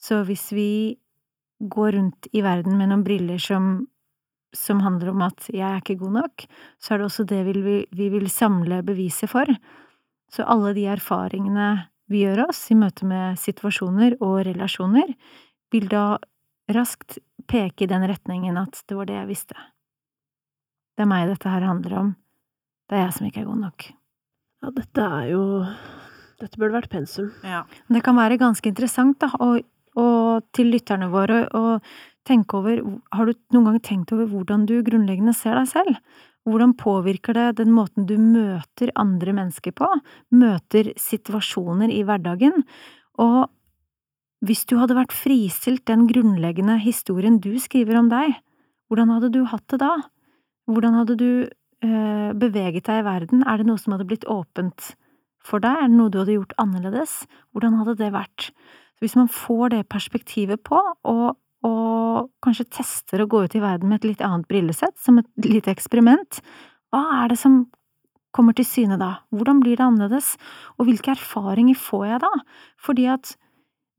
Så 0.00 0.22
hvis 0.24 0.46
vi 0.56 0.96
går 1.60 1.92
rundt 1.92 2.28
i 2.32 2.40
verden 2.40 2.78
med 2.78 2.88
noen 2.88 3.04
briller 3.04 3.36
som 3.36 3.86
som 4.56 4.80
handler 4.84 5.12
om 5.12 5.22
at 5.26 5.46
jeg 5.52 5.66
er 5.66 5.78
ikke 5.82 6.00
god 6.00 6.16
nok, 6.18 6.46
så 6.82 6.94
er 6.94 7.00
det 7.00 7.06
også 7.06 7.26
det 7.28 7.40
vi, 7.46 7.76
vi 7.86 8.08
vil 8.12 8.26
samle 8.30 8.82
beviset 8.86 9.30
for. 9.30 9.50
Så 10.30 10.46
alle 10.46 10.74
de 10.74 10.86
erfaringene 10.90 11.70
vi 12.10 12.24
gjør 12.24 12.48
oss 12.48 12.64
i 12.72 12.78
møte 12.78 13.06
med 13.06 13.38
situasjoner 13.38 14.16
og 14.18 14.40
relasjoner, 14.48 15.12
vil 15.70 15.86
da 15.90 16.18
raskt 16.74 17.20
peke 17.50 17.86
i 17.86 17.90
den 17.90 18.06
retningen 18.10 18.58
at 18.58 18.82
det 18.88 18.98
var 18.98 19.06
det 19.06 19.18
jeg 19.18 19.30
visste. 19.30 19.56
Det 20.98 21.06
er 21.06 21.10
meg 21.10 21.30
dette 21.30 21.50
her 21.50 21.64
handler 21.64 21.96
om. 21.96 22.12
Det 22.90 22.98
er 22.98 23.06
jeg 23.06 23.16
som 23.16 23.26
ikke 23.28 23.42
er 23.44 23.50
god 23.50 23.62
nok. 23.62 23.86
Ja, 24.60 24.72
dette 24.76 25.08
er 25.20 25.26
jo 25.32 25.42
Dette 26.40 26.56
burde 26.56 26.72
vært 26.72 26.88
pensum. 26.88 27.26
Ja. 27.44 27.66
Det 27.92 28.00
kan 28.00 28.16
være 28.16 28.38
ganske 28.40 28.64
interessant, 28.70 29.18
da, 29.20 29.28
og, 29.44 29.58
og 30.00 30.46
til 30.56 30.70
lytterne 30.72 31.10
våre, 31.12 31.42
å 31.52 31.76
tenke 32.28 32.58
over 32.58 32.82
Har 33.14 33.26
du 33.26 33.34
noen 33.54 33.70
gang 33.70 33.80
tenkt 33.84 34.12
over 34.12 34.28
hvordan 34.30 34.66
du 34.68 34.80
grunnleggende 34.86 35.34
ser 35.36 35.56
deg 35.58 35.70
selv? 35.70 36.00
Hvordan 36.48 36.72
påvirker 36.78 37.36
det 37.36 37.60
den 37.60 37.72
måten 37.76 38.06
du 38.08 38.16
møter 38.16 38.92
andre 38.98 39.34
mennesker 39.36 39.74
på, 39.76 39.88
møter 40.32 40.92
situasjoner 40.96 41.92
i 41.92 42.00
hverdagen, 42.08 42.64
og 43.20 43.50
hvis 44.40 44.64
du 44.64 44.78
hadde 44.80 44.96
vært 44.96 45.12
fristilt 45.12 45.84
den 45.90 46.06
grunnleggende 46.08 46.78
historien 46.80 47.36
du 47.44 47.52
skriver 47.60 47.98
om 48.00 48.08
deg, 48.08 48.38
hvordan 48.88 49.12
hadde 49.12 49.28
du 49.34 49.42
hatt 49.50 49.66
det 49.68 49.82
da? 49.82 49.92
Hvordan 50.70 50.96
hadde 50.96 51.16
du 51.20 51.30
øh, 51.44 52.30
beveget 52.40 52.88
deg 52.88 53.02
i 53.02 53.06
verden? 53.06 53.44
Er 53.44 53.60
det 53.60 53.68
noe 53.68 53.80
som 53.80 53.94
hadde 53.94 54.08
blitt 54.08 54.24
åpent 54.24 54.94
for 55.44 55.60
deg? 55.60 55.76
Er 55.76 55.92
det 55.92 55.98
noe 55.98 56.12
du 56.12 56.22
hadde 56.22 56.38
gjort 56.38 56.56
annerledes? 56.62 57.20
Hvordan 57.52 57.76
hadde 57.82 57.98
det 58.00 58.10
vært? 58.16 58.48
Hvis 59.04 59.16
man 59.16 59.28
får 59.32 59.74
det 59.76 59.84
perspektivet 59.92 60.64
på, 60.64 60.80
og 61.04 61.36
og 61.66 62.30
kanskje 62.44 62.68
tester 62.78 63.22
å 63.22 63.28
gå 63.30 63.44
ut 63.44 63.54
i 63.56 63.62
verden 63.62 63.90
med 63.90 64.00
et 64.00 64.12
litt 64.12 64.24
annet 64.24 64.48
brillesett, 64.48 64.96
som 65.00 65.20
et 65.20 65.28
lite 65.44 65.72
eksperiment, 65.72 66.40
hva 66.90 67.02
er 67.20 67.32
det 67.32 67.38
som 67.40 67.64
kommer 68.34 68.54
til 68.56 68.66
syne 68.66 68.98
da? 69.00 69.20
Hvordan 69.34 69.60
blir 69.62 69.78
det 69.78 69.86
annerledes? 69.86 70.34
Og 70.78 70.88
hvilke 70.88 71.14
erfaringer 71.16 71.78
får 71.78 72.06
jeg 72.06 72.22
da? 72.24 72.32
Fordi 72.80 73.06
at 73.12 73.34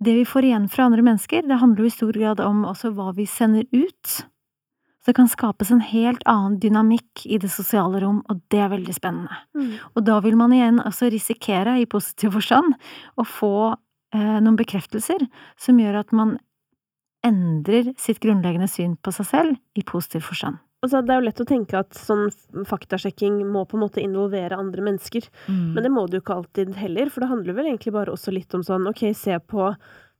det 0.01 0.15
vi 0.17 0.25
får 0.25 0.47
igjen 0.47 0.67
fra 0.71 0.87
andre 0.87 1.05
mennesker, 1.05 1.45
det 1.45 1.59
handler 1.61 1.85
jo 1.85 1.91
i 1.91 1.95
stor 1.95 2.17
grad 2.17 2.43
om 2.43 2.63
også 2.65 2.93
hva 2.97 3.11
vi 3.17 3.27
sender 3.29 3.67
ut. 3.69 4.13
Så 5.01 5.09
det 5.09 5.17
kan 5.17 5.29
skapes 5.29 5.71
en 5.73 5.81
helt 5.81 6.21
annen 6.29 6.59
dynamikk 6.61 7.23
i 7.25 7.39
det 7.41 7.49
sosiale 7.53 8.01
rom, 8.03 8.19
og 8.29 8.41
det 8.53 8.59
er 8.61 8.73
veldig 8.73 8.93
spennende. 8.93 9.37
Mm. 9.57 9.71
Og 9.97 10.05
da 10.05 10.19
vil 10.25 10.37
man 10.37 10.53
igjen 10.53 10.81
også 10.81 11.09
risikere, 11.13 11.79
i 11.81 11.89
positiv 11.89 12.35
forstand, 12.37 12.75
å 13.17 13.25
få 13.25 13.53
eh, 13.73 14.37
noen 14.41 14.59
bekreftelser 14.59 15.25
som 15.57 15.81
gjør 15.81 16.03
at 16.03 16.13
man 16.17 16.37
endrer 17.25 17.93
sitt 18.01 18.21
grunnleggende 18.23 18.69
syn 18.71 18.97
på 18.97 19.13
seg 19.15 19.29
selv 19.29 19.77
i 19.77 19.85
positiv 19.87 20.25
forstand. 20.29 20.59
Altså, 20.81 21.03
det 21.05 21.13
er 21.13 21.19
jo 21.19 21.25
lett 21.27 21.41
å 21.43 21.45
tenke 21.45 21.77
at 21.77 21.93
sånn 21.93 22.31
faktasjekking 22.65 23.43
må 23.45 23.67
på 23.69 23.77
en 23.77 23.83
måte 23.83 24.01
involvere 24.01 24.57
andre 24.57 24.81
mennesker, 24.87 25.27
mm. 25.45 25.75
men 25.75 25.85
det 25.85 25.91
må 25.93 26.07
det 26.07 26.17
jo 26.17 26.23
ikke 26.23 26.37
alltid 26.39 26.71
heller, 26.81 27.11
for 27.13 27.21
det 27.21 27.29
handler 27.29 27.57
vel 27.57 27.69
egentlig 27.69 27.93
bare 27.93 28.15
også 28.15 28.33
litt 28.33 28.55
om 28.57 28.63
sånn 28.65 28.89
ok, 28.89 29.03
se 29.17 29.37
på 29.45 29.67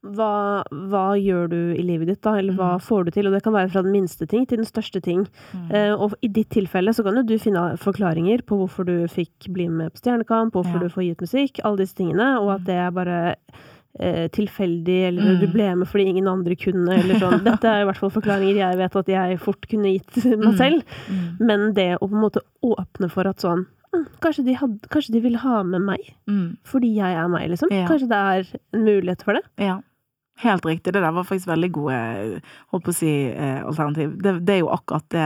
hva, 0.02 0.62
hva 0.90 1.04
gjør 1.18 1.50
du 1.50 1.58
i 1.78 1.84
livet 1.86 2.10
ditt, 2.10 2.22
da, 2.26 2.36
eller 2.38 2.56
hva 2.58 2.76
mm. 2.78 2.86
får 2.86 3.04
du 3.06 3.12
til? 3.16 3.30
Og 3.30 3.36
det 3.36 3.42
kan 3.46 3.54
være 3.54 3.70
fra 3.74 3.84
den 3.86 3.94
minste 3.94 4.26
ting 4.30 4.48
til 4.50 4.62
den 4.62 4.70
største 4.70 5.02
ting. 5.02 5.28
Mm. 5.54 5.68
Eh, 5.78 5.94
og 5.94 6.16
i 6.26 6.30
ditt 6.34 6.50
tilfelle 6.54 6.94
så 6.94 7.06
kan 7.06 7.20
jo 7.20 7.26
du 7.26 7.36
finne 7.42 7.68
forklaringer 7.82 8.42
på 8.46 8.58
hvorfor 8.64 8.90
du 8.90 8.96
fikk 9.12 9.52
bli 9.54 9.68
med 9.70 9.94
på 9.94 10.02
Stjernekamp, 10.02 10.58
hvorfor 10.58 10.80
ja. 10.80 10.88
du 10.88 10.96
får 10.96 11.06
gitt 11.06 11.26
musikk, 11.26 11.62
alle 11.62 11.84
disse 11.84 11.98
tingene, 11.98 12.34
og 12.42 12.56
at 12.56 12.64
mm. 12.64 12.68
det 12.70 12.80
er 12.82 12.98
bare 12.98 13.20
eh, 14.00 14.28
tilfeldig, 14.34 14.98
eller 15.10 15.34
mm. 15.34 15.42
du 15.42 15.48
ble 15.52 15.68
med 15.82 15.90
fordi 15.90 16.08
ingen 16.12 16.30
andre 16.32 16.58
kunne, 16.60 16.96
eller 16.96 17.20
sånn. 17.22 17.44
Dette 17.48 17.70
er 17.70 17.84
i 17.84 17.90
hvert 17.90 18.02
fall 18.02 18.14
forklaringer 18.14 18.62
jeg 18.62 18.80
vet 18.80 18.98
at 19.04 19.12
jeg 19.14 19.42
fort 19.44 19.70
kunne 19.72 19.94
gitt 19.96 20.24
meg 20.32 20.50
mm. 20.54 20.58
selv. 20.60 20.98
Mm. 21.10 21.22
Men 21.52 21.70
det 21.78 21.92
å 21.98 22.08
på 22.08 22.16
en 22.16 22.26
måte 22.26 22.46
åpne 22.66 23.12
for 23.12 23.30
at 23.30 23.44
sånn 23.44 23.66
hm, 23.92 24.08
Kanskje 24.24 24.46
de, 24.48 24.58
had, 24.60 24.76
kanskje 24.94 25.16
de 25.18 25.24
vil 25.24 25.40
ha 25.44 25.62
med 25.68 25.86
meg, 25.88 26.12
mm. 26.30 26.50
fordi 26.68 26.94
jeg 26.98 27.22
er 27.24 27.32
meg, 27.32 27.50
liksom. 27.54 27.74
Ja. 27.74 27.88
Kanskje 27.90 28.12
det 28.12 28.22
er 28.34 28.52
en 28.78 28.86
mulighet 28.88 29.26
for 29.28 29.40
det. 29.40 29.46
Ja. 29.62 29.80
Helt 30.42 30.66
riktig. 30.66 30.94
Det 30.94 31.02
der 31.04 31.14
var 31.14 31.26
faktisk 31.28 31.52
veldig 31.52 31.70
gode 31.76 31.98
holdt 32.74 32.86
på 32.88 32.90
å 32.90 32.96
si, 32.98 33.10
eh, 33.30 33.60
alternativ. 33.62 34.16
Det, 34.18 34.34
det, 34.42 34.56
er 34.56 34.62
jo 34.64 34.72
akkurat 34.74 35.06
det 35.14 35.26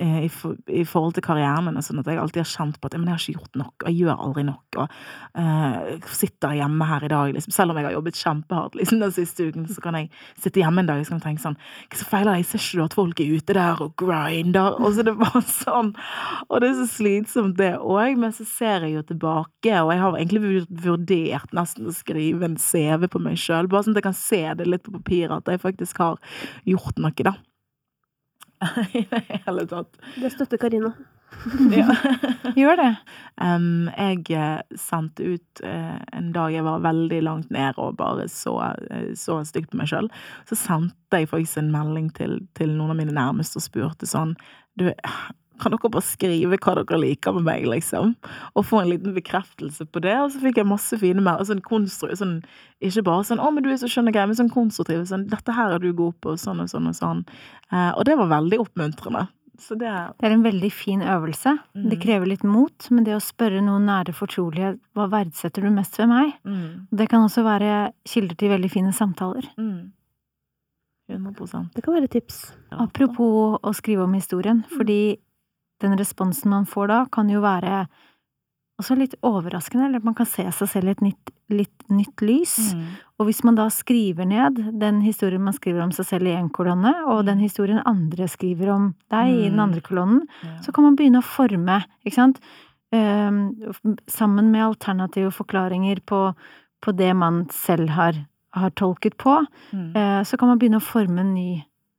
eh, 0.00 0.22
i, 0.24 0.30
for, 0.32 0.56
i, 0.72 0.84
forhold 0.88 1.18
til 1.18 1.24
karrieren 1.26 1.66
min. 1.66 1.76
Sånn 1.84 2.00
at 2.00 2.08
jeg 2.08 2.16
alltid 2.22 2.40
har 2.40 2.48
kjent 2.48 2.78
på 2.80 2.88
at 2.88 2.96
jeg 2.96 3.04
har 3.04 3.20
ikke 3.20 3.34
gjort 3.36 3.58
nok, 3.60 3.74
og 3.82 3.90
jeg 3.90 3.98
gjør 4.00 4.22
aldri 4.24 4.44
nok. 4.48 4.78
Og 4.80 4.96
eh, 5.42 6.06
sitter 6.16 6.56
hjemme 6.56 6.88
her 6.88 7.04
i 7.04 7.10
dag, 7.12 7.34
liksom. 7.36 7.54
Selv 7.58 7.74
om 7.74 7.80
jeg 7.80 7.88
har 7.90 7.96
jobbet 7.98 8.22
kjempehardt 8.22 8.78
liksom, 8.80 9.02
den 9.04 9.12
siste 9.18 9.50
uken, 9.50 9.66
så 9.68 9.84
kan 9.84 9.98
jeg 10.00 10.08
sitte 10.40 10.62
hjemme 10.62 10.84
en 10.84 10.88
dag 10.88 11.04
og 11.04 11.22
tenke 11.24 11.44
sånn 11.44 11.58
Hva 11.58 12.00
så 12.00 12.08
feiler 12.08 12.40
jeg? 12.40 12.48
Ser 12.48 12.64
ikke 12.64 12.80
du 12.80 12.84
at 12.86 12.98
folk 13.02 13.20
er 13.20 13.36
ute 13.36 13.58
der 13.58 13.84
og 13.84 13.92
grinder? 14.00 14.80
Og 14.80 14.96
så 14.96 15.04
det 15.04 15.16
var 15.20 15.38
sånn. 15.58 15.92
Og 16.48 16.64
det 16.64 16.72
er 16.72 16.80
så 16.80 16.88
slitsomt, 16.94 17.58
det 17.60 17.74
òg. 17.76 18.16
Men 18.16 18.32
så 18.32 18.48
ser 18.48 18.88
jeg 18.88 18.96
jo 18.96 19.04
tilbake, 19.12 19.76
og 19.84 19.92
jeg 19.92 20.02
har 20.06 20.16
egentlig 20.16 20.64
vurdert 20.88 21.52
nesten 21.56 21.92
å 21.92 21.96
skrive 21.96 22.48
en 22.48 22.56
CV 22.56 23.10
på 23.12 23.20
meg 23.20 23.36
sjøl, 23.40 23.68
bare 23.68 23.84
sånn 23.84 23.96
at 23.96 24.00
jeg 24.00 24.08
kan 24.08 24.16
se 24.16 24.37
se 24.38 24.54
det 24.54 24.70
litt 24.70 24.86
på 24.86 24.94
papiret 24.94 25.36
at 25.40 25.52
jeg 25.52 25.62
faktisk 25.66 26.00
har 26.04 26.18
gjort 26.68 26.98
noe, 27.02 27.28
da. 27.28 27.36
I 28.98 29.04
det 29.10 29.22
hele 29.46 29.68
tatt. 29.70 30.02
Det 30.18 30.32
støtter 30.34 30.60
Karina. 30.60 30.94
ja. 31.76 31.94
Gjør 32.58 32.78
det. 32.80 32.92
Um, 33.40 33.88
jeg 33.92 34.24
eh, 34.34 34.78
sendte 34.80 35.34
ut 35.34 35.62
uh, 35.64 35.98
en 36.16 36.30
dag 36.34 36.54
jeg 36.54 36.64
var 36.66 36.82
veldig 36.82 37.20
langt 37.26 37.52
ned 37.54 37.78
og 37.78 37.98
bare 38.00 38.26
så, 38.32 38.56
uh, 38.88 39.10
så 39.18 39.40
stygt 39.46 39.72
på 39.72 39.80
meg 39.80 39.90
sjøl. 39.92 40.10
Så 40.48 40.58
sendte 40.58 41.20
jeg 41.20 41.30
faktisk 41.30 41.60
en 41.62 41.72
melding 41.74 42.10
til, 42.16 42.40
til 42.58 42.74
noen 42.74 42.94
av 42.94 43.00
mine 43.00 43.14
nærmeste 43.16 43.60
og 43.60 43.66
spurte 43.68 44.08
sånn 44.08 44.34
Du, 44.78 44.88
kan 45.60 45.74
dere 45.74 45.90
bare 45.92 46.06
skrive 46.06 46.58
hva 46.58 46.74
dere 46.78 47.00
liker 47.02 47.34
med 47.36 47.46
meg, 47.48 47.66
liksom? 47.68 48.14
Og 48.54 48.66
få 48.66 48.82
en 48.82 48.90
liten 48.92 49.14
bekreftelse 49.16 49.86
på 49.92 50.02
det. 50.04 50.16
Og 50.22 50.32
så 50.34 50.42
fikk 50.42 50.60
jeg 50.60 50.70
masse 50.70 50.98
fine 51.00 51.24
mer, 51.24 51.42
sånn 51.46 51.62
konstru, 51.64 52.14
sånn, 52.18 52.40
ikke 52.80 53.04
bare 53.04 53.26
sånn 53.26 53.42
'Å, 53.42 53.52
men 53.52 53.62
du 53.62 53.70
er 53.70 53.80
så 53.80 53.90
skjønn 53.90 54.08
og 54.08 54.14
grei', 54.14 54.26
men 54.26 54.38
sånn 54.38 54.52
konstruktiv. 54.52 55.06
Sånn 55.06 55.28
'Dette 55.28 55.52
her 55.52 55.74
er 55.74 55.78
du 55.78 55.92
god 55.92 56.14
på', 56.20 56.38
sånn 56.38 56.60
og 56.60 56.68
sånn 56.70 56.88
og 56.88 56.94
sånn. 56.94 57.26
Eh, 57.72 57.92
og 57.96 58.04
det 58.04 58.16
var 58.16 58.28
veldig 58.28 58.58
oppmuntrende. 58.58 59.28
Så 59.58 59.74
det 59.74 59.88
er 59.88 60.14
Det 60.18 60.26
er 60.26 60.34
en 60.34 60.44
veldig 60.44 60.72
fin 60.72 61.00
øvelse. 61.00 61.58
Mm. 61.74 61.90
Det 61.90 62.00
krever 62.00 62.26
litt 62.26 62.44
mot, 62.44 62.90
men 62.90 63.04
det 63.04 63.16
å 63.16 63.20
spørre 63.20 63.60
noen 63.60 63.86
nære 63.86 64.14
fortrolige 64.14 64.78
'Hva 64.94 65.10
verdsetter 65.10 65.62
du 65.62 65.70
mest 65.70 65.98
ved 65.98 66.08
meg?' 66.08 66.32
Mm. 66.44 66.86
Det 66.94 67.08
kan 67.08 67.26
også 67.26 67.42
være 67.42 67.92
kilder 68.06 68.36
til 68.36 68.50
veldig 68.50 68.70
fine 68.70 68.92
samtaler. 68.92 69.44
Mm. 69.58 69.92
100 71.08 71.70
Det 71.74 71.82
kan 71.82 71.94
være 71.94 72.08
tips. 72.08 72.52
Apropos 72.70 73.58
å 73.62 73.74
skrive 73.74 74.04
om 74.04 74.12
historien, 74.12 74.64
mm. 74.68 74.76
fordi 74.76 75.18
den 75.82 75.98
responsen 75.98 76.50
man 76.52 76.66
får 76.66 76.90
da, 76.90 77.00
kan 77.12 77.30
jo 77.30 77.42
være 77.44 77.86
også 78.78 78.94
litt 78.94 79.16
overraskende, 79.26 79.88
eller 79.88 80.04
man 80.06 80.14
kan 80.18 80.28
se 80.28 80.44
seg 80.54 80.70
selv 80.70 80.90
i 80.90 80.94
et 80.94 81.02
nytt, 81.02 81.32
litt 81.50 81.88
nytt 81.90 82.22
lys. 82.22 82.54
Mm. 82.76 82.84
Og 83.18 83.26
hvis 83.26 83.42
man 83.46 83.58
da 83.58 83.66
skriver 83.74 84.28
ned 84.28 84.60
den 84.78 85.00
historien 85.02 85.42
man 85.42 85.56
skriver 85.56 85.82
om 85.82 85.92
seg 85.94 86.06
selv 86.12 86.30
i 86.30 86.36
én 86.38 86.50
kolonne, 86.54 86.92
og 87.10 87.24
den 87.26 87.42
historien 87.42 87.82
andre 87.88 88.28
skriver 88.30 88.70
om 88.76 88.92
deg 89.10 89.32
mm. 89.32 89.34
i 89.34 89.44
den 89.48 89.58
mm. 89.58 89.64
andre 89.66 89.82
kolonnen, 89.84 90.22
ja. 90.46 90.54
så 90.62 90.74
kan 90.74 90.86
man 90.86 90.98
begynne 90.98 91.22
å 91.22 91.26
forme, 91.26 91.80
ikke 92.06 92.20
sant, 92.20 92.38
um, 92.94 93.42
sammen 94.10 94.52
med 94.54 94.68
alternative 94.68 95.34
forklaringer 95.34 96.04
på, 96.06 96.22
på 96.84 96.94
det 96.94 97.10
man 97.18 97.46
selv 97.54 97.90
har, 97.98 98.22
har 98.54 98.76
tolket 98.78 99.18
på, 99.18 99.40
mm. 99.74 99.90
uh, 99.98 100.22
så 100.22 100.38
kan 100.38 100.54
man 100.54 100.62
begynne 100.62 100.78
å 100.78 100.86
forme 100.86 101.26
en 101.26 101.34
ny 101.34 101.50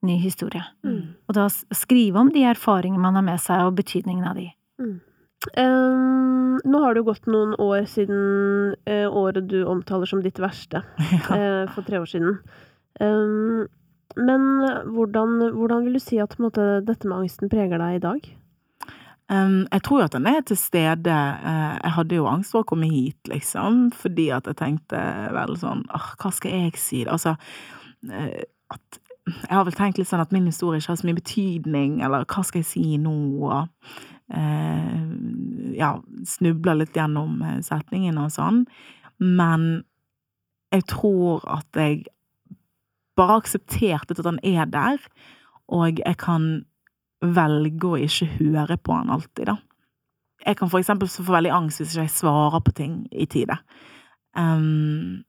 ny 0.06 0.16
historie. 0.22 0.64
Mm. 0.86 1.16
Og 1.28 1.36
da 1.36 1.48
skrive 1.76 2.22
om 2.22 2.32
de 2.34 2.46
erfaringene 2.48 3.04
man 3.04 3.20
har 3.20 3.26
med 3.26 3.42
seg, 3.44 3.66
og 3.68 3.78
betydningen 3.80 4.28
av 4.30 4.40
de. 4.40 4.50
Mm. 4.80 4.98
Um, 5.56 6.60
nå 6.68 6.82
har 6.84 6.94
det 6.94 7.04
jo 7.04 7.10
gått 7.14 7.30
noen 7.32 7.54
år 7.64 7.86
siden 7.88 8.74
uh, 8.90 9.08
året 9.08 9.46
du 9.48 9.62
omtaler 9.64 10.10
som 10.10 10.24
ditt 10.24 10.40
verste, 10.42 10.84
ja. 11.14 11.22
uh, 11.30 11.64
for 11.76 11.88
tre 11.88 12.02
år 12.02 12.10
siden. 12.12 12.40
Um, 13.00 13.68
men 14.18 14.46
hvordan, 14.90 15.38
hvordan, 15.54 15.86
vil 15.86 15.96
du 15.96 16.04
si 16.04 16.18
at 16.20 16.36
måte, 16.42 16.82
dette 16.84 17.08
med 17.08 17.22
angsten 17.22 17.52
preger 17.52 17.80
deg 17.80 18.00
i 18.00 18.04
dag? 18.04 18.30
Um, 19.30 19.68
jeg 19.70 19.84
tror 19.86 20.00
jo 20.02 20.06
at 20.08 20.16
den 20.18 20.28
er 20.28 20.40
til 20.42 20.58
stede. 20.58 21.14
Uh, 21.14 21.76
jeg 21.78 21.94
hadde 22.00 22.18
jo 22.18 22.30
angst 22.32 22.56
for 22.56 22.66
å 22.66 22.70
komme 22.72 22.90
hit, 22.90 23.20
liksom, 23.30 23.92
fordi 23.96 24.32
at 24.34 24.50
jeg 24.50 24.58
tenkte 24.58 25.04
vel 25.36 25.54
sånn 25.62 25.86
åh, 25.94 26.08
hva 26.20 26.32
skal 26.34 26.56
jeg 26.56 26.82
si? 26.82 27.04
Altså, 27.06 27.36
uh, 28.10 28.42
at 28.74 29.00
Jeg 29.30 29.56
har 29.56 29.66
vel 29.68 29.78
tenkt 29.78 30.00
litt 30.00 30.10
sånn 30.10 30.24
at 30.24 30.34
min 30.36 30.48
historie 30.50 30.82
ikke 30.82 30.94
har 30.94 31.02
så 31.02 31.08
mye 31.10 31.20
betydning, 31.20 32.00
eller 32.06 32.28
hva 32.30 32.44
skal 32.46 32.64
jeg 32.64 32.70
si 32.70 32.86
nå? 33.02 33.16
Og, 33.50 33.92
eh, 34.34 35.04
ja, 35.80 35.92
snubler 36.28 36.82
litt 36.82 36.98
gjennom 36.98 37.42
setningene 37.66 38.26
og 38.28 38.34
sånn. 38.36 38.64
Men 39.20 39.84
jeg 40.74 40.86
tror 40.92 41.44
at 41.50 41.80
jeg 41.80 42.06
bare 43.20 43.40
aksepterte 43.42 44.16
at 44.16 44.28
han 44.28 44.40
er 44.46 44.70
der, 44.70 45.00
og 45.70 46.00
jeg 46.00 46.18
kan 46.22 46.50
velge 47.20 47.90
å 47.90 48.00
ikke 48.00 48.30
høre 48.38 48.78
på 48.80 48.96
han 48.96 49.12
alltid, 49.14 49.50
da. 49.52 49.58
Jeg 50.46 50.56
kan 50.56 50.70
for 50.72 50.80
eksempel 50.80 51.10
få 51.12 51.26
veldig 51.28 51.52
angst 51.52 51.82
hvis 51.82 51.98
jeg 51.98 52.08
ikke 52.08 52.22
svarer 52.22 52.62
på 52.64 52.74
ting 52.78 52.94
i 53.12 53.26
tide. 53.28 53.58
Um, 54.38 55.26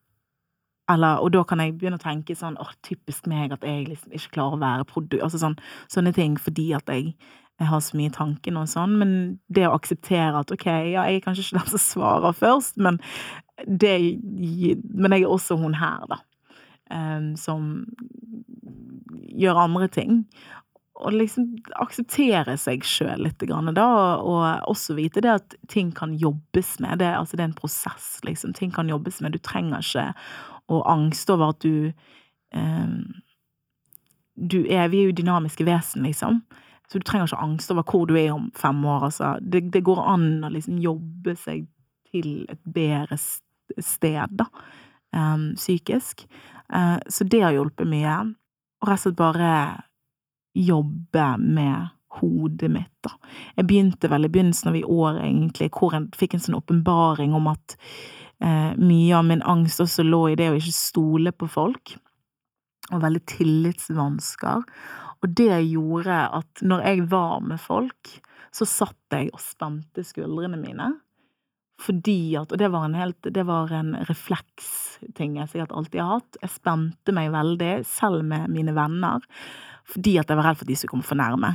eller, 0.91 1.21
og 1.23 1.33
da 1.35 1.45
kan 1.47 1.63
jeg 1.63 1.77
begynne 1.79 2.01
å 2.01 2.03
tenke 2.03 2.35
sånn 2.37 2.59
åh, 2.61 2.73
typisk 2.87 3.29
meg 3.31 3.55
at 3.55 3.67
jeg 3.67 3.87
liksom 3.89 4.17
ikke 4.17 4.35
klarer 4.39 4.57
å 4.57 4.63
være 4.65 4.89
produkt 4.89 5.23
Altså 5.23 5.41
sånn, 5.43 5.59
sånne 5.93 6.13
ting 6.17 6.37
fordi 6.41 6.71
at 6.77 6.91
jeg, 6.91 7.15
jeg 7.61 7.69
har 7.69 7.83
så 7.85 7.99
mye 7.99 8.11
i 8.11 8.15
tankene 8.15 8.65
og 8.65 8.71
sånn. 8.73 8.97
Men 9.01 9.13
det 9.53 9.69
å 9.69 9.75
akseptere 9.77 10.41
at 10.41 10.53
ok, 10.55 10.67
ja, 10.95 11.05
jeg 11.09 11.21
er 11.21 11.27
kanskje 11.27 11.47
ikke 11.47 11.59
den 11.61 11.75
som 11.75 11.85
svarer 11.85 12.37
først, 12.37 12.81
men 12.81 13.01
det 13.67 13.99
Men 14.89 15.13
jeg 15.13 15.27
er 15.27 15.35
også 15.35 15.59
hun 15.61 15.77
her, 15.77 16.07
da. 16.09 16.23
Um, 16.91 17.37
som 17.39 17.85
gjør 19.31 19.61
andre 19.63 19.87
ting 19.87 20.25
Og 20.99 21.13
liksom 21.15 21.45
akseptere 21.79 22.57
seg 22.59 22.83
sjøl 22.83 23.23
litt, 23.23 23.45
da, 23.77 23.91
og 24.19 24.67
også 24.73 24.97
vite 24.99 25.23
det 25.23 25.31
at 25.31 25.55
ting 25.69 25.93
kan 25.97 26.17
jobbes 26.19 26.79
med. 26.81 26.99
Det, 26.99 27.13
altså 27.17 27.37
det 27.37 27.45
er 27.45 27.53
en 27.53 27.61
prosess, 27.61 28.19
liksom. 28.27 28.53
Ting 28.57 28.73
kan 28.75 28.89
jobbes 28.89 29.21
med. 29.21 29.33
Du 29.33 29.39
trenger 29.39 29.81
ikke 29.81 30.11
å 30.71 30.81
angst 30.89 31.31
over 31.33 31.55
at 31.55 31.61
du 31.65 31.91
eh, 32.55 32.95
Du 34.41 34.63
er 34.65 34.89
Vi 34.89 35.03
er 35.03 35.11
jo 35.11 35.19
dynamiske 35.19 35.67
vesen, 35.67 36.07
liksom. 36.07 36.41
Så 36.91 36.99
du 36.99 37.05
trenger 37.05 37.29
ikke 37.29 37.43
angst 37.45 37.71
over 37.71 37.85
hvor 37.87 38.07
du 38.09 38.17
er 38.19 38.33
om 38.33 38.49
fem 38.57 38.85
år, 38.85 39.05
altså. 39.11 39.37
Det, 39.43 39.69
det 39.73 39.85
går 39.87 40.01
an 40.11 40.45
å 40.45 40.51
liksom 40.51 40.81
jobbe 40.83 41.37
seg 41.39 41.69
til 42.11 42.47
et 42.51 42.61
bedre 42.67 43.19
sted, 43.79 44.35
da, 44.35 44.49
um, 45.15 45.53
psykisk. 45.55 46.25
Uh, 46.75 46.99
så 47.07 47.27
det 47.31 47.45
har 47.45 47.55
hjulpet 47.55 47.87
mye. 47.87 48.17
Og 48.81 48.91
rett 48.91 48.99
og 48.99 49.05
slett 49.05 49.21
bare 49.21 49.53
jobbe 50.57 51.27
med 51.39 51.93
hodet 52.19 52.71
mitt, 52.75 52.95
da. 53.07 53.15
Jeg 53.55 53.69
begynte 53.71 54.11
vel 54.11 54.27
i 54.27 54.33
begynnelsen 54.33 54.73
av 54.73 54.81
i 54.81 54.83
år, 54.83 55.21
egentlig, 55.23 55.71
hvor 55.77 55.95
jeg 55.95 56.11
fikk 56.19 56.35
en 56.35 56.43
sånn 56.43 56.59
åpenbaring 56.59 57.37
om 57.39 57.47
at 57.53 57.77
mye 58.41 59.13
av 59.13 59.27
min 59.29 59.43
angst 59.45 59.83
også 59.85 60.05
lå 60.07 60.23
i 60.31 60.37
det 60.41 60.47
å 60.49 60.57
ikke 60.57 60.73
stole 60.73 61.33
på 61.37 61.49
folk, 61.51 61.93
og 62.91 63.03
veldig 63.03 63.21
tillitsvansker. 63.29 64.63
Og 65.21 65.35
det 65.37 65.59
gjorde 65.69 66.17
at 66.41 66.63
når 66.65 66.87
jeg 66.87 67.05
var 67.13 67.45
med 67.45 67.61
folk, 67.61 68.15
så 68.51 68.67
satt 68.67 69.15
jeg 69.15 69.29
og 69.35 69.43
spente 69.45 70.05
skuldrene 70.07 70.59
mine. 70.59 70.95
Fordi 71.81 72.37
at 72.37 72.53
Og 72.53 72.59
det 72.61 72.69
var 72.73 72.85
en 72.85 72.95
helt 72.95 73.23
Det 73.23 73.47
var 73.47 73.73
en 73.73 73.95
refleksting 74.09 75.39
jeg 75.39 75.49
sikkert 75.49 75.73
alltid 75.73 76.01
har 76.01 76.19
hatt. 76.19 76.37
Jeg 76.43 76.51
spente 76.51 77.13
meg 77.13 77.33
veldig, 77.33 77.85
selv 77.87 78.25
med 78.25 78.51
mine 78.51 78.75
venner 78.77 79.25
fordi 79.91 80.19
at 80.21 80.29
jeg 80.31 80.39
var 80.39 80.47
redd 80.47 80.59
for 80.59 80.63
at 80.63 80.69
de 80.69 80.77
skulle 80.79 80.93
komme 80.93 81.07
for 81.09 81.19
nærme. 81.19 81.49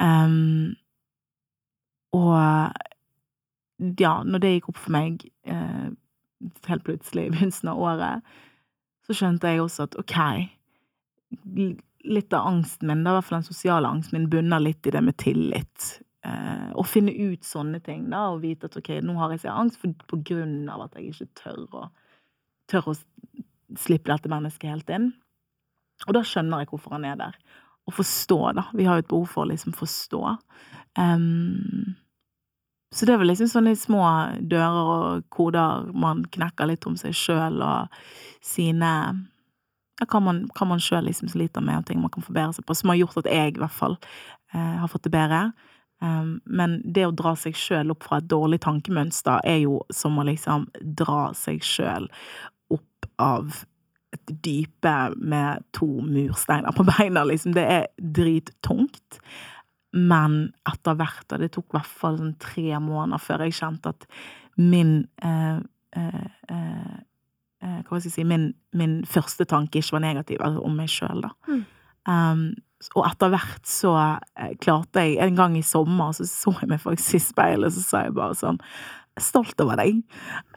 Um, 0.00 0.76
og 2.16 2.72
ja, 4.00 4.12
når 4.24 4.40
det 4.40 4.52
gikk 4.54 4.70
opp 4.72 4.78
for 4.80 4.94
meg 4.94 5.26
uh, 5.50 5.90
helt 6.68 6.84
plutselig 6.86 7.26
i 7.26 7.32
begynnelsen 7.34 7.72
av 7.72 7.82
året, 7.82 8.34
så 9.06 9.16
skjønte 9.16 9.50
jeg 9.50 9.62
også 9.62 9.88
at 9.88 9.96
ok, 10.00 10.16
litt 12.08 12.34
av 12.36 12.50
angsten 12.50 12.90
min, 12.90 13.04
i 13.06 13.14
hvert 13.14 13.26
fall 13.26 13.40
den 13.40 13.48
sosiale 13.48 13.90
angsten 13.90 14.18
min, 14.18 14.28
bunner 14.32 14.62
litt 14.62 14.86
i 14.86 14.92
det 14.94 15.02
med 15.04 15.16
tillit. 15.20 15.88
Eh, 16.26 16.68
å 16.78 16.84
finne 16.86 17.14
ut 17.14 17.46
sånne 17.46 17.80
ting, 17.84 18.08
da, 18.12 18.28
og 18.32 18.42
vite 18.44 18.68
at 18.68 18.76
ok, 18.78 18.96
nå 19.04 19.16
har 19.20 19.34
jeg 19.34 19.44
så 19.44 19.54
angst 19.54 19.80
for, 19.82 19.94
på 20.10 20.20
grunn 20.30 20.68
av 20.72 20.86
at 20.88 20.98
jeg 20.98 21.12
ikke 21.12 21.42
tør 21.42 21.78
å, 21.80 21.86
tør 22.70 22.92
å 22.92 22.98
slippe 23.78 24.10
dette 24.10 24.30
mennesket 24.32 24.72
helt 24.72 24.92
inn. 24.94 25.12
Og 26.06 26.14
da 26.14 26.22
skjønner 26.26 26.62
jeg 26.62 26.70
hvorfor 26.72 26.96
han 26.96 27.06
er 27.08 27.16
der. 27.20 27.38
Å 27.88 27.94
forstå, 27.94 28.38
da. 28.58 28.66
Vi 28.76 28.86
har 28.86 28.98
jo 28.98 29.04
et 29.06 29.10
behov 29.10 29.30
for 29.32 29.44
å 29.44 29.50
liksom 29.50 29.74
forstå. 29.76 30.20
Um, 31.00 31.96
så 32.94 33.04
det 33.04 33.14
er 33.14 33.20
vel 33.20 33.28
liksom 33.28 33.50
sånne 33.52 33.74
små 33.76 34.04
dører 34.48 34.92
og 34.92 35.26
koder 35.34 35.90
man 35.92 36.22
knekker 36.32 36.70
litt 36.70 36.86
om 36.88 36.96
seg 36.96 37.16
sjøl 37.16 37.60
og 37.64 37.98
sine 38.44 38.92
ja, 39.98 40.06
hva 40.06 40.20
man, 40.22 40.44
hva 40.54 40.68
man 40.70 40.82
sjøl 40.82 41.08
liksom 41.08 41.28
sliter 41.32 41.64
med, 41.64 41.82
og 41.82 41.88
ting 41.88 42.00
man 42.00 42.12
kan 42.14 42.24
forbedre 42.24 42.54
seg 42.56 42.66
på, 42.68 42.76
som 42.78 42.92
har 42.92 43.00
gjort 43.00 43.18
at 43.20 43.32
jeg 43.32 43.56
i 43.56 43.60
hvert 43.60 43.74
fall 43.74 43.98
eh, 44.54 44.76
har 44.80 44.88
fått 44.90 45.08
det 45.08 45.12
bedre. 45.12 45.48
Um, 45.98 46.36
men 46.46 46.76
det 46.86 47.08
å 47.08 47.14
dra 47.18 47.32
seg 47.34 47.56
sjøl 47.58 47.90
opp 47.90 48.06
fra 48.06 48.20
et 48.20 48.28
dårlig 48.30 48.60
tankemønster 48.62 49.42
er 49.42 49.64
jo 49.64 49.80
som 49.90 50.20
å 50.20 50.26
liksom 50.28 50.68
dra 50.78 51.32
seg 51.34 51.64
sjøl 51.66 52.06
opp 52.70 53.08
av 53.18 53.64
et 54.14 54.32
dype 54.46 54.94
med 55.18 55.66
to 55.76 55.88
mursteiner 56.06 56.72
på 56.76 56.86
beina, 56.86 57.26
liksom. 57.26 57.56
Det 57.58 57.66
er 57.66 57.88
drittungt. 57.98 59.18
Men 59.96 60.38
etter 60.68 60.96
hvert, 60.98 61.26
og 61.32 61.40
det 61.40 61.50
tok 61.54 61.70
i 61.70 61.78
hvert 61.78 61.98
fall 62.02 62.18
sånn 62.20 62.36
tre 62.42 62.76
måneder 62.82 63.22
før 63.22 63.46
jeg 63.46 63.56
kjente 63.56 63.94
at 63.94 64.06
min 64.58 65.00
eh, 65.24 65.60
eh, 65.96 66.30
eh, 66.52 66.96
eh 67.64 67.80
Hva 67.88 67.98
skal 67.98 68.10
jeg 68.10 68.16
si 68.18 68.24
min, 68.28 68.50
min, 68.76 69.00
første 69.08 69.46
tanke 69.48 69.80
ikke 69.80 69.96
var 69.96 70.04
negativ, 70.04 70.42
altså 70.44 70.64
om 70.66 70.76
meg 70.76 70.90
sjøl, 70.92 71.24
da. 71.24 71.32
Mm. 71.48 71.64
Um, 72.08 72.42
og 72.94 73.08
etter 73.08 73.32
hvert 73.32 73.66
så 73.66 73.90
eh, 73.98 74.52
klarte 74.62 75.02
jeg 75.02 75.18
En 75.24 75.34
gang 75.36 75.56
i 75.58 75.64
sommer 75.66 76.12
så 76.14 76.24
så 76.30 76.54
jeg 76.60 76.70
meg 76.70 76.80
faktisk 76.80 77.18
i 77.18 77.24
speilet, 77.24 77.74
så 77.74 77.82
sa 77.82 78.02
jeg 78.06 78.14
bare 78.16 78.36
sånn 78.38 78.60
stolt 79.18 79.58
over 79.62 79.78
deg. 79.80 80.00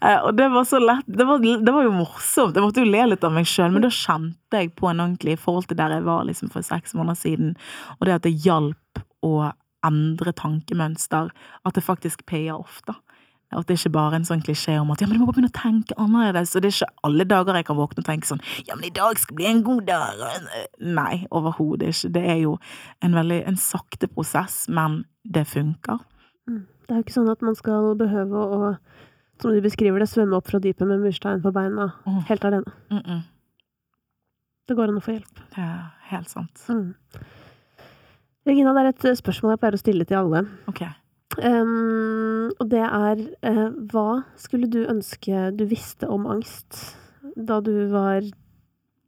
Eh, 0.05 0.19
og 0.21 0.36
det 0.38 0.47
var 0.53 0.65
så 0.69 0.77
lett. 0.82 1.07
Det 1.07 1.25
var, 1.27 1.41
det 1.41 1.73
var 1.73 1.86
jo 1.86 1.95
morsomt. 1.95 2.55
Jeg 2.55 2.63
måtte 2.63 2.84
jo 2.84 2.91
le 2.91 3.07
litt 3.09 3.25
av 3.25 3.34
meg 3.36 3.47
sjøl, 3.49 3.71
men 3.73 3.86
da 3.86 3.89
kjente 3.93 4.61
jeg 4.61 4.73
på 4.77 4.89
en 4.89 5.01
ordentlig 5.01 5.38
forhold 5.41 5.65
til 5.69 5.79
der 5.79 5.95
jeg 5.97 6.05
var 6.05 6.27
liksom 6.27 6.51
for 6.53 6.65
seks 6.65 6.95
måneder 6.97 7.17
siden, 7.17 7.55
og 7.97 8.07
det 8.07 8.19
at 8.19 8.27
det 8.27 8.36
hjalp 8.45 8.77
å 9.26 9.51
endre 9.86 10.34
tankemønster, 10.38 11.32
at 11.65 11.78
det 11.78 11.84
faktisk 11.86 12.26
payer 12.30 12.57
off, 12.57 12.82
da. 12.88 12.99
At 13.51 13.67
det 13.67 13.82
ikke 13.82 13.91
bare 13.97 14.15
er 14.15 14.22
en 14.22 14.28
sånn 14.30 14.43
klisjé 14.45 14.78
om 14.80 14.93
at 14.93 15.01
ja, 15.03 15.07
men 15.09 15.17
du 15.17 15.22
må 15.22 15.28
bare 15.28 15.41
begynne 15.41 15.51
å 15.51 15.57
tenke 15.57 15.95
annerledes. 15.99 16.53
Og 16.55 16.63
det 16.63 16.69
er 16.69 16.76
ikke 16.78 17.07
alle 17.07 17.26
dager 17.28 17.57
jeg 17.59 17.67
kan 17.67 17.80
våkne 17.82 17.99
og 17.99 18.07
tenke 18.07 18.30
sånn 18.30 18.43
ja, 18.63 18.78
men 18.78 18.86
i 18.88 18.93
dag 18.95 19.19
skal 19.19 19.36
bli 19.36 19.49
en 19.49 19.63
god 19.65 19.89
dag. 19.89 20.22
Nei, 20.80 21.26
overhodet 21.36 21.91
ikke. 21.91 22.13
Det 22.15 22.24
er 22.32 22.39
jo 22.45 22.53
en 23.03 23.17
veldig 23.17 23.41
en 23.51 23.59
sakte 23.59 24.07
prosess, 24.07 24.63
men 24.72 25.01
det 25.28 25.43
funker. 25.51 25.99
Mm. 26.47 26.63
Det 26.88 26.95
er 26.95 27.01
jo 27.01 27.05
ikke 27.05 27.17
sånn 27.17 27.34
at 27.34 27.43
man 27.43 27.59
skal 27.59 27.91
behøve 27.99 28.45
å, 28.55 28.72
som 29.43 29.51
du 29.51 29.59
beskriver 29.63 29.99
det, 29.99 30.07
svømme 30.11 30.39
opp 30.39 30.47
fra 30.47 30.61
dypet 30.63 30.88
med 30.88 31.03
murstein 31.03 31.43
på 31.43 31.51
beina 31.55 31.91
mm. 32.05 32.24
helt 32.32 32.47
alene. 32.47 32.74
Mm 32.91 33.03
-mm. 33.03 33.22
Det 34.67 34.76
går 34.76 34.88
an 34.88 34.97
å 34.97 35.03
få 35.03 35.11
hjelp. 35.11 35.39
Det 35.55 35.59
er 35.59 35.91
helt 36.13 36.30
sant. 36.30 36.63
Mm. 36.69 36.95
Regina, 38.47 38.73
det 38.73 38.81
er 38.81 38.89
et 38.89 39.19
spørsmål 39.19 39.53
jeg 39.53 39.61
pleier 39.61 39.77
å 39.77 39.81
stille 39.81 40.05
til 40.09 40.17
alle. 40.17 40.41
Ok. 40.71 40.81
Um, 41.39 42.49
og 42.59 42.65
det 42.71 42.81
er 42.83 43.21
uh, 43.47 43.69
hva 43.93 44.23
skulle 44.39 44.67
du 44.71 44.81
ønske 44.83 45.51
du 45.55 45.63
visste 45.69 46.09
om 46.11 46.25
angst 46.27 46.97
da 47.37 47.61
du 47.63 47.87
var 47.91 48.25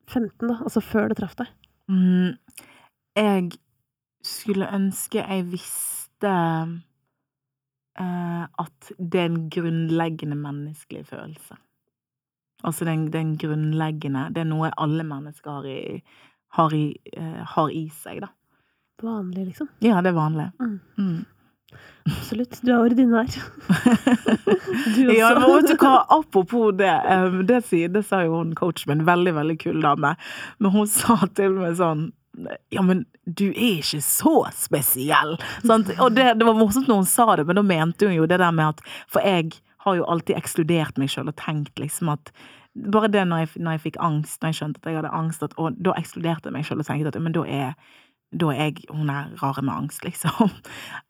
15, 0.07 0.47
da? 0.47 0.55
Altså 0.61 0.83
før 0.85 1.11
det 1.11 1.17
traff 1.19 1.35
deg? 1.39 1.49
Mm, 1.91 2.37
jeg 3.19 3.49
skulle 4.23 4.69
ønske 4.71 5.19
jeg 5.19 5.47
visste 5.51 6.31
uh, 6.31 8.45
at 8.47 8.93
det 8.97 9.19
er 9.19 9.31
en 9.31 9.49
grunnleggende 9.51 10.37
menneskelig 10.39 11.03
følelse. 11.09 11.59
Altså 12.63 12.87
den, 12.87 13.09
den 13.11 13.33
grunnleggende 13.35 14.29
Det 14.31 14.45
er 14.45 14.47
noe 14.47 14.71
alle 14.79 15.03
mennesker 15.03 15.57
har 15.57 15.67
i, 15.67 15.99
har 16.55 16.77
i, 16.77 16.85
uh, 17.17 17.43
har 17.57 17.75
i 17.75 17.89
seg, 17.91 18.23
da. 18.23 18.31
Vanlig, 19.01 19.45
liksom? 19.45 19.67
Ja, 19.83 20.01
det 20.01 20.13
er 20.13 20.17
vanlig. 20.17 20.49
Mm. 20.59 20.79
Mm. 20.97 21.25
Absolutt. 22.05 22.59
Du 22.61 22.71
er 22.71 22.81
ordinær. 22.83 23.25
du 24.95 25.01
også. 25.07 25.15
Ja, 25.15 25.29
men 25.39 25.47
vet 25.49 25.69
du 25.71 25.77
hva, 25.79 25.93
apropos 26.11 26.73
det, 26.77 26.91
det, 27.47 27.61
det 27.93 28.03
sa 28.05 28.23
jo 28.25 28.41
hun 28.41 28.53
coachen 28.59 28.91
min, 28.91 29.05
veldig, 29.07 29.33
veldig 29.39 29.57
kul 29.61 29.79
dame, 29.83 30.15
men 30.59 30.75
hun 30.75 30.89
sa 30.99 31.21
til 31.35 31.57
meg 31.61 31.79
sånn 31.79 32.11
ja, 32.73 32.81
men 32.81 33.03
du 33.25 33.51
er 33.51 33.77
ikke 33.77 33.99
så 34.01 34.47
spesiell. 34.57 35.35
Sant? 35.61 35.91
Og 36.01 36.15
det, 36.15 36.31
det, 36.39 36.47
var 36.47 36.57
morsomt 36.57 36.89
når 36.89 37.03
hun 37.03 37.09
sa 37.09 37.27
det, 37.37 37.45
men 37.45 37.59
da 37.59 37.63
mente 37.67 38.09
hun 38.09 38.15
jo 38.17 38.25
det 38.29 38.39
der 38.41 38.55
med 38.55 38.73
at 38.73 38.81
For 39.05 39.21
jeg 39.21 39.51
har 39.85 39.99
jo 39.99 40.07
alltid 40.09 40.39
ekskludert 40.39 40.97
meg 40.97 41.11
sjøl 41.13 41.29
og 41.29 41.37
tenkt 41.37 41.77
liksom 41.77 42.09
at 42.15 42.33
Bare 42.73 43.11
det 43.13 43.27
når 43.29 43.43
jeg, 43.43 43.49
når 43.61 43.75
jeg, 43.75 43.81
fikk 43.83 43.97
angst, 44.01 44.39
når 44.41 44.49
jeg 44.49 44.57
skjønte 44.57 44.81
at 44.81 44.87
jeg 44.89 44.97
hadde 44.97 45.13
angst, 45.13 45.43
at, 45.45 45.51
og 45.61 45.75
da 45.77 45.93
ekskluderte 45.93 46.49
jeg 46.49 46.55
meg 46.55 46.65
sjøl 46.65 46.81
og 46.81 46.87
tenkte 46.87 47.11
at 47.13 47.19
men 47.21 47.35
da 47.35 47.43
er 47.45 47.75
da 48.33 48.53
er 48.53 48.71
jeg 48.71 48.87
hun 48.89 49.11
er 49.13 49.33
rare 49.41 49.63
med 49.65 49.73
angst, 49.73 50.05
liksom. 50.07 50.51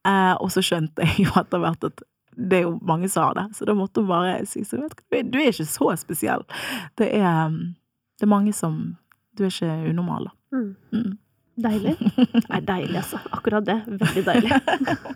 Eh, 0.03 0.33
og 0.43 0.49
så 0.51 0.59
skjønte 0.59 1.05
jeg 1.05 1.29
jo 1.29 1.31
etter 1.39 1.61
hvert 1.63 1.85
at 1.87 2.01
det 2.35 2.57
er 2.57 2.65
jo 2.65 2.73
mange 2.83 3.07
som 3.07 3.29
har 3.29 3.37
det, 3.37 3.45
så 3.55 3.63
da 3.69 3.75
måtte 3.77 4.01
hun 4.01 4.09
bare 4.09 4.41
si 4.49 4.65
så 4.67 4.81
vet 4.81 4.97
du, 4.99 5.29
du 5.31 5.37
er 5.39 5.53
ikke 5.53 5.67
så 5.69 5.93
spesiell. 6.01 6.43
Det 6.99 7.07
er, 7.15 7.55
det 8.19 8.27
er 8.27 8.33
mange 8.33 8.51
som 8.51 8.97
Du 9.33 9.45
er 9.47 9.49
ikke 9.49 9.89
unormal, 9.89 10.27
da. 10.27 10.57
Mm. 10.57 10.75
Mm. 10.91 11.17
Deilig. 11.63 11.95
Nei, 12.51 12.59
deilig, 12.67 12.99
altså. 12.99 13.23
Akkurat 13.31 13.65
det. 13.65 13.79
Veldig 13.87 14.25
deilig. 14.27 14.61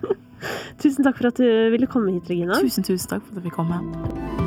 Tusen 0.81 1.05
takk 1.05 1.21
for 1.21 1.29
at 1.29 1.37
du 1.37 1.69
ville 1.75 1.91
komme 1.91 2.15
hit, 2.15 2.29
Regina. 2.29 2.57
Tusen, 2.61 2.87
tusen 2.87 3.17
takk 3.17 3.25
for 3.27 3.35
at 3.37 3.43
jeg 3.43 3.51
fikk 3.51 3.59
komme. 3.59 4.46